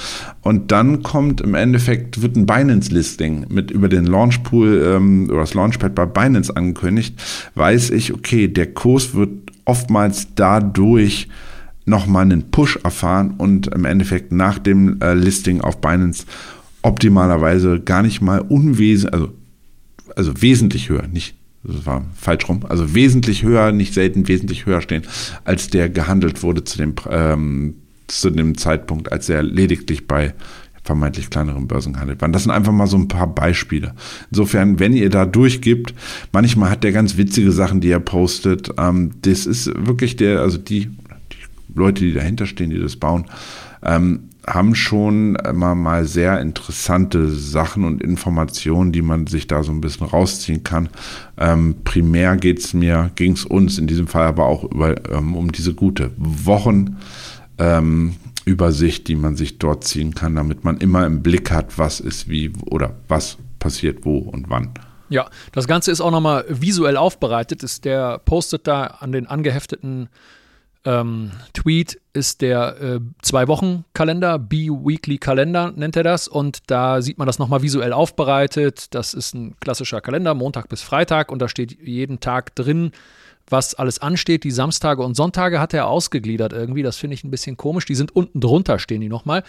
Und 0.41 0.71
dann 0.71 1.03
kommt 1.03 1.41
im 1.41 1.53
Endeffekt, 1.53 2.21
wird 2.21 2.37
ein 2.37 2.45
Binance-Listing 2.45 3.47
mit 3.49 3.71
über 3.71 3.89
den 3.89 4.05
Launchpool 4.05 4.81
ähm, 4.95 5.29
oder 5.29 5.41
das 5.41 5.53
Launchpad 5.53 5.93
bei 5.93 6.05
Binance 6.05 6.55
angekündigt, 6.55 7.21
weiß 7.55 7.89
ich, 7.89 8.13
okay, 8.13 8.47
der 8.47 8.73
Kurs 8.73 9.13
wird 9.13 9.51
oftmals 9.65 10.29
dadurch 10.35 11.27
nochmal 11.85 12.23
einen 12.23 12.49
Push 12.51 12.79
erfahren 12.83 13.35
und 13.37 13.67
im 13.67 13.85
Endeffekt 13.85 14.31
nach 14.31 14.57
dem 14.57 15.01
äh, 15.01 15.13
Listing 15.13 15.61
auf 15.61 15.81
Binance 15.81 16.25
optimalerweise 16.81 17.81
gar 17.81 18.01
nicht 18.01 18.21
mal 18.21 18.39
unwesentlich, 18.39 19.13
also, 19.13 19.33
also 20.15 20.41
wesentlich 20.41 20.89
höher, 20.89 21.07
nicht 21.07 21.35
das 21.67 21.85
war 21.85 22.05
falsch 22.15 22.47
rum, 22.47 22.61
also 22.67 22.93
wesentlich 22.93 23.43
höher, 23.43 23.71
nicht 23.71 23.93
selten 23.93 24.27
wesentlich 24.27 24.65
höher 24.65 24.81
stehen, 24.81 25.03
als 25.43 25.69
der 25.69 25.89
gehandelt 25.89 26.43
wurde 26.43 26.63
zu 26.63 26.77
dem, 26.77 26.95
ähm, 27.09 27.75
zu 28.07 28.29
dem 28.29 28.57
Zeitpunkt, 28.57 29.11
als 29.11 29.29
er 29.29 29.43
lediglich 29.43 30.07
bei 30.07 30.33
vermeintlich 30.83 31.31
kleineren 31.31 31.67
Börsen 31.67 31.93
gehandelt 31.93 32.21
war. 32.21 32.29
Das 32.29 32.43
sind 32.43 32.51
einfach 32.51 32.71
mal 32.71 32.85
so 32.85 32.97
ein 32.97 33.07
paar 33.07 33.27
Beispiele. 33.27 33.95
Insofern, 34.29 34.79
wenn 34.79 34.93
ihr 34.93 35.09
da 35.09 35.25
durchgibt, 35.25 35.95
manchmal 36.31 36.69
hat 36.69 36.83
der 36.83 36.91
ganz 36.91 37.17
witzige 37.17 37.51
Sachen, 37.51 37.81
die 37.81 37.89
er 37.89 37.99
postet. 37.99 38.69
Ähm, 38.77 39.11
das 39.21 39.47
ist 39.47 39.71
wirklich 39.75 40.15
der, 40.15 40.41
also 40.41 40.59
die, 40.59 40.85
die 41.31 41.73
Leute, 41.73 42.03
die 42.03 42.13
dahinter 42.13 42.45
stehen, 42.45 42.69
die 42.69 42.79
das 42.79 42.97
bauen, 42.97 43.25
ähm, 43.83 44.29
haben 44.47 44.75
schon 44.75 45.35
immer 45.35 45.75
mal 45.75 46.05
sehr 46.05 46.39
interessante 46.39 47.29
Sachen 47.29 47.83
und 47.83 48.01
Informationen, 48.03 48.91
die 48.91 49.01
man 49.01 49.25
sich 49.27 49.47
da 49.47 49.63
so 49.63 49.71
ein 49.71 49.81
bisschen 49.81 50.07
rausziehen 50.07 50.63
kann. 50.63 50.89
Ähm, 51.37 51.75
primär 51.83 52.37
geht's 52.37 52.73
mir, 52.73 53.11
ging's 53.15 53.43
uns 53.43 53.79
in 53.79 53.87
diesem 53.87 54.07
Fall 54.07 54.25
aber 54.25 54.45
auch 54.45 54.63
über, 54.63 54.95
ähm, 55.11 55.35
um 55.35 55.51
diese 55.51 55.73
gute 55.73 56.11
Wochenübersicht, 56.17 58.99
ähm, 59.01 59.05
die 59.05 59.15
man 59.15 59.35
sich 59.35 59.57
dort 59.57 59.83
ziehen 59.83 60.13
kann, 60.13 60.35
damit 60.35 60.63
man 60.63 60.77
immer 60.77 61.05
im 61.05 61.23
Blick 61.23 61.51
hat, 61.51 61.77
was 61.77 61.99
ist 61.99 62.29
wie 62.29 62.53
oder 62.69 62.93
was 63.07 63.37
passiert 63.59 64.05
wo 64.05 64.19
und 64.19 64.49
wann. 64.49 64.69
Ja, 65.09 65.27
das 65.51 65.67
Ganze 65.67 65.91
ist 65.91 66.01
auch 66.01 66.11
nochmal 66.11 66.45
visuell 66.49 66.97
aufbereitet. 66.97 67.63
Ist 67.63 67.85
der 67.85 68.19
postet 68.19 68.67
da 68.67 68.85
an 68.85 69.11
den 69.11 69.27
angehefteten 69.27 70.09
ähm, 70.85 71.31
Tweet 71.53 71.99
ist 72.13 72.41
der 72.41 72.79
äh, 72.79 72.99
Zwei-Wochen-Kalender, 73.21 74.37
B-Weekly-Kalender 74.39 75.73
nennt 75.75 75.95
er 75.95 76.03
das. 76.03 76.27
Und 76.27 76.59
da 76.67 77.01
sieht 77.01 77.17
man 77.17 77.25
das 77.27 77.39
nochmal 77.39 77.63
visuell 77.63 77.91
aufbereitet. 77.91 78.93
Das 78.93 79.13
ist 79.13 79.33
ein 79.33 79.55
klassischer 79.59 80.01
Kalender, 80.01 80.33
Montag 80.33 80.69
bis 80.69 80.81
Freitag. 80.81 81.31
Und 81.31 81.39
da 81.39 81.49
steht 81.49 81.77
jeden 81.81 82.19
Tag 82.19 82.55
drin, 82.55 82.91
was 83.49 83.73
alles 83.73 83.99
ansteht. 83.99 84.43
Die 84.43 84.51
Samstage 84.51 85.01
und 85.01 85.15
Sonntage 85.15 85.59
hat 85.59 85.73
er 85.73 85.87
ausgegliedert 85.87 86.53
irgendwie. 86.53 86.83
Das 86.83 86.97
finde 86.97 87.15
ich 87.15 87.23
ein 87.23 87.31
bisschen 87.31 87.57
komisch. 87.57 87.85
Die 87.85 87.95
sind 87.95 88.15
unten 88.15 88.39
drunter, 88.39 88.77
stehen 88.77 89.01
die 89.01 89.09
nochmal. 89.09 89.43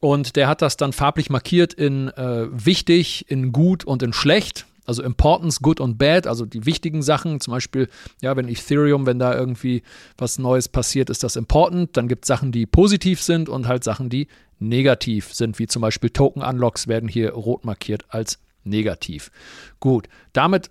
Und 0.00 0.34
der 0.34 0.48
hat 0.48 0.62
das 0.62 0.76
dann 0.76 0.92
farblich 0.92 1.30
markiert 1.30 1.72
in 1.72 2.08
äh, 2.08 2.46
wichtig, 2.50 3.30
in 3.30 3.52
gut 3.52 3.84
und 3.84 4.02
in 4.02 4.12
schlecht. 4.12 4.66
Also 4.84 5.02
Importance, 5.02 5.60
Good 5.60 5.80
und 5.80 5.96
Bad, 5.98 6.26
also 6.26 6.44
die 6.44 6.66
wichtigen 6.66 7.02
Sachen, 7.02 7.40
zum 7.40 7.52
Beispiel, 7.52 7.88
ja, 8.20 8.36
wenn 8.36 8.48
Ethereum, 8.48 9.06
wenn 9.06 9.18
da 9.18 9.34
irgendwie 9.34 9.82
was 10.18 10.38
Neues 10.38 10.68
passiert, 10.68 11.08
ist 11.10 11.22
das 11.22 11.36
important. 11.36 11.96
Dann 11.96 12.08
gibt 12.08 12.24
es 12.24 12.28
Sachen, 12.28 12.52
die 12.52 12.66
positiv 12.66 13.22
sind 13.22 13.48
und 13.48 13.68
halt 13.68 13.84
Sachen, 13.84 14.08
die 14.08 14.26
negativ 14.58 15.32
sind, 15.32 15.58
wie 15.58 15.66
zum 15.66 15.82
Beispiel 15.82 16.10
Token-Unlocks 16.10 16.88
werden 16.88 17.08
hier 17.08 17.32
rot 17.32 17.64
markiert 17.64 18.04
als 18.08 18.38
negativ. 18.64 19.30
Gut, 19.80 20.08
damit 20.32 20.70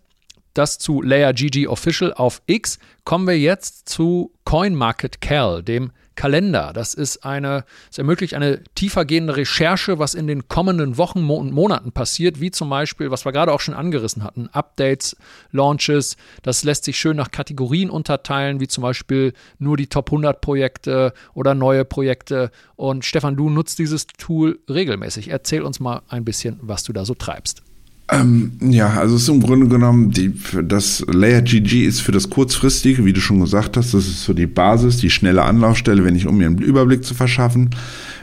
das 0.54 0.78
zu 0.78 1.02
Layer 1.02 1.34
GG 1.34 1.68
Official 1.68 2.14
auf 2.14 2.42
X. 2.46 2.80
Kommen 3.06 3.28
wir 3.28 3.40
jetzt 3.40 3.88
zu 3.88 4.34
CoinMarketCal, 4.44 5.64
dem 5.64 5.92
Kalender. 6.16 6.72
Das 6.74 6.94
ist 6.94 7.26
eine, 7.26 7.64
es 7.90 7.98
ermöglicht 7.98 8.34
eine 8.34 8.64
tiefergehende 8.76 9.38
Recherche, 9.38 10.00
was 10.00 10.14
in 10.14 10.28
den 10.28 10.48
kommenden 10.48 10.98
Wochen 10.98 11.30
und 11.30 11.52
Monaten 11.52 11.92
passiert, 11.92 12.42
wie 12.42 12.52
zum 12.52 12.70
Beispiel, 12.70 13.12
was 13.12 13.26
wir 13.26 13.32
gerade 13.32 13.54
auch 13.54 13.60
schon 13.60 13.74
angerissen 13.74 14.24
hatten, 14.24 14.50
Updates, 14.52 15.16
Launches. 15.52 16.18
Das 16.44 16.64
lässt 16.64 16.84
sich 16.84 16.98
schön 16.98 17.18
nach 17.18 17.32
Kategorien 17.32 17.90
unterteilen, 17.90 18.60
wie 18.60 18.68
zum 18.68 18.82
Beispiel 18.82 19.34
nur 19.58 19.78
die 19.78 19.88
Top 19.88 20.10
100 20.10 20.42
Projekte 20.42 21.14
oder 21.34 21.56
neue 21.56 21.86
Projekte. 21.86 22.52
Und 22.76 23.06
Stefan, 23.06 23.36
du 23.36 23.50
nutzt 23.50 23.80
dieses 23.80 24.08
Tool 24.08 24.60
regelmäßig. 24.70 25.30
Erzähl 25.30 25.62
uns 25.62 25.80
mal 25.80 26.02
ein 26.10 26.26
bisschen, 26.26 26.60
was 26.62 26.84
du 26.84 26.94
da 26.94 27.06
so 27.06 27.14
treibst. 27.14 27.64
Ähm, 28.12 28.52
ja, 28.62 28.90
also 28.90 29.16
es 29.16 29.24
ist 29.24 29.30
im 29.30 29.42
Grunde 29.42 29.68
genommen, 29.70 30.12
die, 30.12 30.34
das 30.64 31.06
Layer 31.08 31.42
GG 31.42 31.86
ist 31.86 32.02
für 32.02 32.12
das 32.12 32.30
kurzfristige, 32.30 33.06
wie 33.06 33.14
du 33.14 33.22
schon 33.22 33.40
gesagt 33.40 33.78
hast, 33.78 33.94
das 33.94 34.06
ist 34.06 34.26
so 34.26 34.34
die 34.34 34.48
Basis, 34.48 34.98
die 34.98 35.10
schnelle 35.10 35.44
Anlaufstelle, 35.44 36.04
wenn 36.04 36.18
ich, 36.18 36.28
um 36.28 36.38
mir 36.38 36.48
einen 36.48 36.58
Überblick 36.58 37.06
zu 37.06 37.14
verschaffen. 37.14 37.70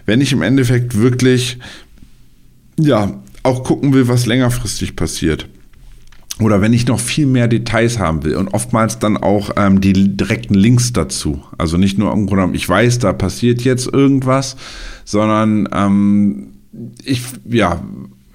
Wenn 0.05 0.20
ich 0.20 0.32
im 0.32 0.43
Endeffekt 0.43 0.99
wirklich, 0.99 1.59
ja, 2.78 3.18
auch 3.43 3.64
gucken 3.64 3.95
will, 3.95 4.09
was 4.09 4.26
längerfristig 4.26 4.95
passiert. 4.95 5.49
Oder 6.39 6.61
wenn 6.61 6.74
ich 6.74 6.86
noch 6.86 7.01
viel 7.01 7.26
mehr 7.26 7.49
Details 7.49 7.99
haben 7.99 8.24
will 8.24 8.36
und 8.36 8.49
oftmals 8.49 8.99
dann 8.99 9.16
auch 9.16 9.51
ähm, 9.57 9.80
die 9.80 10.16
direkten 10.16 10.55
Links 10.55 10.93
dazu. 10.93 11.43
Also 11.57 11.78
nicht 11.78 11.99
nur 11.99 12.12
im 12.12 12.26
Grunde 12.26 12.43
genommen, 12.43 12.55
ich 12.55 12.68
weiß, 12.68 12.99
da 12.99 13.14
passiert 13.14 13.62
jetzt 13.62 13.93
irgendwas, 13.93 14.57
sondern 15.05 15.68
ähm, 15.72 16.49
ich, 17.03 17.22
ja, 17.49 17.82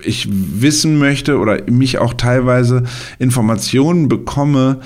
ich 0.05 0.27
wissen 0.31 0.97
möchte 0.97 1.37
oder 1.37 1.59
mich 1.69 1.97
auch 1.97 2.13
teilweise 2.13 2.83
Informationen 3.19 4.09
bekomme, 4.09 4.79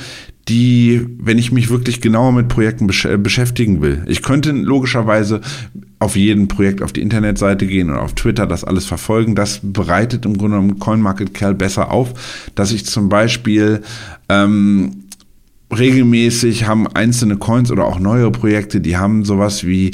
die, 0.47 1.05
wenn 1.19 1.37
ich 1.37 1.51
mich 1.51 1.69
wirklich 1.69 1.99
genauer 1.99 2.31
mit 2.31 2.47
Projekten 2.47 2.87
besch 2.87 3.07
beschäftigen 3.17 3.81
will. 3.81 4.03
Ich 4.07 4.21
könnte 4.21 4.51
logischerweise 4.51 5.41
auf 5.99 6.15
jeden 6.15 6.47
Projekt 6.47 6.81
auf 6.81 6.93
die 6.93 7.01
Internetseite 7.01 7.67
gehen 7.67 7.89
und 7.89 7.97
auf 7.97 8.13
Twitter 8.13 8.47
das 8.47 8.63
alles 8.63 8.85
verfolgen. 8.85 9.35
Das 9.35 9.59
bereitet 9.61 10.25
im 10.25 10.37
Grunde 10.37 10.57
genommen 10.57 10.79
CoinMarketCal 10.79 11.53
besser 11.53 11.91
auf, 11.91 12.49
dass 12.55 12.71
ich 12.71 12.85
zum 12.85 13.09
Beispiel 13.09 13.81
ähm, 14.29 15.07
regelmäßig 15.75 16.65
haben 16.65 16.87
einzelne 16.87 17.37
Coins 17.37 17.71
oder 17.71 17.85
auch 17.85 17.99
neue 17.99 18.31
Projekte, 18.31 18.79
die 18.79 18.95
haben 18.95 19.25
sowas 19.25 19.65
wie 19.65 19.91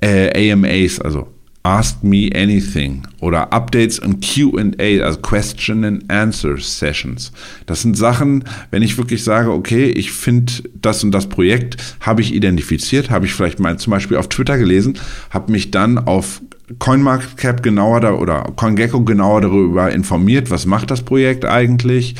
äh, 0.00 0.52
AMAs, 0.52 1.00
also 1.00 1.28
Ask 1.66 2.04
Me 2.04 2.28
Anything 2.34 3.04
oder 3.20 3.50
Updates 3.50 3.98
und 3.98 4.22
QA, 4.22 5.02
also 5.02 5.18
Question 5.20 5.82
and 5.84 6.10
Answer 6.10 6.58
Sessions. 6.58 7.32
Das 7.64 7.80
sind 7.80 7.96
Sachen, 7.96 8.44
wenn 8.70 8.82
ich 8.82 8.98
wirklich 8.98 9.24
sage, 9.24 9.50
okay, 9.50 9.86
ich 9.86 10.12
finde 10.12 10.52
das 10.74 11.02
und 11.02 11.10
das 11.12 11.26
Projekt, 11.26 11.96
habe 12.00 12.20
ich 12.20 12.34
identifiziert, 12.34 13.08
habe 13.08 13.24
ich 13.24 13.32
vielleicht 13.32 13.60
mal 13.60 13.78
zum 13.78 13.92
Beispiel 13.92 14.18
auf 14.18 14.28
Twitter 14.28 14.58
gelesen, 14.58 14.98
habe 15.30 15.52
mich 15.52 15.70
dann 15.70 15.96
auf 15.96 16.42
CoinMarketCap 16.78 17.62
genauer 17.62 18.00
da 18.00 18.12
oder 18.14 18.42
CoinGecko 18.56 19.04
genauer 19.04 19.42
darüber 19.42 19.92
informiert, 19.92 20.50
was 20.50 20.66
macht 20.66 20.90
das 20.90 21.02
Projekt 21.02 21.44
eigentlich, 21.44 22.14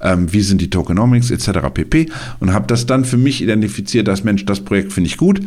ähm, 0.00 0.32
wie 0.32 0.40
sind 0.40 0.60
die 0.60 0.70
Tokenomics 0.70 1.30
etc. 1.30 1.60
pp. 1.72 2.06
Und 2.40 2.52
habe 2.52 2.66
das 2.66 2.86
dann 2.86 3.04
für 3.04 3.16
mich 3.16 3.42
identifiziert, 3.42 4.08
dass 4.08 4.24
Mensch, 4.24 4.44
das 4.44 4.60
Projekt 4.60 4.92
finde 4.92 5.08
ich 5.08 5.16
gut. 5.16 5.40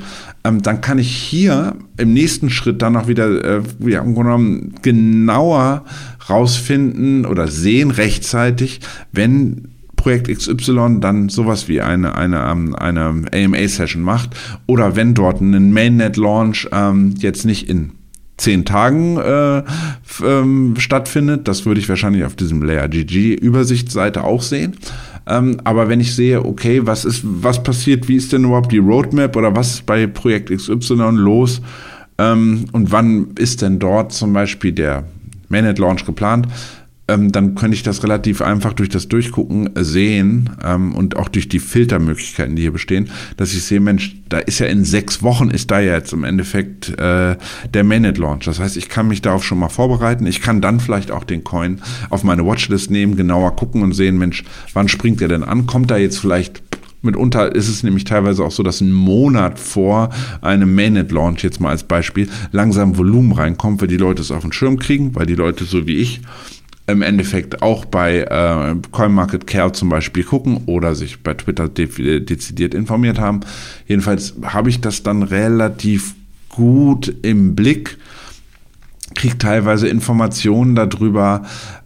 Ähm, 0.44 0.62
dann 0.62 0.82
kann 0.82 1.00
ich 1.00 1.16
hier 1.16 1.76
im 1.98 2.14
nächsten 2.14 2.50
Schritt 2.50 2.82
dann 2.82 2.96
auch 2.96 3.08
wieder 3.08 3.60
äh, 3.60 3.62
ja, 3.80 4.02
genommen 4.02 4.76
genauer 4.82 5.86
rausfinden 6.30 7.26
oder 7.26 7.48
sehen 7.48 7.92
rechtzeitig, 7.92 8.80
wenn 9.12 9.70
Projekt 9.96 10.28
XY 10.28 10.98
dann 11.00 11.30
sowas 11.30 11.70
wie 11.70 11.80
eine, 11.80 12.16
eine, 12.16 12.46
ähm, 12.52 12.76
eine 12.76 13.26
AMA-Session 13.32 14.02
macht 14.02 14.32
oder 14.68 14.98
wenn 14.98 15.14
dort 15.14 15.40
ein 15.40 15.72
Mainnet-Launch 15.72 16.68
ähm, 16.74 17.16
jetzt 17.20 17.46
nicht 17.46 17.70
in 17.70 17.94
zehn 18.38 18.66
Tagen 18.66 19.18
äh, 19.18 19.64
ähm, 20.24 20.76
stattfindet. 20.78 21.48
Das 21.48 21.66
würde 21.66 21.80
ich 21.80 21.90
wahrscheinlich 21.90 22.24
auf 22.26 22.36
diesem 22.36 22.64
Layer 22.64 22.88
GG 22.88 23.36
Übersichtsseite 23.36 24.24
auch 24.24 24.42
sehen. 24.42 24.76
Ähm, 25.26 25.58
aber 25.64 25.88
wenn 25.88 26.00
ich 26.00 26.16
sehe, 26.16 26.44
okay, 26.44 26.86
was 26.86 27.06
ist, 27.06 27.22
was 27.24 27.64
passiert, 27.64 28.08
wie 28.08 28.16
ist 28.16 28.34
denn 28.34 28.44
überhaupt 28.44 28.72
die 28.72 28.80
Roadmap 28.80 29.36
oder 29.36 29.56
was 29.56 29.76
ist 29.76 29.86
bei 29.86 30.06
Projekt 30.08 30.50
XY 30.50 31.12
los 31.14 31.62
ähm, 32.18 32.66
und 32.74 32.92
wann 32.92 33.28
ist 33.38 33.62
denn 33.62 33.80
dort 33.80 34.12
zum 34.12 34.34
Beispiel 34.34 34.74
der 34.74 35.06
Mainnet 35.48 35.80
Launch 35.80 36.06
geplant, 36.06 36.48
ähm, 37.08 37.32
dann 37.32 37.56
könnte 37.56 37.76
ich 37.76 37.84
das 37.84 38.04
relativ 38.04 38.42
einfach 38.42 38.74
durch 38.74 38.90
das 38.90 39.10
Durchgucken 39.10 39.72
sehen 39.76 40.52
ähm, 40.64 40.96
und 40.96 41.18
auch 41.18 41.28
durch 41.28 41.50
die 41.50 41.60
Filtermöglichkeiten, 41.60 42.56
die 42.56 42.62
hier 42.62 42.72
bestehen, 42.72 43.10
dass 43.36 43.54
ich 43.54 43.64
sehe, 43.64 43.82
Mensch, 43.82 44.16
da 44.30 44.40
ist 44.40 44.60
ja 44.60 44.68
in 44.68 44.86
sechs 44.86 45.22
Wochen 45.22 45.50
ist 45.50 45.70
da 45.70 45.80
ja 45.80 45.94
jetzt 45.94 46.14
im 46.14 46.24
Endeffekt 46.24 46.98
äh, 46.98 47.36
der 47.74 47.84
Mainnet 47.84 48.18
Launch. 48.18 48.46
Das 48.46 48.60
heißt, 48.60 48.78
ich 48.78 48.88
kann 48.88 49.10
mich 49.10 49.22
darauf 49.22 49.44
schon 49.44 49.60
mal 49.60 49.70
vorbereiten. 49.70 50.26
Ich 50.26 50.42
kann 50.42 50.62
dann 50.62 50.80
vielleicht 50.80 51.12
auch 51.12 51.26
den 51.26 51.44
Coin 51.44 51.82
auf 52.10 52.24
meine 52.24 52.46
Watchlist 52.46 52.90
nehmen, 52.90 53.18
genauer 53.18 53.56
gucken 53.56 53.82
und 53.82 53.94
sehen, 53.94 54.18
Mensch, 54.18 54.44
wann 54.74 54.88
springt 54.88 55.20
der 55.20 55.28
denn 55.28 55.44
an? 55.44 55.66
Kommt 55.66 55.92
da 55.92 55.98
jetzt 55.98 56.20
vielleicht 56.20 56.64
Mitunter 57.06 57.54
ist 57.54 57.68
es 57.68 57.84
nämlich 57.84 58.06
teilweise 58.06 58.46
auch 58.46 58.52
so, 58.52 58.64
dass 58.64 58.80
ein 58.80 58.94
Monat 58.94 59.60
vor 59.60 60.10
einem 60.40 60.74
Mainnet-Launch, 60.74 61.44
jetzt 61.44 61.60
mal 61.60 61.72
als 61.72 61.84
Beispiel, 61.84 62.30
langsam 62.54 62.98
Volumen 62.98 63.34
reinkommt, 63.34 63.82
weil 63.82 63.90
die 63.90 63.98
Leute 63.98 64.22
es 64.22 64.32
auf 64.32 64.44
den 64.44 64.54
Schirm 64.54 64.80
kriegen, 64.80 65.14
weil 65.14 65.26
die 65.26 65.36
Leute 65.36 65.66
so 65.66 65.86
wie 65.86 65.98
ich 65.98 66.22
im 66.86 67.02
Endeffekt 67.02 67.62
auch 67.62 67.86
bei 67.86 68.20
äh, 68.20 68.76
CoinMarketCare 68.92 69.72
zum 69.72 69.90
Beispiel 69.90 70.24
gucken 70.24 70.64
oder 70.66 70.96
sich 70.96 71.24
bei 71.24 71.34
Twitter 71.34 71.70
de 71.70 72.20
dezidiert 72.20 72.74
informiert 72.74 73.20
haben. 73.20 73.42
Jedenfalls 73.88 74.36
habe 74.44 74.70
ich 74.70 74.82
das 74.82 75.02
dann 75.02 75.24
relativ 75.24 76.16
gut 76.50 77.14
im 77.22 77.56
Blick, 77.56 77.98
kriege 79.16 79.38
teilweise 79.38 79.88
Informationen 79.88 80.76
darüber, 80.76 81.44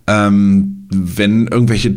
ähm, 0.07 0.87
wenn 0.89 1.47
irgendwelche 1.47 1.95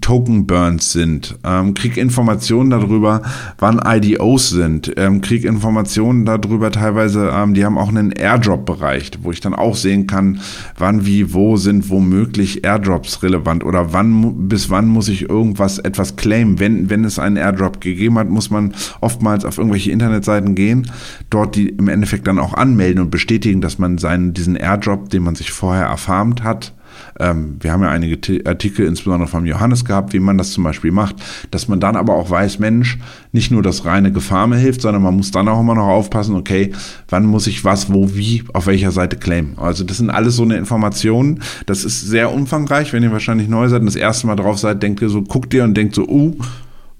Token 0.00 0.46
Burns 0.46 0.92
sind, 0.92 1.38
ähm, 1.44 1.74
krieg 1.74 1.96
Informationen 1.96 2.70
darüber, 2.70 3.22
wann 3.58 3.80
IDOs 3.84 4.50
sind, 4.50 4.92
ähm, 4.96 5.20
krieg 5.20 5.44
Informationen 5.44 6.24
darüber 6.24 6.70
teilweise, 6.70 7.30
ähm, 7.34 7.54
die 7.54 7.64
haben 7.64 7.78
auch 7.78 7.88
einen 7.88 8.12
Airdrop-Bereich, 8.12 9.10
wo 9.22 9.32
ich 9.32 9.40
dann 9.40 9.54
auch 9.54 9.74
sehen 9.74 10.06
kann, 10.06 10.40
wann, 10.78 11.06
wie, 11.06 11.32
wo 11.32 11.56
sind 11.56 11.90
womöglich 11.90 12.64
Airdrops 12.64 13.22
relevant 13.22 13.64
oder 13.64 13.92
wann, 13.92 14.48
bis 14.48 14.70
wann 14.70 14.86
muss 14.86 15.08
ich 15.08 15.28
irgendwas, 15.28 15.78
etwas 15.78 16.16
claimen. 16.16 16.58
Wenn, 16.60 16.90
wenn 16.90 17.04
es 17.04 17.18
einen 17.18 17.36
Airdrop 17.36 17.80
gegeben 17.80 18.18
hat, 18.18 18.28
muss 18.28 18.50
man 18.50 18.74
oftmals 19.00 19.44
auf 19.44 19.58
irgendwelche 19.58 19.90
Internetseiten 19.90 20.54
gehen, 20.54 20.90
dort 21.30 21.56
die 21.56 21.68
im 21.68 21.88
Endeffekt 21.88 22.26
dann 22.26 22.38
auch 22.38 22.54
anmelden 22.54 23.02
und 23.02 23.10
bestätigen, 23.10 23.60
dass 23.60 23.78
man 23.78 23.98
seinen, 23.98 24.34
diesen 24.34 24.56
Airdrop, 24.56 25.10
den 25.10 25.22
man 25.22 25.34
sich 25.34 25.50
vorher 25.50 25.86
erfarmt 25.86 26.44
hat, 26.44 26.75
ähm, 27.18 27.56
wir 27.60 27.72
haben 27.72 27.82
ja 27.82 27.90
einige 27.90 28.46
Artikel, 28.46 28.86
insbesondere 28.86 29.28
vom 29.28 29.46
Johannes 29.46 29.84
gehabt, 29.84 30.12
wie 30.12 30.20
man 30.20 30.38
das 30.38 30.52
zum 30.52 30.64
Beispiel 30.64 30.92
macht, 30.92 31.16
dass 31.50 31.68
man 31.68 31.80
dann 31.80 31.96
aber 31.96 32.14
auch 32.14 32.30
weiß, 32.30 32.58
Mensch, 32.58 32.98
nicht 33.32 33.50
nur 33.50 33.62
das 33.62 33.84
reine 33.84 34.12
Gefarme 34.12 34.56
hilft, 34.56 34.82
sondern 34.82 35.02
man 35.02 35.16
muss 35.16 35.30
dann 35.30 35.48
auch 35.48 35.60
immer 35.60 35.74
noch 35.74 35.88
aufpassen, 35.88 36.34
okay, 36.34 36.72
wann 37.08 37.26
muss 37.26 37.46
ich 37.46 37.64
was, 37.64 37.92
wo, 37.92 38.14
wie, 38.14 38.44
auf 38.52 38.66
welcher 38.66 38.90
Seite 38.90 39.16
claimen. 39.16 39.58
Also 39.58 39.84
das 39.84 39.98
sind 39.98 40.10
alles 40.10 40.36
so 40.36 40.42
eine 40.42 40.56
Informationen. 40.56 41.42
Das 41.66 41.84
ist 41.84 42.02
sehr 42.02 42.32
umfangreich. 42.32 42.92
Wenn 42.92 43.02
ihr 43.02 43.12
wahrscheinlich 43.12 43.48
neu 43.48 43.68
seid 43.68 43.80
und 43.80 43.86
das 43.86 43.96
erste 43.96 44.26
Mal 44.26 44.36
drauf 44.36 44.58
seid, 44.58 44.82
denkt 44.82 45.02
ihr 45.02 45.08
so, 45.08 45.22
guckt 45.22 45.52
ihr 45.54 45.64
und 45.64 45.74
denkt 45.74 45.94
so, 45.94 46.06
uh, 46.06 46.36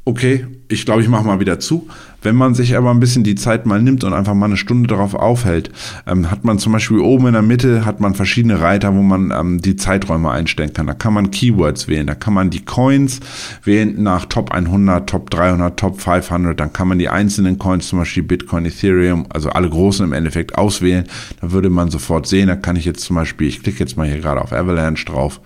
okay, 0.05 0.47
ich 0.69 0.85
glaube, 0.85 1.01
ich 1.03 1.09
mache 1.09 1.25
mal 1.25 1.39
wieder 1.39 1.61
zu. 1.61 1.89
Wenn 2.23 2.35
man 2.35 2.55
sich 2.55 2.77
aber 2.77 2.91
ein 2.91 2.99
bisschen 2.99 3.23
die 3.23 3.37
Zeit 3.37 3.67
mal 3.67 3.81
nimmt 3.81 4.03
und 4.03 4.13
einfach 4.13 4.35
mal 4.35 4.47
eine 4.47 4.57
Stunde 4.57 4.89
darauf 4.89 5.15
aufhält, 5.15 5.71
ähm, 6.07 6.31
hat 6.31 6.45
man 6.45 6.59
zum 6.59 6.73
Beispiel 6.73 6.99
oben 6.99 7.29
in 7.29 7.35
der 7.35 7.43
Mitte 7.43 7.85
hat 7.85 8.01
man 8.01 8.15
verschiedene 8.15 8.61
Reiter, 8.61 8.95
wo 8.95 9.03
man 9.03 9.31
ähm, 9.31 9.63
die 9.63 9.77
Zeiträume 9.77 10.31
einstellen 10.31 10.73
kann. 10.73 10.89
Da 10.89 10.95
kann 10.95 11.15
man 11.15 11.31
Keywords 11.31 11.87
wählen, 11.87 12.07
da 12.07 12.17
kann 12.17 12.35
man 12.35 12.51
die 12.51 12.65
Coins 12.65 13.21
wählen 13.63 14.03
nach 14.03 14.27
Top 14.27 14.51
100, 14.51 15.09
Top 15.09 15.31
300, 15.31 15.79
Top 15.79 16.01
500. 16.01 16.59
Dann 16.59 16.73
kann 16.73 16.89
man 16.89 16.99
die 16.99 17.09
einzelnen 17.09 17.59
Coins, 17.59 17.89
zum 17.89 18.01
Beispiel 18.01 18.25
Bitcoin, 18.25 18.65
Ethereum, 18.67 19.27
also 19.29 19.51
alle 19.51 19.71
großen 19.71 20.05
im 20.05 20.13
Endeffekt 20.13 20.57
auswählen. 20.59 21.05
Da 21.41 21.53
würde 21.53 21.71
man 21.71 21.91
sofort 21.91 22.27
sehen, 22.27 22.49
da 22.49 22.57
kann 22.57 22.75
ich 22.75 22.85
jetzt 22.85 23.03
zum 23.03 23.15
Beispiel, 23.15 23.47
ich 23.47 23.63
klicke 23.63 23.79
jetzt 23.79 23.97
mal 23.97 24.09
hier 24.09 24.19
gerade 24.19 24.41
auf 24.41 24.53
Avalanche 24.53 25.05
drauf, 25.05 25.41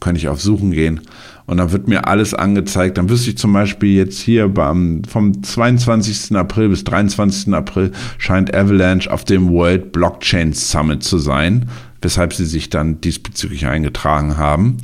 kann 0.00 0.14
ich 0.14 0.28
auf 0.28 0.42
Suchen 0.42 0.72
gehen 0.72 1.00
und 1.48 1.56
dann 1.56 1.72
wird 1.72 1.88
mir 1.88 2.06
alles 2.06 2.34
angezeigt. 2.34 2.98
Dann 2.98 3.08
wüsste 3.08 3.30
ich 3.30 3.38
zum 3.38 3.54
Beispiel 3.54 3.96
jetzt 3.96 4.20
hier 4.20 4.48
beim, 4.48 5.02
vom 5.08 5.42
22. 5.42 6.36
April 6.36 6.68
bis 6.68 6.84
23. 6.84 7.54
April 7.54 7.90
scheint 8.18 8.54
Avalanche 8.54 9.10
auf 9.10 9.24
dem 9.24 9.48
World 9.48 9.90
Blockchain 9.92 10.52
Summit 10.52 11.02
zu 11.02 11.16
sein, 11.16 11.70
weshalb 12.02 12.34
sie 12.34 12.44
sich 12.44 12.68
dann 12.68 13.00
diesbezüglich 13.00 13.66
eingetragen 13.66 14.36
haben. 14.36 14.76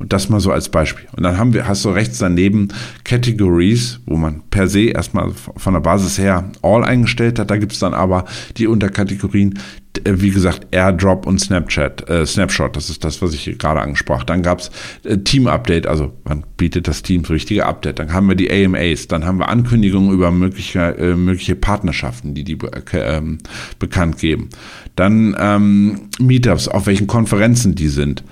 Und 0.00 0.14
das 0.14 0.30
mal 0.30 0.40
so 0.40 0.50
als 0.50 0.70
Beispiel. 0.70 1.06
Und 1.14 1.24
dann 1.24 1.36
haben 1.36 1.52
wir, 1.52 1.68
hast 1.68 1.84
du 1.84 1.90
rechts 1.90 2.18
daneben 2.18 2.68
Categories, 3.04 4.00
wo 4.06 4.16
man 4.16 4.42
per 4.48 4.66
se 4.66 4.84
erstmal 4.84 5.30
von 5.32 5.74
der 5.74 5.80
Basis 5.80 6.16
her 6.16 6.50
All 6.62 6.82
eingestellt 6.82 7.38
hat. 7.38 7.50
Da 7.50 7.58
gibt 7.58 7.72
es 7.72 7.80
dann 7.80 7.92
aber 7.92 8.24
die 8.56 8.66
Unterkategorien, 8.66 9.58
äh, 10.04 10.14
wie 10.16 10.30
gesagt, 10.30 10.68
Airdrop 10.70 11.26
und 11.26 11.38
Snapchat, 11.38 12.08
äh, 12.08 12.24
Snapshot, 12.24 12.76
das 12.76 12.88
ist 12.88 13.04
das, 13.04 13.20
was 13.20 13.34
ich 13.34 13.58
gerade 13.58 13.82
angesprochen 13.82 14.24
Dann 14.24 14.42
gab 14.42 14.60
es 14.60 14.70
äh, 15.04 15.18
Team-Update, 15.18 15.86
also 15.86 16.14
man 16.24 16.44
bietet 16.56 16.88
das 16.88 17.02
Team 17.02 17.26
so 17.26 17.34
richtige 17.34 17.66
Update. 17.66 17.98
Dann 17.98 18.14
haben 18.14 18.26
wir 18.26 18.36
die 18.36 18.50
AMAs, 18.50 19.06
dann 19.06 19.26
haben 19.26 19.36
wir 19.36 19.50
Ankündigungen 19.50 20.12
über 20.12 20.30
mögliche, 20.30 20.96
äh, 20.96 21.14
mögliche 21.14 21.56
Partnerschaften, 21.56 22.32
die 22.32 22.44
die 22.44 22.56
äh, 22.92 23.18
ähm, 23.18 23.36
bekannt 23.78 24.16
geben. 24.16 24.48
Dann 24.96 25.36
ähm, 25.38 26.08
Meetups, 26.18 26.68
auf 26.68 26.86
welchen 26.86 27.06
Konferenzen 27.06 27.74
die 27.74 27.88
sind 27.88 28.24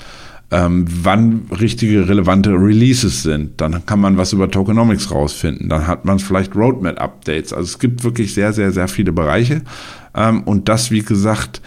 ähm, 0.51 0.87
wann 0.89 1.43
richtige 1.61 2.09
relevante 2.09 2.51
Releases 2.51 3.23
sind. 3.23 3.61
Dann 3.61 3.85
kann 3.85 4.01
man 4.01 4.17
was 4.17 4.33
über 4.33 4.51
Tokenomics 4.51 5.11
rausfinden. 5.11 5.69
Dann 5.69 5.87
hat 5.87 6.05
man 6.05 6.19
vielleicht 6.19 6.57
Roadmap-Updates. 6.57 7.53
Also 7.53 7.65
es 7.65 7.79
gibt 7.79 8.03
wirklich 8.03 8.33
sehr, 8.33 8.53
sehr, 8.53 8.73
sehr 8.73 8.89
viele 8.89 9.13
Bereiche. 9.13 9.63
Ähm, 10.15 10.43
und 10.45 10.69
das, 10.69 10.91
wie 10.91 11.03
gesagt, 11.03 11.61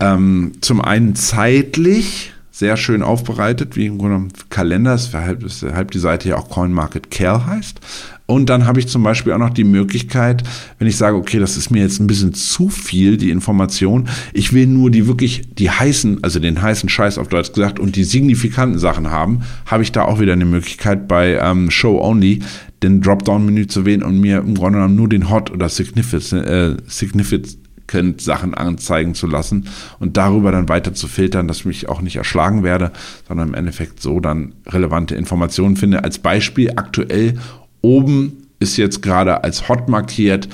ähm, 0.00 0.52
zum 0.60 0.80
einen 0.80 1.14
zeitlich 1.14 2.32
sehr 2.50 2.76
schön 2.76 3.02
aufbereitet, 3.02 3.76
wie 3.76 3.86
im 3.86 3.98
Grunde 3.98 4.34
Kalender, 4.48 4.94
weshalb, 4.94 5.44
weshalb 5.44 5.90
die 5.90 5.98
Seite 5.98 6.30
ja 6.30 6.36
auch 6.36 6.48
CoinMarketCal 6.48 7.46
heißt. 7.46 7.80
Und 8.26 8.50
dann 8.50 8.66
habe 8.66 8.80
ich 8.80 8.88
zum 8.88 9.04
Beispiel 9.04 9.32
auch 9.32 9.38
noch 9.38 9.50
die 9.50 9.64
Möglichkeit, 9.64 10.42
wenn 10.78 10.88
ich 10.88 10.96
sage, 10.96 11.16
okay, 11.16 11.38
das 11.38 11.56
ist 11.56 11.70
mir 11.70 11.82
jetzt 11.82 12.00
ein 12.00 12.08
bisschen 12.08 12.34
zu 12.34 12.68
viel, 12.68 13.16
die 13.16 13.30
Information, 13.30 14.08
ich 14.32 14.52
will 14.52 14.66
nur 14.66 14.90
die 14.90 15.06
wirklich, 15.06 15.54
die 15.54 15.70
heißen, 15.70 16.24
also 16.24 16.40
den 16.40 16.60
heißen 16.60 16.88
Scheiß 16.88 17.18
auf 17.18 17.28
Deutsch 17.28 17.52
gesagt 17.52 17.78
und 17.78 17.94
die 17.94 18.02
signifikanten 18.02 18.80
Sachen 18.80 19.10
haben, 19.12 19.42
habe 19.66 19.84
ich 19.84 19.92
da 19.92 20.02
auch 20.02 20.18
wieder 20.20 20.32
eine 20.32 20.44
Möglichkeit 20.44 21.06
bei 21.06 21.38
ähm, 21.40 21.70
Show 21.70 22.00
Only 22.00 22.40
den 22.82 23.00
Dropdown-Menü 23.00 23.68
zu 23.68 23.86
wählen 23.86 24.02
und 24.02 24.18
mir 24.18 24.38
im 24.38 24.54
Grunde 24.54 24.78
genommen 24.78 24.96
nur 24.96 25.08
den 25.08 25.30
Hot 25.30 25.50
oder 25.52 25.68
Significant, 25.68 26.46
äh, 26.46 26.76
Significant 26.88 28.20
Sachen 28.20 28.54
anzeigen 28.54 29.14
zu 29.14 29.28
lassen 29.28 29.68
und 30.00 30.16
darüber 30.16 30.50
dann 30.50 30.68
weiter 30.68 30.92
zu 30.92 31.06
filtern, 31.06 31.46
dass 31.46 31.58
ich 31.58 31.64
mich 31.66 31.88
auch 31.88 32.00
nicht 32.00 32.16
erschlagen 32.16 32.64
werde, 32.64 32.90
sondern 33.28 33.48
im 33.48 33.54
Endeffekt 33.54 34.02
so 34.02 34.18
dann 34.18 34.54
relevante 34.66 35.14
Informationen 35.14 35.76
finde. 35.76 36.02
Als 36.02 36.18
Beispiel 36.18 36.72
aktuell 36.74 37.34
Oben 37.82 38.48
ist 38.58 38.76
jetzt 38.76 39.02
gerade 39.02 39.44
als 39.44 39.68
hot 39.68 39.88
markiert 39.88 40.48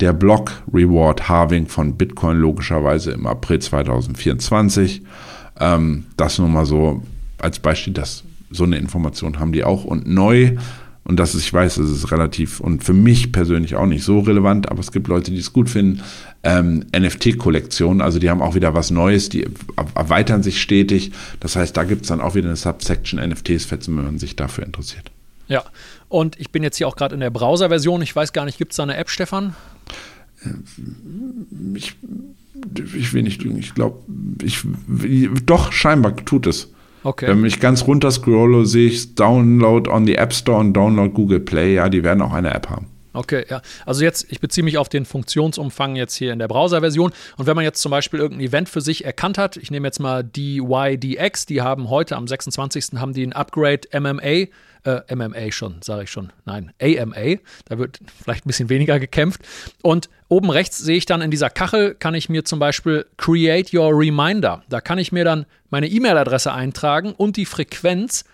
der 0.00 0.12
Block 0.12 0.62
Reward 0.72 1.28
Halving 1.28 1.66
von 1.66 1.96
Bitcoin 1.96 2.38
logischerweise 2.38 3.12
im 3.12 3.26
April 3.26 3.58
2024. 3.58 5.02
Ähm, 5.58 6.06
das 6.16 6.38
nur 6.38 6.48
mal 6.48 6.64
so 6.64 7.02
als 7.38 7.58
Beispiel, 7.58 7.92
dass 7.92 8.24
so 8.50 8.64
eine 8.64 8.78
Information 8.78 9.38
haben 9.38 9.52
die 9.52 9.64
auch 9.64 9.84
und 9.84 10.06
neu. 10.06 10.56
Und 11.04 11.18
das 11.18 11.34
ist, 11.34 11.42
ich 11.42 11.52
weiß, 11.52 11.76
das 11.76 11.90
ist 11.90 12.12
relativ 12.12 12.60
und 12.60 12.84
für 12.84 12.92
mich 12.92 13.32
persönlich 13.32 13.74
auch 13.74 13.86
nicht 13.86 14.04
so 14.04 14.20
relevant, 14.20 14.70
aber 14.70 14.80
es 14.80 14.92
gibt 14.92 15.08
Leute, 15.08 15.30
die 15.30 15.38
es 15.38 15.52
gut 15.52 15.68
finden. 15.68 16.02
Ähm, 16.42 16.84
NFT-Kollektionen, 16.96 18.00
also 18.00 18.18
die 18.18 18.30
haben 18.30 18.42
auch 18.42 18.54
wieder 18.54 18.74
was 18.74 18.90
Neues, 18.90 19.28
die 19.28 19.46
erweitern 19.94 20.42
sich 20.42 20.60
stetig. 20.60 21.12
Das 21.40 21.56
heißt, 21.56 21.76
da 21.76 21.84
gibt 21.84 22.02
es 22.02 22.08
dann 22.08 22.20
auch 22.20 22.34
wieder 22.34 22.48
eine 22.48 22.56
Subsection 22.56 23.18
NFTs, 23.18 23.70
wenn 23.70 23.94
man 23.94 24.18
sich 24.18 24.36
dafür 24.36 24.64
interessiert. 24.64 25.10
Ja, 25.48 25.64
und 26.10 26.38
ich 26.38 26.50
bin 26.50 26.62
jetzt 26.62 26.76
hier 26.76 26.86
auch 26.86 26.96
gerade 26.96 27.14
in 27.14 27.20
der 27.20 27.30
Browser-Version. 27.30 28.02
Ich 28.02 28.14
weiß 28.14 28.34
gar 28.34 28.44
nicht, 28.44 28.58
gibt 28.58 28.72
es 28.72 28.76
da 28.76 28.82
eine 28.82 28.96
App, 28.96 29.08
Stefan? 29.08 29.54
ich, 31.74 31.94
ich 32.74 33.12
will 33.12 33.22
nicht 33.22 33.42
lügen, 33.42 33.58
ich 33.58 33.74
glaube, 33.74 33.98
ich, 34.42 34.64
doch, 35.44 35.72
scheinbar 35.72 36.16
tut 36.16 36.46
es. 36.46 36.72
Okay. 37.02 37.28
Wenn 37.28 37.44
ich 37.44 37.60
ganz 37.60 37.86
runter 37.86 38.10
scrolle, 38.10 38.66
sehe 38.66 38.88
ich 38.88 39.14
Download 39.14 39.88
on 39.88 40.06
the 40.06 40.16
App 40.16 40.34
Store 40.34 40.58
und 40.58 40.74
Download 40.74 41.10
Google 41.10 41.40
Play. 41.40 41.74
Ja, 41.74 41.88
die 41.88 42.04
werden 42.04 42.20
auch 42.20 42.32
eine 42.32 42.52
App 42.52 42.68
haben. 42.68 42.86
Okay, 43.12 43.44
ja. 43.48 43.62
Also 43.86 44.04
jetzt, 44.04 44.30
ich 44.30 44.40
beziehe 44.40 44.64
mich 44.64 44.76
auf 44.76 44.88
den 44.88 45.04
Funktionsumfang 45.04 45.96
jetzt 45.96 46.14
hier 46.14 46.32
in 46.32 46.38
der 46.38 46.46
Browser-Version. 46.46 47.12
Und 47.38 47.46
wenn 47.46 47.56
man 47.56 47.64
jetzt 47.64 47.80
zum 47.80 47.90
Beispiel 47.90 48.20
irgendein 48.20 48.46
Event 48.46 48.68
für 48.68 48.82
sich 48.82 49.04
erkannt 49.04 49.38
hat, 49.38 49.56
ich 49.56 49.70
nehme 49.70 49.88
jetzt 49.88 49.98
mal 49.98 50.22
DYDX, 50.22 51.46
die 51.46 51.62
haben 51.62 51.88
heute 51.88 52.16
am 52.16 52.28
26. 52.28 53.00
haben 53.00 53.14
die 53.14 53.26
ein 53.26 53.32
Upgrade 53.32 53.88
MMA 53.98 54.48
äh, 54.84 55.14
MMA 55.14 55.52
schon, 55.52 55.82
sage 55.82 56.04
ich 56.04 56.10
schon. 56.10 56.32
Nein, 56.44 56.72
AMA. 56.80 57.38
Da 57.66 57.78
wird 57.78 58.00
vielleicht 58.22 58.44
ein 58.44 58.48
bisschen 58.48 58.68
weniger 58.68 58.98
gekämpft. 58.98 59.40
Und 59.82 60.08
oben 60.28 60.50
rechts 60.50 60.78
sehe 60.78 60.96
ich 60.96 61.06
dann 61.06 61.22
in 61.22 61.30
dieser 61.30 61.50
Kachel, 61.50 61.94
kann 61.94 62.14
ich 62.14 62.28
mir 62.28 62.44
zum 62.44 62.58
Beispiel 62.58 63.06
Create 63.16 63.72
Your 63.74 63.90
Reminder. 63.92 64.62
Da 64.68 64.80
kann 64.80 64.98
ich 64.98 65.12
mir 65.12 65.24
dann 65.24 65.46
meine 65.70 65.88
E-Mail-Adresse 65.88 66.52
eintragen 66.52 67.12
und 67.12 67.36
die 67.36 67.46
Frequenz, 67.46 68.24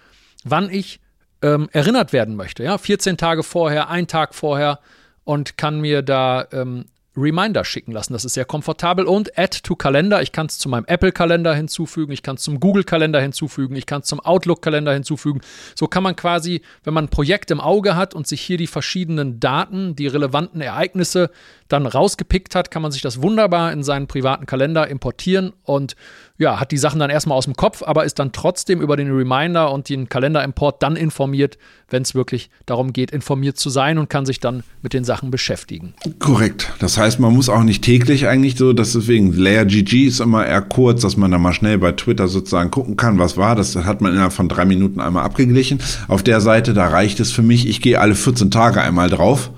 wann 0.45 0.71
ich 0.71 1.01
ähm, 1.43 1.69
erinnert 1.73 2.13
werden 2.13 2.37
möchte. 2.37 2.65
Ja, 2.65 2.79
14 2.79 3.17
Tage 3.17 3.43
vorher, 3.43 3.91
ein 3.91 4.07
Tag 4.07 4.35
vorher 4.35 4.81
und 5.25 5.57
kann 5.57 5.81
mir 5.81 6.03
da 6.03 6.47
ähm, 6.53 6.87
Reminder 7.17 7.65
schicken 7.65 7.93
lassen. 7.93 8.13
Das 8.13 8.25
ist 8.25 8.35
sehr 8.35 8.45
komfortabel. 8.45 9.07
Und 9.07 9.39
Add 9.39 9.61
to 9.63 9.77
Kalender. 9.77 10.23
Ich 10.23 10.33
kann 10.33 10.47
es 10.47 10.59
zu 10.59 10.69
meinem 10.69 10.85
Apple-Kalender 10.87 11.55
hinzufügen. 11.55 12.13
Ich 12.13 12.23
kann 12.23 12.37
es 12.37 12.43
zum 12.43 12.61
Google-Kalender 12.61 13.21
hinzufügen. 13.21 13.77
Ich 13.77 13.87
kann 13.87 14.03
es 14.03 14.09
zum 14.09 14.21
Outlook-Kalender 14.21 14.93
hinzufügen. 14.93 15.41
So 15.75 15.87
kann 15.87 16.03
man 16.03 16.17
quasi, 16.17 16.63
wenn 16.85 16.95
man 16.95 17.05
ein 17.05 17.11
Projekt 17.11 17.51
im 17.51 17.61
Auge 17.61 17.97
hat 17.97 18.15
und 18.15 18.27
sich 18.27 18.41
hier 18.41 18.59
die 18.59 18.67
verschiedenen 18.67 19.41
Daten, 19.41 19.97
die 19.97 20.07
relevanten 20.07 20.61
Ereignisse 20.61 21.31
dann 21.69 21.87
rausgepickt 21.87 22.55
hat, 22.55 22.71
kann 22.71 22.83
man 22.83 22.93
sich 22.93 23.03
das 23.03 23.23
wunderbar 23.23 23.73
in 23.73 23.83
seinen 23.83 24.07
privaten 24.07 24.47
Kalender 24.47 24.89
importieren 24.89 25.53
und 25.65 25.97
ja, 26.39 26.61
hat 26.61 26.71
die 26.71 26.77
Sachen 26.77 27.01
dann 27.01 27.09
erstmal 27.09 27.39
aus 27.39 27.47
dem 27.47 27.55
Kopf, 27.55 27.83
aber 27.83 28.05
ist 28.05 28.19
dann 28.19 28.33
trotzdem 28.33 28.83
über 28.83 28.97
den 28.97 29.11
Reminder 29.11 29.73
und 29.73 29.89
den 29.89 30.09
Kalenderimport 30.09 30.83
dann 30.83 30.95
informiert, 30.95 31.57
wenn 31.89 32.03
es 32.03 32.15
wirklich 32.15 32.51
darum 32.67 32.93
geht, 32.93 33.11
informiert 33.11 33.57
zu 33.59 33.71
sein 33.71 33.97
und 33.97 34.11
kann 34.11 34.27
sich 34.27 34.39
dann 34.39 34.63
mit 34.83 34.93
den 34.93 35.05
Sachen 35.05 35.31
beschäftigen. 35.31 35.95
Korrekt. 36.19 36.73
Das 36.79 36.99
heißt, 36.99 37.21
man 37.21 37.33
muss 37.33 37.49
auch 37.49 37.63
nicht 37.63 37.83
täglich 37.83 38.27
eigentlich 38.27 38.57
so, 38.57 38.73
dass 38.75 38.93
deswegen 38.93 39.33
Layer 39.33 39.65
GG 39.65 40.07
ist 40.07 40.21
immer 40.21 40.47
eher 40.47 40.63
kurz, 40.63 41.03
dass 41.03 41.17
man 41.17 41.31
da 41.31 41.39
mal 41.39 41.55
schnell 41.55 41.79
bei 41.79 41.93
Twitter 41.93 42.29
sozusagen 42.29 42.71
gucken 42.71 42.97
kann, 42.97 43.19
was 43.19 43.37
war. 43.37 43.57
Das 43.57 43.75
hat 43.75 44.03
man 44.03 44.13
innerhalb 44.13 44.33
von 44.33 44.49
drei 44.49 44.67
Minuten 44.67 45.01
einmal 45.01 45.25
abgeglichen. 45.25 45.81
Auf 46.09 46.23
der 46.23 46.43
Seite, 46.43 46.75
da 46.75 46.89
reicht 46.89 47.19
es 47.21 47.33
für 47.33 47.43
mich, 47.43 47.67
ich 47.67 47.81
gehe 47.81 47.99
alle 47.99 48.15
14 48.15 48.51
Tage 48.51 48.83
einmal 48.83 49.09
drauf 49.09 49.51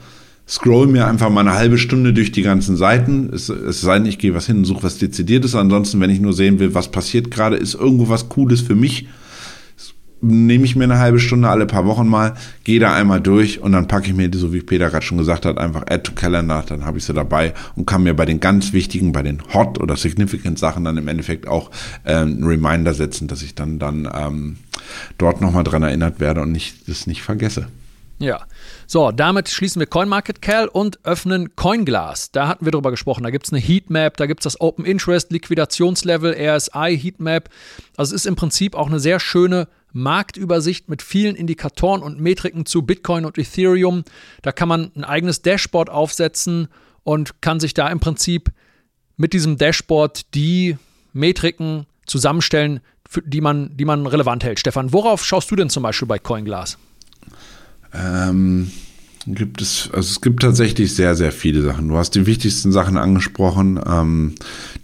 scroll 0.48 0.86
mir 0.86 1.06
einfach 1.06 1.30
mal 1.30 1.42
eine 1.42 1.54
halbe 1.54 1.78
Stunde 1.78 2.12
durch 2.12 2.32
die 2.32 2.42
ganzen 2.42 2.76
Seiten. 2.76 3.30
Es, 3.32 3.48
es 3.48 3.80
sei 3.80 3.98
denn, 3.98 4.06
ich 4.06 4.18
gehe 4.18 4.34
was 4.34 4.46
hin 4.46 4.58
und 4.58 4.64
suche 4.64 4.84
was 4.84 4.98
Dezidiertes. 4.98 5.54
Ansonsten, 5.54 6.00
wenn 6.00 6.10
ich 6.10 6.20
nur 6.20 6.32
sehen 6.32 6.58
will, 6.58 6.74
was 6.74 6.90
passiert 6.90 7.30
gerade, 7.30 7.56
ist 7.56 7.74
irgendwo 7.74 8.08
was 8.08 8.28
Cooles 8.28 8.62
für 8.62 8.74
mich, 8.74 9.06
nehme 10.20 10.64
ich 10.64 10.74
mir 10.74 10.84
eine 10.84 10.98
halbe 10.98 11.20
Stunde 11.20 11.48
alle 11.48 11.66
paar 11.66 11.86
Wochen 11.86 12.08
mal, 12.08 12.34
gehe 12.64 12.80
da 12.80 12.92
einmal 12.94 13.20
durch 13.20 13.60
und 13.60 13.72
dann 13.72 13.86
packe 13.86 14.08
ich 14.08 14.14
mir, 14.14 14.30
so 14.34 14.52
wie 14.52 14.60
Peter 14.60 14.90
gerade 14.90 15.04
schon 15.04 15.18
gesagt 15.18 15.46
hat, 15.46 15.58
einfach 15.58 15.82
Add 15.82 16.02
to 16.02 16.12
Calendar, 16.12 16.64
dann 16.66 16.84
habe 16.84 16.98
ich 16.98 17.04
sie 17.04 17.12
dabei 17.12 17.54
und 17.76 17.86
kann 17.86 18.02
mir 18.02 18.14
bei 18.14 18.24
den 18.24 18.40
ganz 18.40 18.72
wichtigen, 18.72 19.12
bei 19.12 19.22
den 19.22 19.42
Hot 19.54 19.80
oder 19.80 19.96
Significant 19.96 20.58
Sachen 20.58 20.84
dann 20.84 20.96
im 20.96 21.06
Endeffekt 21.06 21.46
auch 21.46 21.70
äh, 22.04 22.14
einen 22.14 22.42
Reminder 22.44 22.94
setzen, 22.94 23.28
dass 23.28 23.42
ich 23.42 23.54
dann, 23.54 23.78
dann 23.78 24.08
ähm, 24.12 24.56
dort 25.18 25.40
nochmal 25.40 25.64
dran 25.64 25.82
erinnert 25.82 26.18
werde 26.18 26.42
und 26.42 26.50
nicht, 26.50 26.88
das 26.88 27.06
nicht 27.06 27.22
vergesse. 27.22 27.68
Ja. 28.18 28.46
So, 28.86 29.12
damit 29.12 29.48
schließen 29.48 29.78
wir 29.80 29.86
CoinMarketCal 29.86 30.68
und 30.68 31.04
öffnen 31.04 31.54
CoinGlass. 31.54 32.32
Da 32.32 32.48
hatten 32.48 32.64
wir 32.64 32.72
drüber 32.72 32.90
gesprochen. 32.90 33.22
Da 33.22 33.30
gibt 33.30 33.46
es 33.46 33.52
eine 33.52 33.62
Heatmap, 33.62 34.16
da 34.16 34.26
gibt 34.26 34.40
es 34.40 34.44
das 34.44 34.60
Open 34.60 34.84
Interest, 34.84 35.30
Liquidationslevel, 35.30 36.34
RSI, 36.34 36.98
Heatmap. 37.00 37.48
Also 37.96 38.14
es 38.14 38.22
ist 38.22 38.26
im 38.26 38.34
Prinzip 38.34 38.74
auch 38.74 38.88
eine 38.88 38.98
sehr 38.98 39.20
schöne 39.20 39.68
Marktübersicht 39.92 40.88
mit 40.88 41.02
vielen 41.02 41.36
Indikatoren 41.36 42.02
und 42.02 42.20
Metriken 42.20 42.66
zu 42.66 42.82
Bitcoin 42.82 43.24
und 43.24 43.38
Ethereum. 43.38 44.04
Da 44.42 44.52
kann 44.52 44.68
man 44.68 44.90
ein 44.96 45.04
eigenes 45.04 45.42
Dashboard 45.42 45.88
aufsetzen 45.88 46.68
und 47.04 47.40
kann 47.40 47.60
sich 47.60 47.72
da 47.72 47.88
im 47.88 48.00
Prinzip 48.00 48.50
mit 49.16 49.32
diesem 49.32 49.58
Dashboard 49.58 50.34
die 50.34 50.76
Metriken 51.12 51.86
zusammenstellen, 52.06 52.80
die 53.24 53.40
man, 53.40 53.76
die 53.76 53.84
man 53.84 54.06
relevant 54.06 54.44
hält. 54.44 54.58
Stefan, 54.58 54.92
worauf 54.92 55.24
schaust 55.24 55.50
du 55.50 55.56
denn 55.56 55.70
zum 55.70 55.82
Beispiel 55.82 56.08
bei 56.08 56.18
CoinGlass? 56.18 56.78
Ähm, 57.98 58.70
gibt 59.26 59.60
es, 59.60 59.90
also 59.92 60.08
es 60.08 60.20
gibt 60.20 60.42
tatsächlich 60.42 60.94
sehr, 60.94 61.14
sehr 61.14 61.32
viele 61.32 61.62
Sachen. 61.62 61.88
Du 61.88 61.96
hast 61.96 62.14
die 62.14 62.26
wichtigsten 62.26 62.72
Sachen 62.72 62.96
angesprochen. 62.96 63.80
Ähm, 63.86 64.34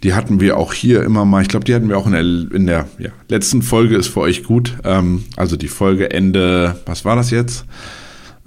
die 0.03 0.13
hatten 0.13 0.39
wir 0.39 0.57
auch 0.57 0.73
hier 0.73 1.03
immer 1.03 1.25
mal. 1.25 1.41
Ich 1.41 1.47
glaube, 1.47 1.65
die 1.65 1.73
hatten 1.73 1.89
wir 1.89 1.97
auch 1.97 2.05
in 2.05 2.13
der, 2.13 2.21
in 2.21 2.67
der 2.67 2.87
ja, 2.99 3.09
letzten 3.27 3.61
Folge 3.61 3.95
ist 3.95 4.07
für 4.07 4.21
euch 4.21 4.43
gut. 4.43 4.75
Ähm, 4.83 5.23
also 5.35 5.57
die 5.57 5.67
Folge 5.67 6.11
Ende, 6.11 6.79
was 6.85 7.05
war 7.05 7.15
das 7.15 7.31
jetzt? 7.31 7.65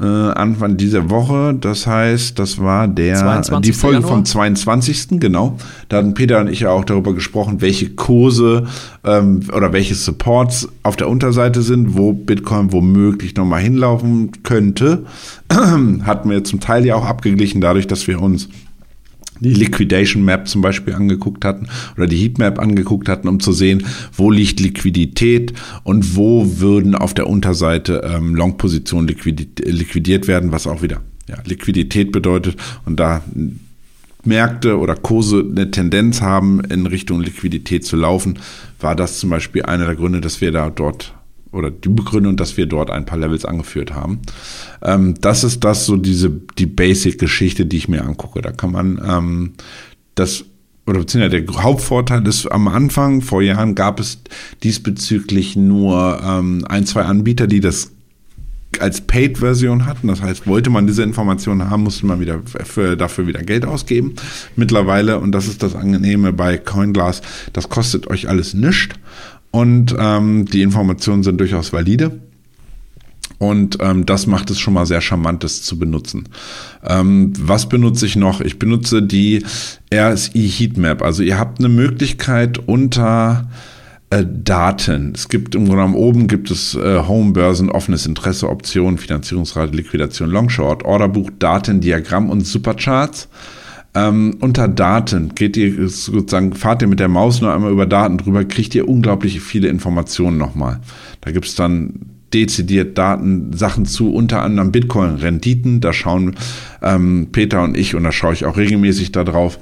Äh, 0.01 0.05
Anfang 0.05 0.77
dieser 0.77 1.11
Woche. 1.11 1.55
Das 1.61 1.87
heißt, 1.87 2.39
das 2.39 2.59
war 2.59 2.87
der 2.89 3.17
22. 3.17 3.61
die 3.73 3.79
Folge 3.79 3.97
Januar. 3.97 4.13
vom 4.13 4.25
22. 4.25 5.09
Genau. 5.21 5.57
Da 5.89 5.99
hatten 5.99 6.15
Peter 6.15 6.41
und 6.41 6.49
ich 6.49 6.61
ja 6.61 6.71
auch 6.71 6.85
darüber 6.85 7.15
gesprochen, 7.15 7.61
welche 7.61 7.91
Kurse 7.91 8.67
ähm, 9.05 9.41
oder 9.55 9.73
welche 9.73 9.95
Supports 9.95 10.69
auf 10.83 10.97
der 10.97 11.09
Unterseite 11.09 11.63
sind, 11.63 11.97
wo 11.97 12.13
Bitcoin 12.13 12.73
womöglich 12.73 13.35
nochmal 13.35 13.63
hinlaufen 13.63 14.31
könnte. 14.43 15.05
hatten 15.53 16.31
wir 16.31 16.45
zum 16.45 16.61
Teil 16.61 16.85
ja 16.87 16.95
auch 16.95 17.05
abgeglichen, 17.05 17.61
dadurch, 17.61 17.87
dass 17.87 18.07
wir 18.07 18.21
uns 18.21 18.49
die 19.41 19.55
Liquidation 19.55 20.25
Map 20.25 20.49
zum 20.49 20.63
Beispiel 20.63 20.95
angeguckt 20.95 21.45
hatten 21.45 21.69
oder 21.97 22.07
die 22.07 22.17
Heatmap 22.17 22.59
angeguckt 22.59 23.09
hatten, 23.09 23.29
um 23.29 23.41
zu 23.41 23.53
sehen, 23.53 23.85
wo 24.13 24.31
liegt 24.31 24.61
Liquidität 24.61 25.53
und 25.85 26.17
wo 26.17 26.61
würden 26.61 26.95
auf 26.95 27.15
der 27.15 27.29
Unterseite 27.29 28.03
ähm, 28.05 28.35
Long-Positionen 28.35 29.09
liquidiert 29.09 30.29
werden, 30.29 30.53
was 30.53 30.67
auch 30.67 30.83
wieder 30.83 31.01
ja, 31.29 31.37
Liquidität 31.45 32.13
bedeutet 32.13 32.57
und 32.85 32.99
da 32.99 33.23
Märkte 34.25 34.79
oder 34.79 34.95
Kurse 34.95 35.45
eine 35.49 35.71
Tendenz 35.71 36.21
haben, 36.21 36.61
in 36.61 36.87
Richtung 36.87 37.21
Liquidität 37.21 37.85
zu 37.85 37.97
laufen, 37.97 38.39
war 38.81 38.97
das 38.97 39.21
zum 39.21 39.31
Beispiel 39.31 39.63
einer 39.63 39.87
der 39.87 39.97
Gründe, 39.97 40.21
dass 40.21 40.41
wir 40.41 40.53
da 40.53 40.71
dort 40.71 41.15
oder 41.53 41.71
die 41.71 41.89
Begründung, 41.89 42.37
dass 42.37 42.57
wir 42.57 42.67
dort 42.67 42.91
ein 42.91 43.07
paar 43.07 43.19
Levels 43.19 43.45
angeführt 43.45 43.95
haben. 43.95 44.21
Ähm, 44.83 45.15
das 45.21 45.45
ist 45.45 45.65
das 45.65 45.87
so 45.87 45.97
diese 45.97 46.31
die 46.31 46.67
Basic-Geschichte, 46.67 47.67
die 47.67 47.79
ich 47.79 47.89
mir 47.89 48.05
angucke. 48.05 48.43
Da 48.43 48.53
kann 48.53 48.73
man 48.73 49.01
ähm, 49.07 49.53
das 50.15 50.45
oder 50.87 51.01
beziehungsweise 51.01 51.43
der 51.43 51.63
Hauptvorteil 51.63 52.27
ist 52.27 52.47
am 52.47 52.67
Anfang, 52.67 53.21
vor 53.21 53.43
Jahren 53.43 53.75
gab 53.75 54.01
es 54.01 54.21
diesbezüglich 54.63 55.55
nur 55.55 56.21
ähm, 56.25 56.65
ein, 56.67 56.87
zwei 56.87 57.03
Anbieter, 57.03 57.47
die 57.47 57.61
das 57.61 57.93
als 58.81 59.03
Paid-Version 59.03 59.87
hatten. 59.87 60.09
Das 60.09 60.23
heißt, 60.23 60.47
wollte 60.47 60.71
man 60.71 60.87
diese 60.87 61.03
Informationen 61.03 61.69
haben, 61.69 61.83
musste 61.83 62.07
man 62.07 62.21
wieder 62.21 62.41
für, 62.45 62.97
dafür 62.97 63.27
wieder 63.27 63.43
Geld 63.43 63.65
ausgeben. 63.65 64.15
Mittlerweile, 64.57 65.19
und 65.21 65.33
das 65.33 65.47
ist 65.47 65.63
das 65.63 65.75
Angenehme 65.75 66.33
bei 66.33 66.57
CoinGlass, 66.57 67.23
das 67.53 67.69
kostet 67.69 68.07
euch 68.09 68.29
alles 68.29 68.55
nichts 68.55 68.95
und 69.51 69.95
ähm, 69.99 70.47
die 70.47 70.63
Informationen 70.63 71.23
sind 71.23 71.39
durchaus 71.39 71.73
valide. 71.73 72.21
Und 73.39 73.79
ähm, 73.81 74.05
das 74.05 74.27
macht 74.27 74.51
es 74.51 74.59
schon 74.59 74.75
mal 74.75 74.85
sehr 74.85 75.01
charmant, 75.01 75.45
das 75.45 75.63
zu 75.63 75.79
benutzen. 75.79 76.29
Ähm, 76.85 77.33
was 77.39 77.69
benutze 77.69 78.05
ich 78.05 78.17
noch? 78.17 78.41
Ich 78.41 78.59
benutze 78.59 79.01
die 79.01 79.45
RSI 79.95 80.49
Heatmap. 80.49 81.03
Also 81.03 81.23
ihr 81.23 81.39
habt 81.39 81.61
eine 81.61 81.69
Möglichkeit 81.69 82.59
unter 82.59 83.49
äh, 84.11 84.25
Daten. 84.27 85.13
Es 85.15 85.29
gibt 85.29 85.55
im 85.55 85.67
Grunde 85.67 85.83
genommen 85.83 85.95
oben 85.95 86.27
gibt 86.27 86.51
es 86.51 86.75
äh, 86.75 87.03
Home, 87.07 87.33
Börsen, 87.33 87.71
offenes 87.71 88.07
Interesse, 88.07 88.49
Optionen, 88.49 88.99
Finanzierungsrate, 88.99 89.77
Liquidation, 89.77 90.31
Longshort, 90.31 90.85
Orderbuch, 90.85 91.31
Daten, 91.39 91.81
Diagramm 91.81 92.31
und 92.31 92.45
Supercharts. 92.45 93.29
Ähm, 93.99 94.37
unter 94.41 94.69
Daten 94.69 95.35
geht 95.35 95.57
ihr 95.57 95.89
sozusagen, 95.89 96.53
fahrt 96.55 96.83
ihr 96.83 96.89
mit 96.89 97.01
der 97.01 97.09
Maus 97.09 97.41
nur 97.41 97.53
einmal 97.53 97.73
über 97.73 97.87
Daten 97.87 98.19
drüber, 98.19 98.45
kriegt 98.45 98.75
ihr 98.77 98.89
unglaublich 98.89 99.41
viele 99.41 99.67
Informationen 99.67 100.39
nochmal. 100.39 100.81
Da 101.21 101.33
gibt 101.33 101.47
es 101.47 101.57
dann 101.57 101.95
dezidiert 102.33 102.97
Daten, 102.97 103.53
Sachen 103.55 103.87
zu, 103.87 104.13
unter 104.13 104.43
anderem 104.43 104.71
Bitcoin-Renditen. 104.71 105.81
Da 105.81 105.93
schauen 105.93 106.37
ähm, 106.81 107.29
Peter 107.33 107.63
und 107.63 107.77
ich, 107.77 107.97
und 107.97 108.05
da 108.05 108.13
schaue 108.13 108.35
ich 108.35 108.45
auch 108.45 108.57
regelmäßig 108.57 109.11
darauf, 109.11 109.59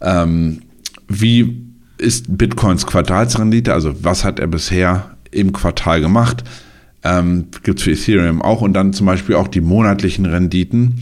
ähm, 0.00 0.62
wie 1.06 1.62
ist 1.98 2.36
Bitcoins 2.36 2.86
Quartalsrendite, 2.86 3.72
also 3.72 3.94
was 4.02 4.24
hat 4.24 4.40
er 4.40 4.48
bisher 4.48 5.16
im 5.30 5.52
Quartal 5.52 6.00
gemacht. 6.00 6.42
Ähm, 7.04 7.46
Gibt 7.62 7.78
es 7.78 7.84
für 7.84 7.92
Ethereum 7.92 8.42
auch 8.42 8.62
und 8.62 8.72
dann 8.72 8.92
zum 8.92 9.06
Beispiel 9.06 9.36
auch 9.36 9.48
die 9.48 9.60
monatlichen 9.60 10.26
Renditen 10.26 10.96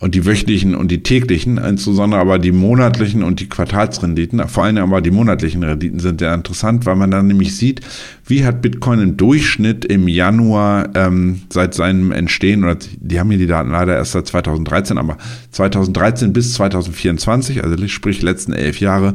und 0.00 0.14
die 0.14 0.24
wöchentlichen 0.24 0.76
und 0.76 0.90
die 0.90 1.02
täglichen, 1.02 1.58
insbesondere 1.58 2.20
aber 2.20 2.38
die 2.38 2.52
monatlichen 2.52 3.24
und 3.24 3.40
die 3.40 3.48
Quartalsrenditen, 3.48 4.46
vor 4.48 4.64
allem 4.64 4.76
aber 4.78 5.00
die 5.00 5.10
monatlichen 5.10 5.64
Renditen 5.64 5.98
sind 5.98 6.20
sehr 6.20 6.32
interessant, 6.34 6.86
weil 6.86 6.94
man 6.94 7.10
dann 7.10 7.26
nämlich 7.26 7.56
sieht, 7.56 7.80
wie 8.24 8.44
hat 8.44 8.62
Bitcoin 8.62 9.00
im 9.00 9.16
Durchschnitt 9.16 9.84
im 9.84 10.06
Januar 10.06 10.90
ähm, 10.94 11.42
seit 11.50 11.74
seinem 11.74 12.12
Entstehen, 12.12 12.62
oder 12.62 12.76
die 13.00 13.18
haben 13.18 13.30
hier 13.30 13.38
die 13.38 13.46
Daten 13.48 13.70
leider 13.70 13.96
erst 13.96 14.12
seit 14.12 14.28
2013, 14.28 14.98
aber 14.98 15.18
2013 15.50 16.32
bis 16.32 16.54
2024, 16.54 17.64
also 17.64 17.88
sprich 17.88 18.22
letzten 18.22 18.52
elf 18.52 18.78
Jahre, 18.78 19.14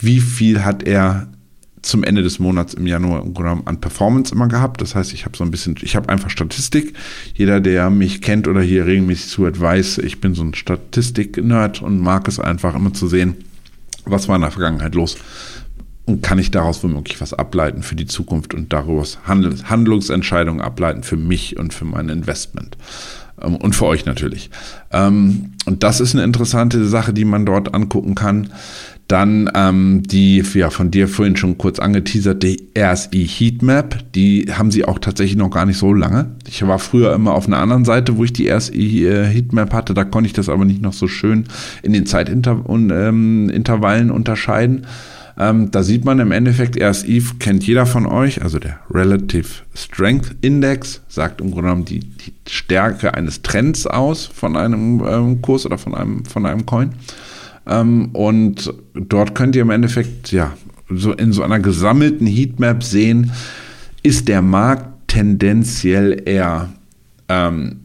wie 0.00 0.20
viel 0.20 0.64
hat 0.64 0.84
er 0.84 1.26
zum 1.82 2.04
Ende 2.04 2.22
des 2.22 2.38
Monats 2.38 2.74
im 2.74 2.86
Januar 2.86 3.24
an 3.64 3.80
Performance 3.80 4.34
immer 4.34 4.48
gehabt. 4.48 4.80
Das 4.80 4.94
heißt, 4.94 5.12
ich 5.12 5.24
habe 5.24 5.36
so 5.36 5.44
ein 5.44 5.50
bisschen, 5.50 5.76
ich 5.82 5.96
habe 5.96 6.08
einfach 6.08 6.30
Statistik. 6.30 6.94
Jeder, 7.34 7.60
der 7.60 7.90
mich 7.90 8.22
kennt 8.22 8.48
oder 8.48 8.60
hier 8.60 8.86
regelmäßig 8.86 9.28
zuhört, 9.28 9.60
weiß, 9.60 9.98
ich 9.98 10.20
bin 10.20 10.34
so 10.34 10.42
ein 10.42 10.54
Statistik-Nerd 10.54 11.82
und 11.82 12.00
mag 12.00 12.28
es 12.28 12.38
einfach 12.38 12.74
immer 12.74 12.92
zu 12.92 13.08
sehen, 13.08 13.36
was 14.04 14.28
war 14.28 14.36
in 14.36 14.42
der 14.42 14.50
Vergangenheit 14.50 14.94
los 14.94 15.16
und 16.10 16.22
kann 16.22 16.38
ich 16.38 16.50
daraus 16.50 16.82
womöglich 16.82 17.20
was 17.20 17.32
ableiten 17.32 17.82
für 17.82 17.94
die 17.94 18.06
Zukunft 18.06 18.52
und 18.54 18.72
daraus 18.72 19.18
Handlungsentscheidungen 19.26 20.60
ableiten 20.60 21.02
für 21.02 21.16
mich 21.16 21.58
und 21.58 21.72
für 21.72 21.84
mein 21.84 22.08
Investment 22.08 22.76
ähm, 23.40 23.56
und 23.56 23.74
für 23.74 23.86
euch 23.86 24.04
natürlich. 24.06 24.50
Ähm, 24.92 25.52
und 25.66 25.82
das 25.82 26.00
ist 26.00 26.14
eine 26.14 26.24
interessante 26.24 26.86
Sache, 26.86 27.12
die 27.12 27.24
man 27.24 27.46
dort 27.46 27.74
angucken 27.74 28.14
kann. 28.14 28.50
Dann 29.10 29.50
ähm, 29.56 30.04
die 30.04 30.40
ja, 30.54 30.70
von 30.70 30.92
dir 30.92 31.08
vorhin 31.08 31.34
schon 31.34 31.58
kurz 31.58 31.80
angeteaserte 31.80 32.56
RSI 32.78 33.26
Heatmap, 33.26 34.04
die 34.14 34.46
haben 34.52 34.70
sie 34.70 34.84
auch 34.84 35.00
tatsächlich 35.00 35.36
noch 35.36 35.50
gar 35.50 35.66
nicht 35.66 35.78
so 35.78 35.92
lange. 35.92 36.36
Ich 36.46 36.64
war 36.64 36.78
früher 36.78 37.12
immer 37.12 37.34
auf 37.34 37.48
einer 37.48 37.58
anderen 37.58 37.84
Seite, 37.84 38.16
wo 38.18 38.22
ich 38.22 38.32
die 38.32 38.48
RSI 38.48 39.08
äh, 39.08 39.24
Heatmap 39.24 39.72
hatte, 39.72 39.94
da 39.94 40.04
konnte 40.04 40.28
ich 40.28 40.32
das 40.32 40.48
aber 40.48 40.64
nicht 40.64 40.80
noch 40.80 40.92
so 40.92 41.08
schön 41.08 41.46
in 41.82 41.92
den 41.92 42.06
Zeitintervallen 42.06 43.50
ähm, 43.50 44.14
unterscheiden. 44.14 44.86
Ähm, 45.36 45.72
da 45.72 45.82
sieht 45.82 46.04
man 46.04 46.20
im 46.20 46.30
Endeffekt, 46.30 46.80
RSI 46.80 47.20
kennt 47.40 47.66
jeder 47.66 47.86
von 47.86 48.06
euch, 48.06 48.42
also 48.42 48.60
der 48.60 48.78
Relative 48.92 49.48
Strength 49.74 50.36
Index 50.40 51.00
sagt 51.08 51.40
im 51.40 51.48
Grunde 51.50 51.62
genommen 51.62 51.84
die, 51.84 51.98
die 51.98 52.32
Stärke 52.48 53.12
eines 53.14 53.42
Trends 53.42 53.88
aus 53.88 54.26
von 54.26 54.56
einem 54.56 55.02
ähm, 55.04 55.42
Kurs 55.42 55.66
oder 55.66 55.78
von 55.78 55.96
einem, 55.96 56.24
von 56.26 56.46
einem 56.46 56.64
Coin. 56.64 56.92
Ähm, 57.70 58.10
und 58.12 58.74
dort 58.94 59.34
könnt 59.34 59.56
ihr 59.56 59.62
im 59.62 59.70
Endeffekt, 59.70 60.32
ja, 60.32 60.52
so 60.90 61.12
in 61.12 61.32
so 61.32 61.42
einer 61.42 61.60
gesammelten 61.60 62.26
Heatmap 62.26 62.82
sehen, 62.82 63.30
ist 64.02 64.28
der 64.28 64.42
Markt 64.42 65.08
tendenziell 65.08 66.22
eher 66.26 66.70
ähm, 67.28 67.80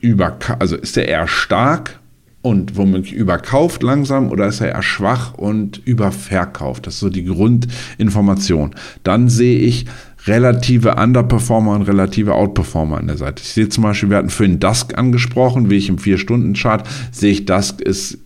über, 0.00 0.36
also 0.58 0.76
ist 0.76 0.96
er 0.96 1.08
eher 1.08 1.28
stark 1.28 2.00
und 2.42 2.76
womöglich 2.76 3.12
überkauft 3.12 3.82
langsam 3.82 4.30
oder 4.30 4.46
ist 4.46 4.60
er 4.60 4.68
eher 4.68 4.82
schwach 4.82 5.34
und 5.34 5.78
überverkauft? 5.84 6.86
Das 6.86 6.94
ist 6.94 7.00
so 7.00 7.10
die 7.10 7.24
Grundinformation. 7.24 8.74
Dann 9.02 9.28
sehe 9.28 9.58
ich 9.58 9.86
relative 10.26 10.96
Underperformer 10.96 11.74
und 11.74 11.82
relative 11.82 12.34
Outperformer 12.34 12.98
an 12.98 13.06
der 13.06 13.16
Seite. 13.16 13.42
Ich 13.42 13.50
sehe 13.50 13.68
zum 13.68 13.84
Beispiel, 13.84 14.10
wir 14.10 14.18
hatten 14.18 14.30
vorhin 14.30 14.60
Dusk 14.60 14.96
angesprochen, 14.96 15.70
wie 15.70 15.76
ich 15.76 15.88
im 15.88 15.98
4-Stunden-Chart 15.98 16.88
sehe 17.12 17.32
ich, 17.32 17.44
Dusk 17.44 17.80
ist 17.80 18.18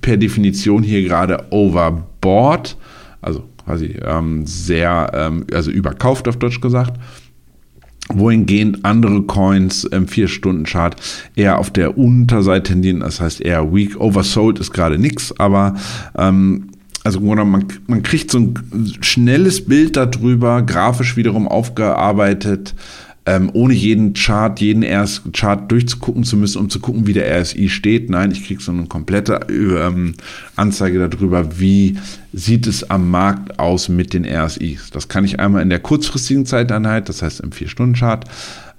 per 0.00 0.16
Definition 0.16 0.82
hier 0.82 1.02
gerade 1.02 1.46
overboard, 1.50 2.76
also 3.20 3.44
quasi 3.64 3.96
ähm, 4.04 4.46
sehr, 4.46 5.10
ähm, 5.14 5.46
also 5.52 5.70
überkauft 5.70 6.28
auf 6.28 6.36
Deutsch 6.36 6.60
gesagt. 6.60 6.98
Wohingehend 8.08 8.84
andere 8.84 9.22
Coins 9.22 9.82
im 9.82 10.06
4-Stunden-Chart 10.06 10.94
eher 11.34 11.58
auf 11.58 11.70
der 11.70 11.98
Unterseite 11.98 12.72
tendieren, 12.72 13.00
das 13.00 13.20
heißt 13.20 13.40
eher 13.40 13.74
weak. 13.74 14.00
Oversold 14.00 14.60
ist 14.60 14.72
gerade 14.72 14.96
nichts, 14.96 15.38
aber 15.40 15.74
ähm, 16.16 16.68
also 17.02 17.20
man, 17.20 17.66
man 17.86 18.02
kriegt 18.02 18.30
so 18.30 18.38
ein 18.38 18.92
schnelles 19.00 19.64
Bild 19.64 19.96
darüber, 19.96 20.62
grafisch 20.62 21.16
wiederum 21.16 21.46
aufgearbeitet, 21.46 22.74
ähm, 23.26 23.50
ohne 23.52 23.74
jeden 23.74 24.14
Chart, 24.14 24.60
jeden 24.60 24.84
erst 24.84 25.32
Chart 25.32 25.70
durchzugucken 25.70 26.22
zu 26.22 26.36
müssen, 26.36 26.58
um 26.58 26.70
zu 26.70 26.78
gucken, 26.78 27.08
wie 27.08 27.12
der 27.12 27.40
RSI 27.40 27.68
steht. 27.68 28.08
Nein, 28.08 28.30
ich 28.30 28.46
kriege 28.46 28.62
so 28.62 28.70
eine 28.70 28.86
komplette 28.86 29.40
ähm, 29.50 30.14
Anzeige 30.54 31.08
darüber, 31.08 31.58
wie 31.58 31.98
sieht 32.32 32.68
es 32.68 32.88
am 32.88 33.10
Markt 33.10 33.58
aus 33.58 33.88
mit 33.88 34.14
den 34.14 34.24
RSIs. 34.24 34.90
Das 34.90 35.08
kann 35.08 35.24
ich 35.24 35.40
einmal 35.40 35.62
in 35.62 35.70
der 35.70 35.80
kurzfristigen 35.80 36.46
Zeiteinheit, 36.46 37.08
das 37.08 37.20
heißt 37.20 37.40
im 37.40 37.50
4-Stunden-Chart. 37.50 38.24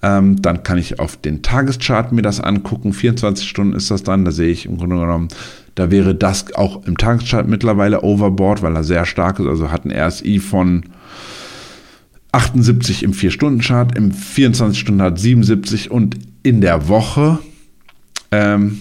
Ähm, 0.02 0.42
dann 0.42 0.64
kann 0.64 0.78
ich 0.78 1.00
auf 1.00 1.18
den 1.18 1.42
Tageschart 1.42 2.14
mir 2.14 2.22
das 2.22 2.40
angucken. 2.40 2.94
24 2.94 3.50
Stunden 3.50 3.76
ist 3.76 3.92
das 3.92 4.04
dann. 4.04 4.24
Da 4.24 4.32
sehe 4.32 4.50
ich 4.52 4.66
im 4.66 4.78
Grunde 4.78 4.96
genommen, 4.96 5.28
da 5.76 5.92
wäre 5.92 6.16
das 6.16 6.56
auch 6.56 6.86
im 6.86 6.98
Tageschart 6.98 7.48
mittlerweile 7.48 8.02
overboard, 8.02 8.62
weil 8.62 8.76
er 8.76 8.84
sehr 8.84 9.06
stark 9.06 9.40
ist. 9.40 9.48
Also 9.48 9.72
hat 9.72 9.86
ein 9.86 9.92
RSI 9.92 10.40
von 10.40 10.84
78 12.38 13.04
im 13.04 13.12
4-Stunden-Chart, 13.14 13.98
im 13.98 14.12
24-Stunden-Chart 14.12 15.18
77 15.18 15.90
und 15.90 16.18
in 16.44 16.62
der 16.62 16.88
Woche 16.88 17.40
ähm, 18.32 18.78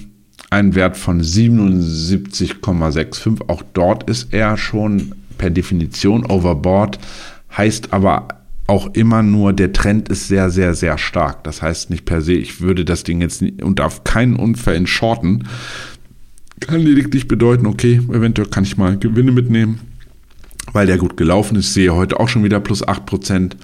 ein 0.51 0.75
Wert 0.75 0.99
von 0.99 1.23
77,65. 1.23 3.49
Auch 3.49 3.63
dort 3.73 4.11
ist 4.11 4.35
er 4.35 4.59
schon 4.59 5.15
per 5.39 5.49
Definition 5.49 6.27
overboard, 6.27 6.99
heißt 7.57 7.95
aber 7.95 8.29
auch 8.67 8.95
immer 8.95 9.23
nur, 9.23 9.55
der 9.55 9.73
Trend 9.73 10.11
ist 10.11 10.29
sehr, 10.29 10.51
sehr, 10.51 10.75
sehr 10.75 10.99
stark. 10.99 11.43
Das 11.45 11.63
heißt 11.63 11.89
nicht 11.89 12.05
per 12.05 12.21
se, 12.21 12.35
ich 12.35 12.61
würde 12.61 12.85
das 12.85 13.05
Ding 13.05 13.23
jetzt 13.23 13.41
und 13.41 13.79
darf 13.79 14.05
keinen 14.05 14.37
Unfällen 14.37 14.87
shorten. 14.87 15.49
Kann 16.61 16.83
lediglich 16.83 17.27
bedeuten, 17.27 17.65
okay, 17.67 18.03
eventuell 18.13 18.49
kann 18.49 18.65
ich 18.65 18.77
mal 18.77 18.99
Gewinne 18.99 19.33
mitnehmen 19.33 19.81
weil 20.73 20.87
der 20.87 20.99
gut 20.99 21.17
gelaufen 21.17 21.57
ist. 21.57 21.69
Ich 21.69 21.73
sehe 21.73 21.95
heute 21.95 22.19
auch 22.21 22.29
schon 22.29 22.45
wieder 22.45 22.61
plus 22.61 22.87
8 22.87 23.07
Prozent. 23.07 23.57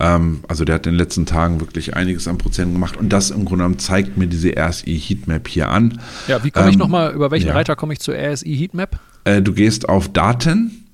Ähm, 0.00 0.40
also 0.48 0.64
der 0.64 0.76
hat 0.76 0.86
in 0.86 0.94
den 0.94 0.98
letzten 0.98 1.26
Tagen 1.26 1.60
wirklich 1.60 1.94
einiges 1.94 2.26
an 2.26 2.38
Prozent 2.38 2.72
gemacht 2.72 2.96
und 2.96 3.10
das 3.10 3.30
im 3.30 3.44
Grunde 3.44 3.64
genommen 3.64 3.78
zeigt 3.78 4.16
mir 4.16 4.26
diese 4.26 4.52
RSI 4.56 4.98
Heatmap 4.98 5.46
hier 5.48 5.68
an. 5.68 6.00
Ja, 6.26 6.42
wie 6.42 6.50
komme 6.50 6.68
ich 6.68 6.74
ähm, 6.74 6.80
nochmal, 6.80 7.12
über 7.12 7.30
welchen 7.30 7.48
ja. 7.48 7.54
Reiter 7.54 7.76
komme 7.76 7.92
ich 7.92 8.00
zur 8.00 8.14
RSI 8.14 8.56
Heatmap? 8.56 8.98
Äh, 9.24 9.42
du 9.42 9.52
gehst 9.52 9.88
auf 9.88 10.12
Daten. 10.12 10.86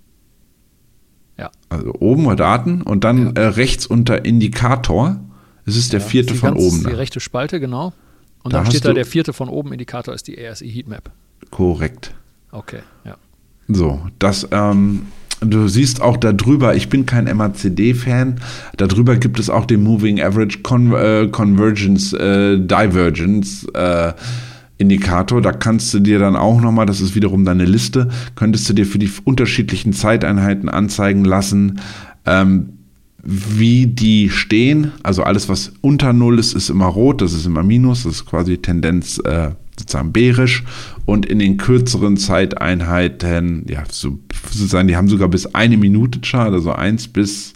Ja. 1.38 1.50
Also 1.70 1.94
oben 1.94 2.26
war 2.26 2.36
Daten 2.36 2.82
und 2.82 3.04
dann 3.04 3.34
ja. 3.34 3.42
äh, 3.42 3.46
rechts 3.46 3.86
unter 3.86 4.24
Indikator. 4.24 5.18
Es 5.64 5.76
ist 5.76 5.92
der 5.92 6.00
ja, 6.00 6.06
vierte 6.06 6.34
ist 6.34 6.40
von 6.40 6.54
ganz, 6.54 6.62
oben. 6.62 6.84
Die 6.86 6.92
rechte 6.92 7.20
Spalte, 7.20 7.60
genau. 7.60 7.94
Und 8.42 8.52
da 8.52 8.58
dann 8.58 8.70
steht 8.70 8.84
da 8.84 8.92
der 8.92 9.06
vierte 9.06 9.32
von 9.32 9.48
oben 9.48 9.72
Indikator 9.72 10.14
ist 10.14 10.26
die 10.26 10.38
RSI 10.38 10.70
Heatmap. 10.70 11.10
Korrekt. 11.50 12.14
Okay, 12.50 12.80
ja. 13.04 13.16
So, 13.68 14.00
das 14.18 14.48
ähm, 14.50 15.06
Du 15.40 15.68
siehst 15.68 16.02
auch 16.02 16.18
darüber, 16.18 16.76
ich 16.76 16.90
bin 16.90 17.06
kein 17.06 17.24
MACD-Fan, 17.24 18.36
darüber 18.76 19.16
gibt 19.16 19.38
es 19.38 19.48
auch 19.48 19.64
den 19.64 19.82
Moving 19.82 20.20
Average 20.20 20.58
Con 20.62 20.92
äh, 20.92 21.28
Convergence 21.30 22.12
äh, 22.12 22.58
Divergence 22.58 23.66
äh, 23.72 24.12
Indikator. 24.76 25.40
Da 25.40 25.52
kannst 25.52 25.94
du 25.94 26.00
dir 26.00 26.18
dann 26.18 26.36
auch 26.36 26.60
nochmal, 26.60 26.84
das 26.84 27.00
ist 27.00 27.14
wiederum 27.14 27.44
deine 27.46 27.64
Liste, 27.64 28.08
könntest 28.34 28.68
du 28.68 28.74
dir 28.74 28.84
für 28.84 28.98
die 28.98 29.10
unterschiedlichen 29.24 29.94
Zeiteinheiten 29.94 30.68
anzeigen 30.68 31.24
lassen, 31.24 31.80
ähm, 32.26 32.74
wie 33.22 33.86
die 33.86 34.28
stehen. 34.28 34.92
Also 35.02 35.22
alles, 35.22 35.48
was 35.48 35.72
unter 35.80 36.12
Null 36.12 36.38
ist, 36.38 36.54
ist 36.54 36.68
immer 36.68 36.86
rot, 36.86 37.22
das 37.22 37.32
ist 37.32 37.46
immer 37.46 37.62
Minus, 37.62 38.02
das 38.02 38.12
ist 38.12 38.26
quasi 38.26 38.58
Tendenz 38.58 39.18
äh, 39.24 39.50
sozusagen 39.80 40.12
bärisch 40.12 40.64
und 41.06 41.26
in 41.26 41.38
den 41.38 41.56
kürzeren 41.56 42.16
Zeiteinheiten, 42.16 43.64
ja, 43.68 43.82
so, 43.90 44.18
sozusagen, 44.50 44.88
die 44.88 44.96
haben 44.96 45.08
sogar 45.08 45.28
bis 45.28 45.54
eine 45.54 45.76
Minute 45.76 46.20
Chart, 46.20 46.52
also 46.52 46.72
eins 46.72 47.08
bis 47.08 47.54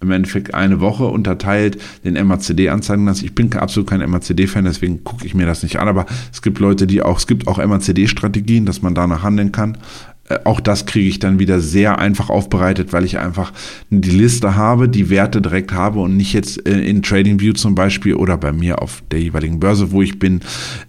im 0.00 0.10
Endeffekt 0.10 0.54
eine 0.54 0.80
Woche 0.80 1.04
unterteilt, 1.06 1.78
den 2.04 2.14
MACD 2.26 2.68
anzeigen 2.68 3.06
lassen. 3.06 3.24
Ich 3.24 3.34
bin 3.34 3.52
absolut 3.54 3.88
kein 3.88 4.08
MACD-Fan, 4.08 4.64
deswegen 4.64 5.04
gucke 5.04 5.26
ich 5.26 5.34
mir 5.34 5.46
das 5.46 5.62
nicht 5.62 5.78
an, 5.78 5.88
aber 5.88 6.06
es 6.32 6.42
gibt 6.42 6.58
Leute, 6.58 6.86
die 6.86 7.02
auch, 7.02 7.18
es 7.18 7.26
gibt 7.26 7.48
auch 7.48 7.58
MACD-Strategien, 7.58 8.66
dass 8.66 8.82
man 8.82 8.94
danach 8.94 9.22
handeln 9.22 9.52
kann. 9.52 9.78
Äh, 10.28 10.38
auch 10.44 10.60
das 10.60 10.86
kriege 10.86 11.08
ich 11.08 11.18
dann 11.18 11.38
wieder 11.38 11.60
sehr 11.60 11.98
einfach 11.98 12.30
aufbereitet, 12.30 12.92
weil 12.92 13.04
ich 13.04 13.18
einfach 13.18 13.52
die 13.90 14.10
Liste 14.10 14.56
habe, 14.56 14.88
die 14.88 15.10
Werte 15.10 15.40
direkt 15.40 15.72
habe 15.72 16.00
und 16.00 16.16
nicht 16.16 16.32
jetzt 16.32 16.66
äh, 16.68 16.80
in 16.80 17.02
TradingView 17.02 17.54
zum 17.54 17.74
Beispiel 17.74 18.14
oder 18.14 18.36
bei 18.36 18.52
mir 18.52 18.82
auf 18.82 19.02
der 19.10 19.20
jeweiligen 19.20 19.60
Börse, 19.60 19.92
wo 19.92 20.02
ich 20.02 20.18
bin, 20.18 20.40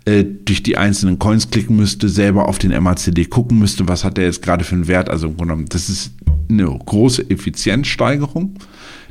äh, 0.06 0.24
durch 0.24 0.64
die 0.64 0.78
einzelnen 0.78 1.20
Coins 1.20 1.50
klicken 1.50 1.76
müsste, 1.76 2.10
selber 2.10 2.48
auf 2.48 2.58
den 2.58 2.72
MACD 2.82 3.26
gucken 3.26 3.60
müsste, 3.60 3.88
was 3.88 4.04
hat 4.04 4.18
der 4.18 4.26
jetzt 4.26 4.42
gerade 4.42 4.64
für 4.64 4.76
einen 4.76 4.88
Wert. 4.88 5.10
Also 5.10 5.28
im 5.28 5.38
Grunde 5.38 5.54
genommen, 5.54 5.70
das 5.70 5.90
ist 5.90 6.12
eine 6.50 6.66
große 6.66 7.30
Effizienzsteigerung, 7.30 8.56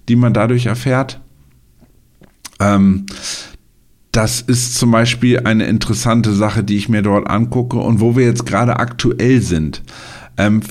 die 0.09 0.17
man 0.17 0.33
dadurch 0.33 0.67
erfährt. 0.67 1.21
Ähm, 2.59 3.07
das 4.17 4.41
ist 4.41 4.77
zum 4.77 4.91
Beispiel 4.93 5.41
eine 5.41 5.67
interessante 5.67 6.33
Sache, 6.33 6.65
die 6.65 6.77
ich 6.77 6.89
mir 6.89 7.03
dort 7.03 7.29
angucke 7.29 7.77
und 7.77 8.01
wo 8.01 8.17
wir 8.17 8.25
jetzt 8.25 8.47
gerade 8.47 8.79
aktuell 8.79 9.43
sind. 9.43 9.83
Ähm, 10.39 10.63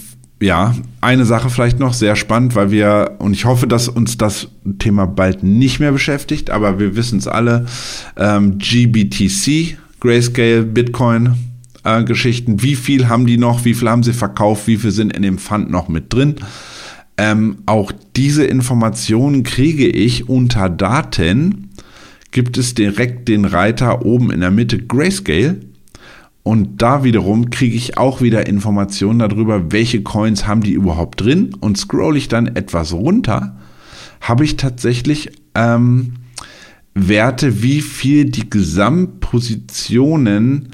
ja, 0.41 0.75
eine 0.99 1.25
Sache 1.25 1.51
vielleicht 1.51 1.79
noch, 1.79 1.93
sehr 1.93 2.15
spannend, 2.15 2.55
weil 2.55 2.71
wir, 2.71 3.17
und 3.19 3.33
ich 3.33 3.45
hoffe, 3.45 3.67
dass 3.67 3.87
uns 3.87 4.17
das 4.17 4.47
Thema 4.79 5.05
bald 5.05 5.43
nicht 5.43 5.79
mehr 5.79 5.91
beschäftigt, 5.91 6.49
aber 6.49 6.79
wir 6.79 6.95
wissen 6.95 7.19
es 7.19 7.27
alle, 7.27 7.67
ähm, 8.17 8.57
GBTC, 8.57 9.77
Grayscale, 9.99 10.63
Bitcoin. 10.63 11.35
Äh, 11.83 12.03
Geschichten, 12.03 12.63
wie 12.63 12.75
viel 12.75 13.09
haben 13.09 13.27
die 13.27 13.37
noch, 13.37 13.63
wie 13.63 13.75
viel 13.75 13.89
haben 13.89 14.01
sie 14.01 14.13
verkauft, 14.13 14.65
wie 14.65 14.77
viel 14.77 14.89
sind 14.89 15.15
in 15.15 15.21
dem 15.21 15.37
Fund 15.37 15.69
noch 15.69 15.87
mit 15.87 16.11
drin. 16.11 16.37
Ähm, 17.17 17.59
auch 17.67 17.91
diese 18.15 18.43
Informationen 18.43 19.43
kriege 19.43 19.87
ich 19.87 20.27
unter 20.27 20.67
Daten. 20.67 21.64
Gibt 22.35 22.57
es 22.57 22.75
direkt 22.75 23.29
den 23.29 23.45
Reiter 23.45 24.05
oben 24.05 24.29
in 24.29 24.41
der 24.41 24.51
Mitte 24.51 24.77
Grayscale. 24.77 25.61
Und 26.43 26.81
da 26.81 27.05
wiederum 27.05 27.49
kriege 27.49 27.77
ich 27.77 27.97
auch 27.97 28.19
wieder 28.19 28.45
Informationen 28.45 29.19
darüber, 29.19 29.71
welche 29.71 30.03
Coins 30.03 30.45
haben 30.45 30.59
die 30.59 30.73
überhaupt 30.73 31.21
drin. 31.21 31.55
Und 31.61 31.77
scroll 31.77 32.17
ich 32.17 32.27
dann 32.27 32.47
etwas 32.47 32.91
runter, 32.91 33.55
habe 34.19 34.43
ich 34.43 34.57
tatsächlich 34.57 35.31
ähm, 35.55 36.15
Werte, 36.93 37.63
wie 37.63 37.79
viel 37.79 38.25
die 38.25 38.49
Gesamtpositionen 38.49 40.71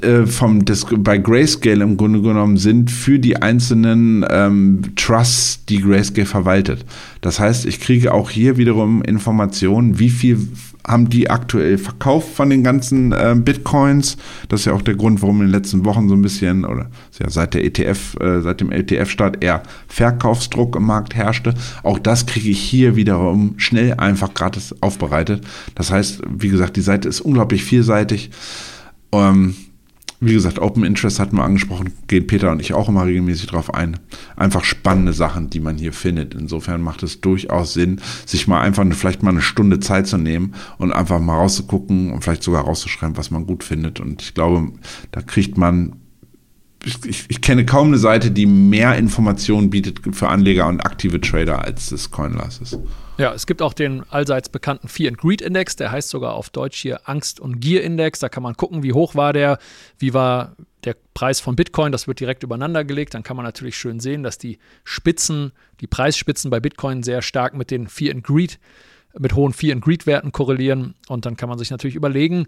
äh, 0.00 0.26
vom, 0.26 0.64
des, 0.64 0.86
bei 0.98 1.18
Grayscale 1.18 1.82
im 1.84 1.96
Grunde 1.96 2.22
genommen 2.22 2.56
sind 2.56 2.90
für 2.90 3.18
die 3.18 3.36
einzelnen 3.36 4.24
ähm, 4.30 4.82
Trusts, 4.96 5.64
die 5.66 5.80
Grayscale 5.80 6.26
verwaltet. 6.26 6.84
Das 7.20 7.38
heißt, 7.38 7.66
ich 7.66 7.80
kriege 7.80 8.12
auch 8.12 8.30
hier 8.30 8.56
wiederum 8.56 9.02
Informationen, 9.02 9.98
wie 9.98 10.10
viel 10.10 10.48
haben 10.86 11.08
die 11.08 11.30
aktuell 11.30 11.78
verkauft 11.78 12.34
von 12.34 12.50
den 12.50 12.64
ganzen 12.64 13.12
äh, 13.12 13.34
Bitcoins. 13.36 14.16
Das 14.48 14.60
ist 14.60 14.66
ja 14.66 14.72
auch 14.72 14.82
der 14.82 14.94
Grund, 14.94 15.22
warum 15.22 15.40
in 15.40 15.46
den 15.46 15.52
letzten 15.52 15.84
Wochen 15.84 16.08
so 16.08 16.14
ein 16.14 16.22
bisschen, 16.22 16.64
oder 16.64 16.90
ja 17.20 17.30
seit 17.30 17.54
der 17.54 17.64
ETF, 17.64 18.16
äh, 18.20 18.40
seit 18.40 18.60
dem 18.60 18.72
ETF-Start 18.72 19.44
eher 19.44 19.62
Verkaufsdruck 19.88 20.74
im 20.76 20.84
Markt 20.84 21.14
herrschte. 21.14 21.54
Auch 21.82 21.98
das 21.98 22.26
kriege 22.26 22.50
ich 22.50 22.60
hier 22.60 22.96
wiederum 22.96 23.54
schnell 23.58 23.94
einfach 23.94 24.34
gratis 24.34 24.74
aufbereitet. 24.80 25.44
Das 25.74 25.92
heißt, 25.92 26.22
wie 26.28 26.48
gesagt, 26.48 26.76
die 26.76 26.80
Seite 26.80 27.08
ist 27.08 27.20
unglaublich 27.20 27.62
vielseitig. 27.64 28.30
Ähm, 29.12 29.54
wie 30.24 30.34
gesagt, 30.34 30.60
Open 30.60 30.84
Interest 30.84 31.18
hatten 31.18 31.36
wir 31.36 31.42
angesprochen, 31.42 31.92
gehen 32.06 32.28
Peter 32.28 32.52
und 32.52 32.60
ich 32.60 32.74
auch 32.74 32.88
immer 32.88 33.04
regelmäßig 33.04 33.48
drauf 33.48 33.74
ein. 33.74 33.98
Einfach 34.36 34.62
spannende 34.62 35.12
Sachen, 35.12 35.50
die 35.50 35.58
man 35.58 35.78
hier 35.78 35.92
findet. 35.92 36.34
Insofern 36.34 36.80
macht 36.80 37.02
es 37.02 37.20
durchaus 37.20 37.72
Sinn, 37.72 38.00
sich 38.24 38.46
mal 38.46 38.60
einfach 38.60 38.86
vielleicht 38.92 39.24
mal 39.24 39.30
eine 39.30 39.42
Stunde 39.42 39.80
Zeit 39.80 40.06
zu 40.06 40.18
nehmen 40.18 40.54
und 40.78 40.92
einfach 40.92 41.18
mal 41.18 41.34
rauszugucken 41.34 42.12
und 42.12 42.22
vielleicht 42.22 42.44
sogar 42.44 42.62
rauszuschreiben, 42.62 43.16
was 43.16 43.32
man 43.32 43.46
gut 43.46 43.64
findet. 43.64 43.98
Und 43.98 44.22
ich 44.22 44.32
glaube, 44.32 44.72
da 45.10 45.22
kriegt 45.22 45.58
man 45.58 45.96
ich, 46.84 47.26
ich, 47.28 47.40
kenne 47.40 47.64
kaum 47.64 47.88
eine 47.88 47.98
Seite, 47.98 48.32
die 48.32 48.46
mehr 48.46 48.96
Informationen 48.96 49.70
bietet 49.70 50.00
für 50.16 50.28
Anleger 50.28 50.66
und 50.66 50.84
aktive 50.84 51.20
Trader 51.20 51.64
als 51.64 51.90
das 51.90 52.10
Coinlast 52.10 52.62
ist. 52.62 52.78
Ja, 53.18 53.34
es 53.34 53.46
gibt 53.46 53.60
auch 53.60 53.74
den 53.74 54.08
allseits 54.10 54.48
bekannten 54.48 54.88
Fear 54.88 55.10
and 55.10 55.18
Greed 55.18 55.42
Index, 55.42 55.76
der 55.76 55.92
heißt 55.92 56.08
sogar 56.08 56.34
auf 56.34 56.48
Deutsch 56.48 56.80
hier 56.80 57.08
Angst- 57.08 57.40
und 57.40 57.60
Gier-Index. 57.60 58.20
Da 58.20 58.28
kann 58.28 58.42
man 58.42 58.56
gucken, 58.56 58.82
wie 58.82 58.94
hoch 58.94 59.14
war 59.14 59.32
der, 59.32 59.58
wie 59.98 60.14
war 60.14 60.56
der 60.84 60.96
Preis 61.14 61.38
von 61.38 61.54
Bitcoin, 61.54 61.92
das 61.92 62.08
wird 62.08 62.20
direkt 62.20 62.42
übereinander 62.42 62.84
gelegt. 62.84 63.14
Dann 63.14 63.22
kann 63.22 63.36
man 63.36 63.44
natürlich 63.44 63.76
schön 63.76 64.00
sehen, 64.00 64.22
dass 64.22 64.38
die 64.38 64.58
Spitzen, 64.82 65.52
die 65.80 65.86
Preisspitzen 65.86 66.50
bei 66.50 66.58
Bitcoin 66.58 67.02
sehr 67.02 67.22
stark 67.22 67.54
mit 67.54 67.70
den 67.70 67.86
Fear 67.86 68.14
and 68.14 68.24
Greed, 68.24 68.58
mit 69.18 69.34
hohen 69.34 69.52
Fear 69.52 69.74
and 69.74 69.84
Greed-Werten 69.84 70.32
korrelieren. 70.32 70.94
Und 71.06 71.26
dann 71.26 71.36
kann 71.36 71.50
man 71.50 71.58
sich 71.58 71.70
natürlich 71.70 71.96
überlegen, 71.96 72.46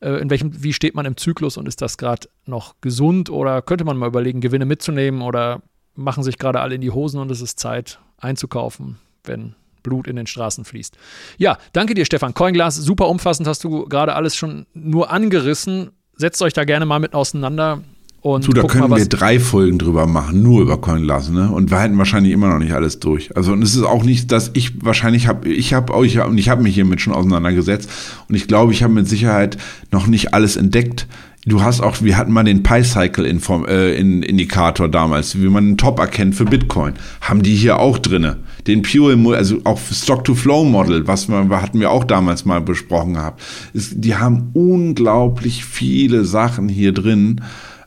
äh, 0.00 0.20
in 0.20 0.30
welchem, 0.30 0.62
wie 0.62 0.72
steht 0.72 0.94
man 0.94 1.04
im 1.06 1.18
Zyklus 1.18 1.58
und 1.58 1.68
ist 1.68 1.82
das 1.82 1.98
gerade 1.98 2.28
noch 2.46 2.74
gesund 2.80 3.28
oder 3.28 3.60
könnte 3.60 3.84
man 3.84 3.98
mal 3.98 4.08
überlegen, 4.08 4.40
Gewinne 4.40 4.64
mitzunehmen 4.64 5.20
oder 5.20 5.62
machen 5.94 6.24
sich 6.24 6.38
gerade 6.38 6.60
alle 6.60 6.74
in 6.74 6.80
die 6.80 6.90
Hosen 6.90 7.20
und 7.20 7.30
es 7.30 7.42
ist 7.42 7.60
Zeit 7.60 8.00
einzukaufen, 8.18 8.98
wenn 9.24 9.54
Blut 9.86 10.08
in 10.08 10.16
den 10.16 10.26
Straßen 10.26 10.64
fließt. 10.64 10.98
Ja, 11.38 11.58
danke 11.72 11.94
dir, 11.94 12.04
Stefan. 12.04 12.34
Coinglas, 12.34 12.74
super 12.76 13.08
umfassend, 13.08 13.46
hast 13.46 13.62
du 13.62 13.86
gerade 13.86 14.14
alles 14.14 14.36
schon 14.36 14.66
nur 14.74 15.12
angerissen. 15.12 15.90
Setzt 16.16 16.42
euch 16.42 16.52
da 16.52 16.64
gerne 16.64 16.86
mal 16.86 16.98
mit 16.98 17.14
auseinander. 17.14 17.82
Und 18.26 18.48
du, 18.48 18.52
da 18.52 18.64
können 18.64 18.90
mal, 18.90 18.98
wir 18.98 19.06
drei 19.06 19.38
Folgen 19.38 19.78
drüber 19.78 20.08
machen, 20.08 20.42
nur 20.42 20.60
über 20.60 20.80
Coinglass, 20.80 21.30
ne? 21.30 21.48
Und 21.48 21.70
wir 21.70 21.78
halten 21.78 21.96
wahrscheinlich 21.96 22.32
immer 22.32 22.48
noch 22.48 22.58
nicht 22.58 22.72
alles 22.72 22.98
durch. 22.98 23.36
Also 23.36 23.52
und 23.52 23.62
es 23.62 23.76
ist 23.76 23.84
auch 23.84 24.02
nicht, 24.02 24.32
dass 24.32 24.50
ich 24.54 24.84
wahrscheinlich 24.84 25.28
habe, 25.28 25.48
ich 25.48 25.74
habe 25.74 25.94
euch 25.94 26.18
und 26.18 26.36
ich 26.36 26.48
habe 26.48 26.60
mich 26.64 26.74
hiermit 26.74 27.00
schon 27.00 27.12
auseinandergesetzt 27.12 27.88
und 28.28 28.34
ich 28.34 28.48
glaube, 28.48 28.72
ich 28.72 28.82
habe 28.82 28.92
mit 28.92 29.08
Sicherheit 29.08 29.58
noch 29.92 30.08
nicht 30.08 30.34
alles 30.34 30.56
entdeckt. 30.56 31.06
Du 31.48 31.62
hast 31.62 31.80
auch, 31.80 32.02
wir 32.02 32.18
hatten 32.18 32.32
mal 32.32 32.42
den 32.42 32.64
Pi-Cycle-Indikator 32.64 34.86
äh, 34.86 34.90
damals, 34.90 35.40
wie 35.40 35.48
man 35.48 35.64
einen 35.64 35.76
Top 35.76 36.00
erkennt 36.00 36.34
für 36.34 36.44
Bitcoin. 36.44 36.94
Haben 37.20 37.44
die 37.44 37.54
hier 37.54 37.78
auch 37.78 37.98
drinne. 37.98 38.38
Den 38.66 38.82
Pure, 38.82 39.16
also 39.36 39.58
auch 39.62 39.78
Stock-to-Flow-Model, 39.78 41.06
was 41.06 41.28
wir, 41.28 41.62
hatten 41.62 41.78
wir 41.78 41.92
auch 41.92 42.02
damals 42.02 42.46
mal 42.46 42.60
besprochen 42.60 43.14
gehabt. 43.14 43.40
Ist, 43.72 43.92
die 43.94 44.16
haben 44.16 44.50
unglaublich 44.54 45.64
viele 45.64 46.24
Sachen 46.24 46.68
hier 46.68 46.90
drin 46.90 47.42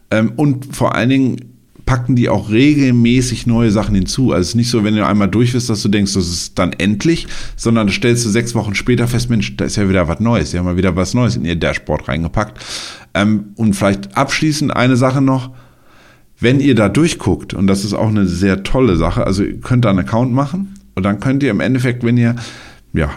ähm, 0.09 0.31
und 0.37 0.73
vor 0.73 0.95
allen 0.95 1.09
Dingen 1.09 1.48
packen 1.89 2.15
die 2.15 2.29
auch 2.29 2.51
regelmäßig 2.51 3.47
neue 3.47 3.71
Sachen 3.71 3.95
hinzu. 3.95 4.31
Also 4.31 4.41
es 4.41 4.47
ist 4.49 4.55
nicht 4.55 4.69
so, 4.69 4.83
wenn 4.83 4.95
du 4.95 5.03
einmal 5.03 5.27
durch 5.27 5.53
bist, 5.53 5.71
dass 5.71 5.81
du 5.81 5.89
denkst, 5.89 6.13
das 6.13 6.27
ist 6.27 6.59
dann 6.59 6.71
endlich, 6.71 7.25
sondern 7.55 7.89
stellst 7.89 8.23
du 8.27 8.29
sechs 8.29 8.53
Wochen 8.53 8.75
später 8.75 9.07
fest, 9.07 9.31
Mensch, 9.31 9.57
da 9.57 9.65
ist 9.65 9.75
ja 9.75 9.89
wieder 9.89 10.07
was 10.07 10.19
Neues. 10.19 10.51
Die 10.51 10.59
haben 10.59 10.65
mal 10.65 10.77
wieder 10.77 10.95
was 10.95 11.15
Neues 11.15 11.35
in 11.35 11.45
ihr 11.45 11.55
Dashboard 11.55 12.07
reingepackt. 12.07 12.63
Ähm, 13.15 13.53
und 13.55 13.73
vielleicht 13.73 14.15
abschließend 14.15 14.75
eine 14.75 14.97
Sache 14.97 15.19
noch. 15.19 15.49
Wenn 16.39 16.59
ihr 16.59 16.75
da 16.75 16.89
durchguckt, 16.89 17.55
und 17.55 17.65
das 17.65 17.83
ist 17.83 17.95
auch 17.95 18.09
eine 18.09 18.27
sehr 18.27 18.61
tolle 18.61 18.95
Sache, 18.95 19.25
also 19.25 19.43
ihr 19.43 19.59
könnt 19.59 19.83
da 19.83 19.89
einen 19.89 19.97
Account 19.97 20.31
machen 20.31 20.75
und 20.93 21.01
dann 21.01 21.19
könnt 21.19 21.41
ihr 21.41 21.49
im 21.49 21.59
Endeffekt, 21.59 22.03
wenn 22.03 22.17
ihr 22.17 22.35
ja, 22.93 23.09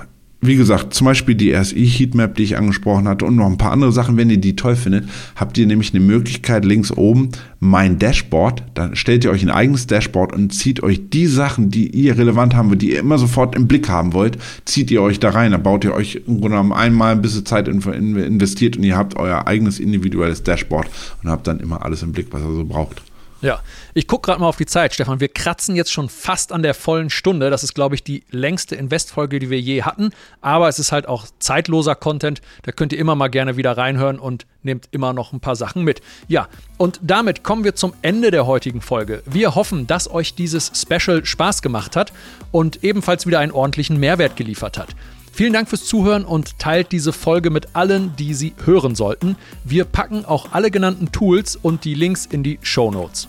wie 0.45 0.57
gesagt, 0.57 0.93
zum 0.93 1.05
Beispiel 1.05 1.36
die 1.36 1.55
RSI-Heatmap, 1.55 2.34
die 2.34 2.43
ich 2.43 2.59
angesprochen 2.59 3.07
hatte 3.07 3.24
und 3.24 3.36
noch 3.36 3.47
ein 3.47 3.59
paar 3.59 3.70
andere 3.70 3.93
Sachen, 3.93 4.16
wenn 4.16 4.28
ihr 4.28 4.38
die 4.38 4.57
toll 4.57 4.74
findet, 4.74 5.09
habt 5.36 5.57
ihr 5.57 5.68
nämlich 5.68 5.95
eine 5.95 6.05
Möglichkeit 6.05 6.64
links 6.64 6.90
oben, 6.90 7.28
mein 7.61 8.01
Dashboard, 8.01 8.64
da 8.74 8.95
stellt 8.97 9.24
ihr 9.24 9.30
euch 9.30 9.45
ein 9.45 9.51
eigenes 9.51 9.86
Dashboard 9.86 10.32
und 10.32 10.53
zieht 10.53 10.82
euch 10.82 11.11
die 11.11 11.28
Sachen, 11.28 11.70
die 11.70 11.86
ihr 11.86 12.18
relevant 12.18 12.57
haben 12.57 12.70
wollt, 12.70 12.82
die 12.82 12.90
ihr 12.90 12.99
immer 12.99 13.18
sofort 13.18 13.55
im 13.55 13.68
Blick 13.68 13.88
haben 13.88 14.14
wollt, 14.14 14.36
zieht 14.64 14.90
ihr 14.90 15.01
euch 15.01 15.20
da 15.20 15.30
rein, 15.30 15.53
da 15.53 15.59
baut 15.59 15.84
ihr 15.84 15.95
euch 15.95 16.16
im 16.26 16.40
Grunde 16.40 16.57
genommen 16.57 16.72
einmal 16.72 17.12
ein 17.12 17.22
bisschen 17.22 17.47
Zeit 17.47 17.68
investiert 17.68 18.76
und 18.76 18.82
ihr 18.82 18.97
habt 18.97 19.14
euer 19.16 19.47
eigenes 19.47 19.78
individuelles 19.78 20.43
Dashboard 20.43 20.88
und 21.22 21.30
habt 21.30 21.47
dann 21.47 21.61
immer 21.61 21.84
alles 21.84 22.03
im 22.03 22.11
Blick, 22.11 22.26
was 22.32 22.43
ihr 22.43 22.53
so 22.53 22.64
braucht. 22.64 23.01
Ja, 23.43 23.61
ich 23.93 24.07
gucke 24.07 24.26
gerade 24.26 24.40
mal 24.40 24.47
auf 24.47 24.57
die 24.57 24.66
Zeit, 24.66 24.95
Stefan. 24.95 25.18
Wir 25.18 25.28
kratzen 25.28 25.74
jetzt 25.74 25.93
schon 25.93 26.09
fast 26.09 26.53
an 26.53 26.62
der 26.62 26.74
vollen 26.74 27.11
Stunde. 27.11 27.51
Das 27.51 27.64
ist, 27.64 27.74
glaube 27.74 27.97
ich, 27.97 28.05
die 28.05 28.22
längste 28.30 28.76
Investfolge, 28.76 29.40
die 29.40 29.51
wir 29.51 29.61
je 29.61 29.82
hatten. 29.82 30.11
Aber 30.40 30.68
es 30.68 30.78
ist 30.78 30.93
halt 30.93 31.09
auch 31.09 31.26
zeitloser 31.40 31.97
Content. 31.97 32.40
Da 32.62 32.70
könnt 32.70 32.93
ihr 32.93 33.01
immer 33.01 33.16
mal 33.16 33.26
gerne 33.26 33.57
wieder 33.57 33.76
reinhören 33.76 34.20
und 34.20 34.47
nehmt 34.62 34.86
immer 34.93 35.12
noch 35.12 35.32
ein 35.32 35.40
paar 35.40 35.57
Sachen 35.57 35.82
mit. 35.82 36.03
Ja, 36.28 36.49
und 36.76 37.01
damit 37.03 37.43
kommen 37.43 37.64
wir 37.64 37.74
zum 37.74 37.95
Ende 38.01 38.30
der 38.30 38.47
heutigen 38.47 38.80
Folge. 38.80 39.24
Wir 39.26 39.57
hoffen, 39.57 39.88
dass 39.88 40.09
euch 40.09 40.36
dieses 40.36 40.70
Special 40.74 41.24
Spaß 41.24 41.62
gemacht 41.62 41.97
hat 41.97 42.12
und 42.53 42.84
ebenfalls 42.84 43.26
wieder 43.26 43.40
einen 43.40 43.53
ordentlichen 43.53 43.99
Mehrwert 43.99 44.36
geliefert 44.36 44.78
hat. 44.78 44.95
Vielen 45.34 45.55
Dank 45.55 45.70
fürs 45.70 45.86
Zuhören 45.86 46.26
und 46.26 46.59
teilt 46.59 46.93
diese 46.93 47.11
Folge 47.14 47.49
mit 47.49 47.74
allen, 47.74 48.14
die 48.16 48.34
sie 48.34 48.53
hören 48.66 48.95
sollten. 48.95 49.36
Wir 49.64 49.86
packen 49.86 50.26
auch 50.26 50.53
alle 50.53 50.70
genannten 50.70 51.11
Tools 51.11 51.57
und 51.57 51.86
die 51.86 51.95
Links 51.95 52.26
in 52.26 52.43
die 52.43 52.59
Show 52.61 52.90
Notes. 52.90 53.28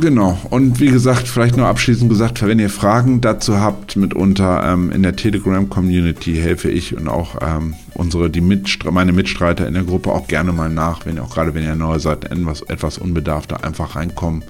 Genau. 0.00 0.36
Und 0.50 0.80
wie 0.80 0.88
gesagt, 0.90 1.28
vielleicht 1.28 1.56
nur 1.56 1.68
abschließend 1.68 2.08
gesagt, 2.08 2.44
wenn 2.44 2.58
ihr 2.58 2.70
Fragen 2.70 3.20
dazu 3.20 3.60
habt, 3.60 3.96
mitunter 3.96 4.64
ähm, 4.64 4.90
in 4.90 5.02
der 5.02 5.14
Telegram-Community 5.14 6.34
helfe 6.34 6.68
ich 6.68 6.96
und 6.96 7.08
auch 7.08 7.36
ähm, 7.40 7.74
unsere, 7.94 8.28
die 8.28 8.40
Mitstre 8.40 8.90
meine 8.92 9.12
Mitstreiter 9.12 9.68
in 9.68 9.74
der 9.74 9.84
Gruppe 9.84 10.10
auch 10.10 10.26
gerne 10.26 10.52
mal 10.52 10.68
nach, 10.68 11.06
wenn 11.06 11.16
ihr 11.16 11.22
auch 11.22 11.32
gerade 11.32 11.54
wenn 11.54 11.62
ihr 11.62 11.76
neu 11.76 12.00
seid, 12.00 12.24
etwas, 12.24 12.62
etwas 12.62 12.98
unbedarfter 12.98 13.64
einfach 13.64 13.94
reinkommen. 13.94 14.42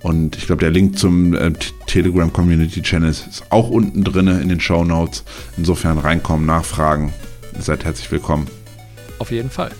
Und 0.00 0.36
ich 0.36 0.46
glaube, 0.46 0.60
der 0.60 0.70
Link 0.70 0.98
zum 0.98 1.34
äh, 1.34 1.52
Telegram 1.86 2.30
Community 2.30 2.82
Channel 2.82 3.10
ist 3.10 3.44
auch 3.50 3.70
unten 3.70 4.04
drin 4.04 4.26
in 4.26 4.48
den 4.48 4.60
Show 4.60 4.84
Notes. 4.84 5.24
Insofern 5.56 5.98
reinkommen, 5.98 6.44
nachfragen. 6.44 7.12
Ihr 7.54 7.62
seid 7.62 7.84
herzlich 7.84 8.10
willkommen. 8.10 8.46
Auf 9.18 9.30
jeden 9.30 9.50
Fall. 9.50 9.70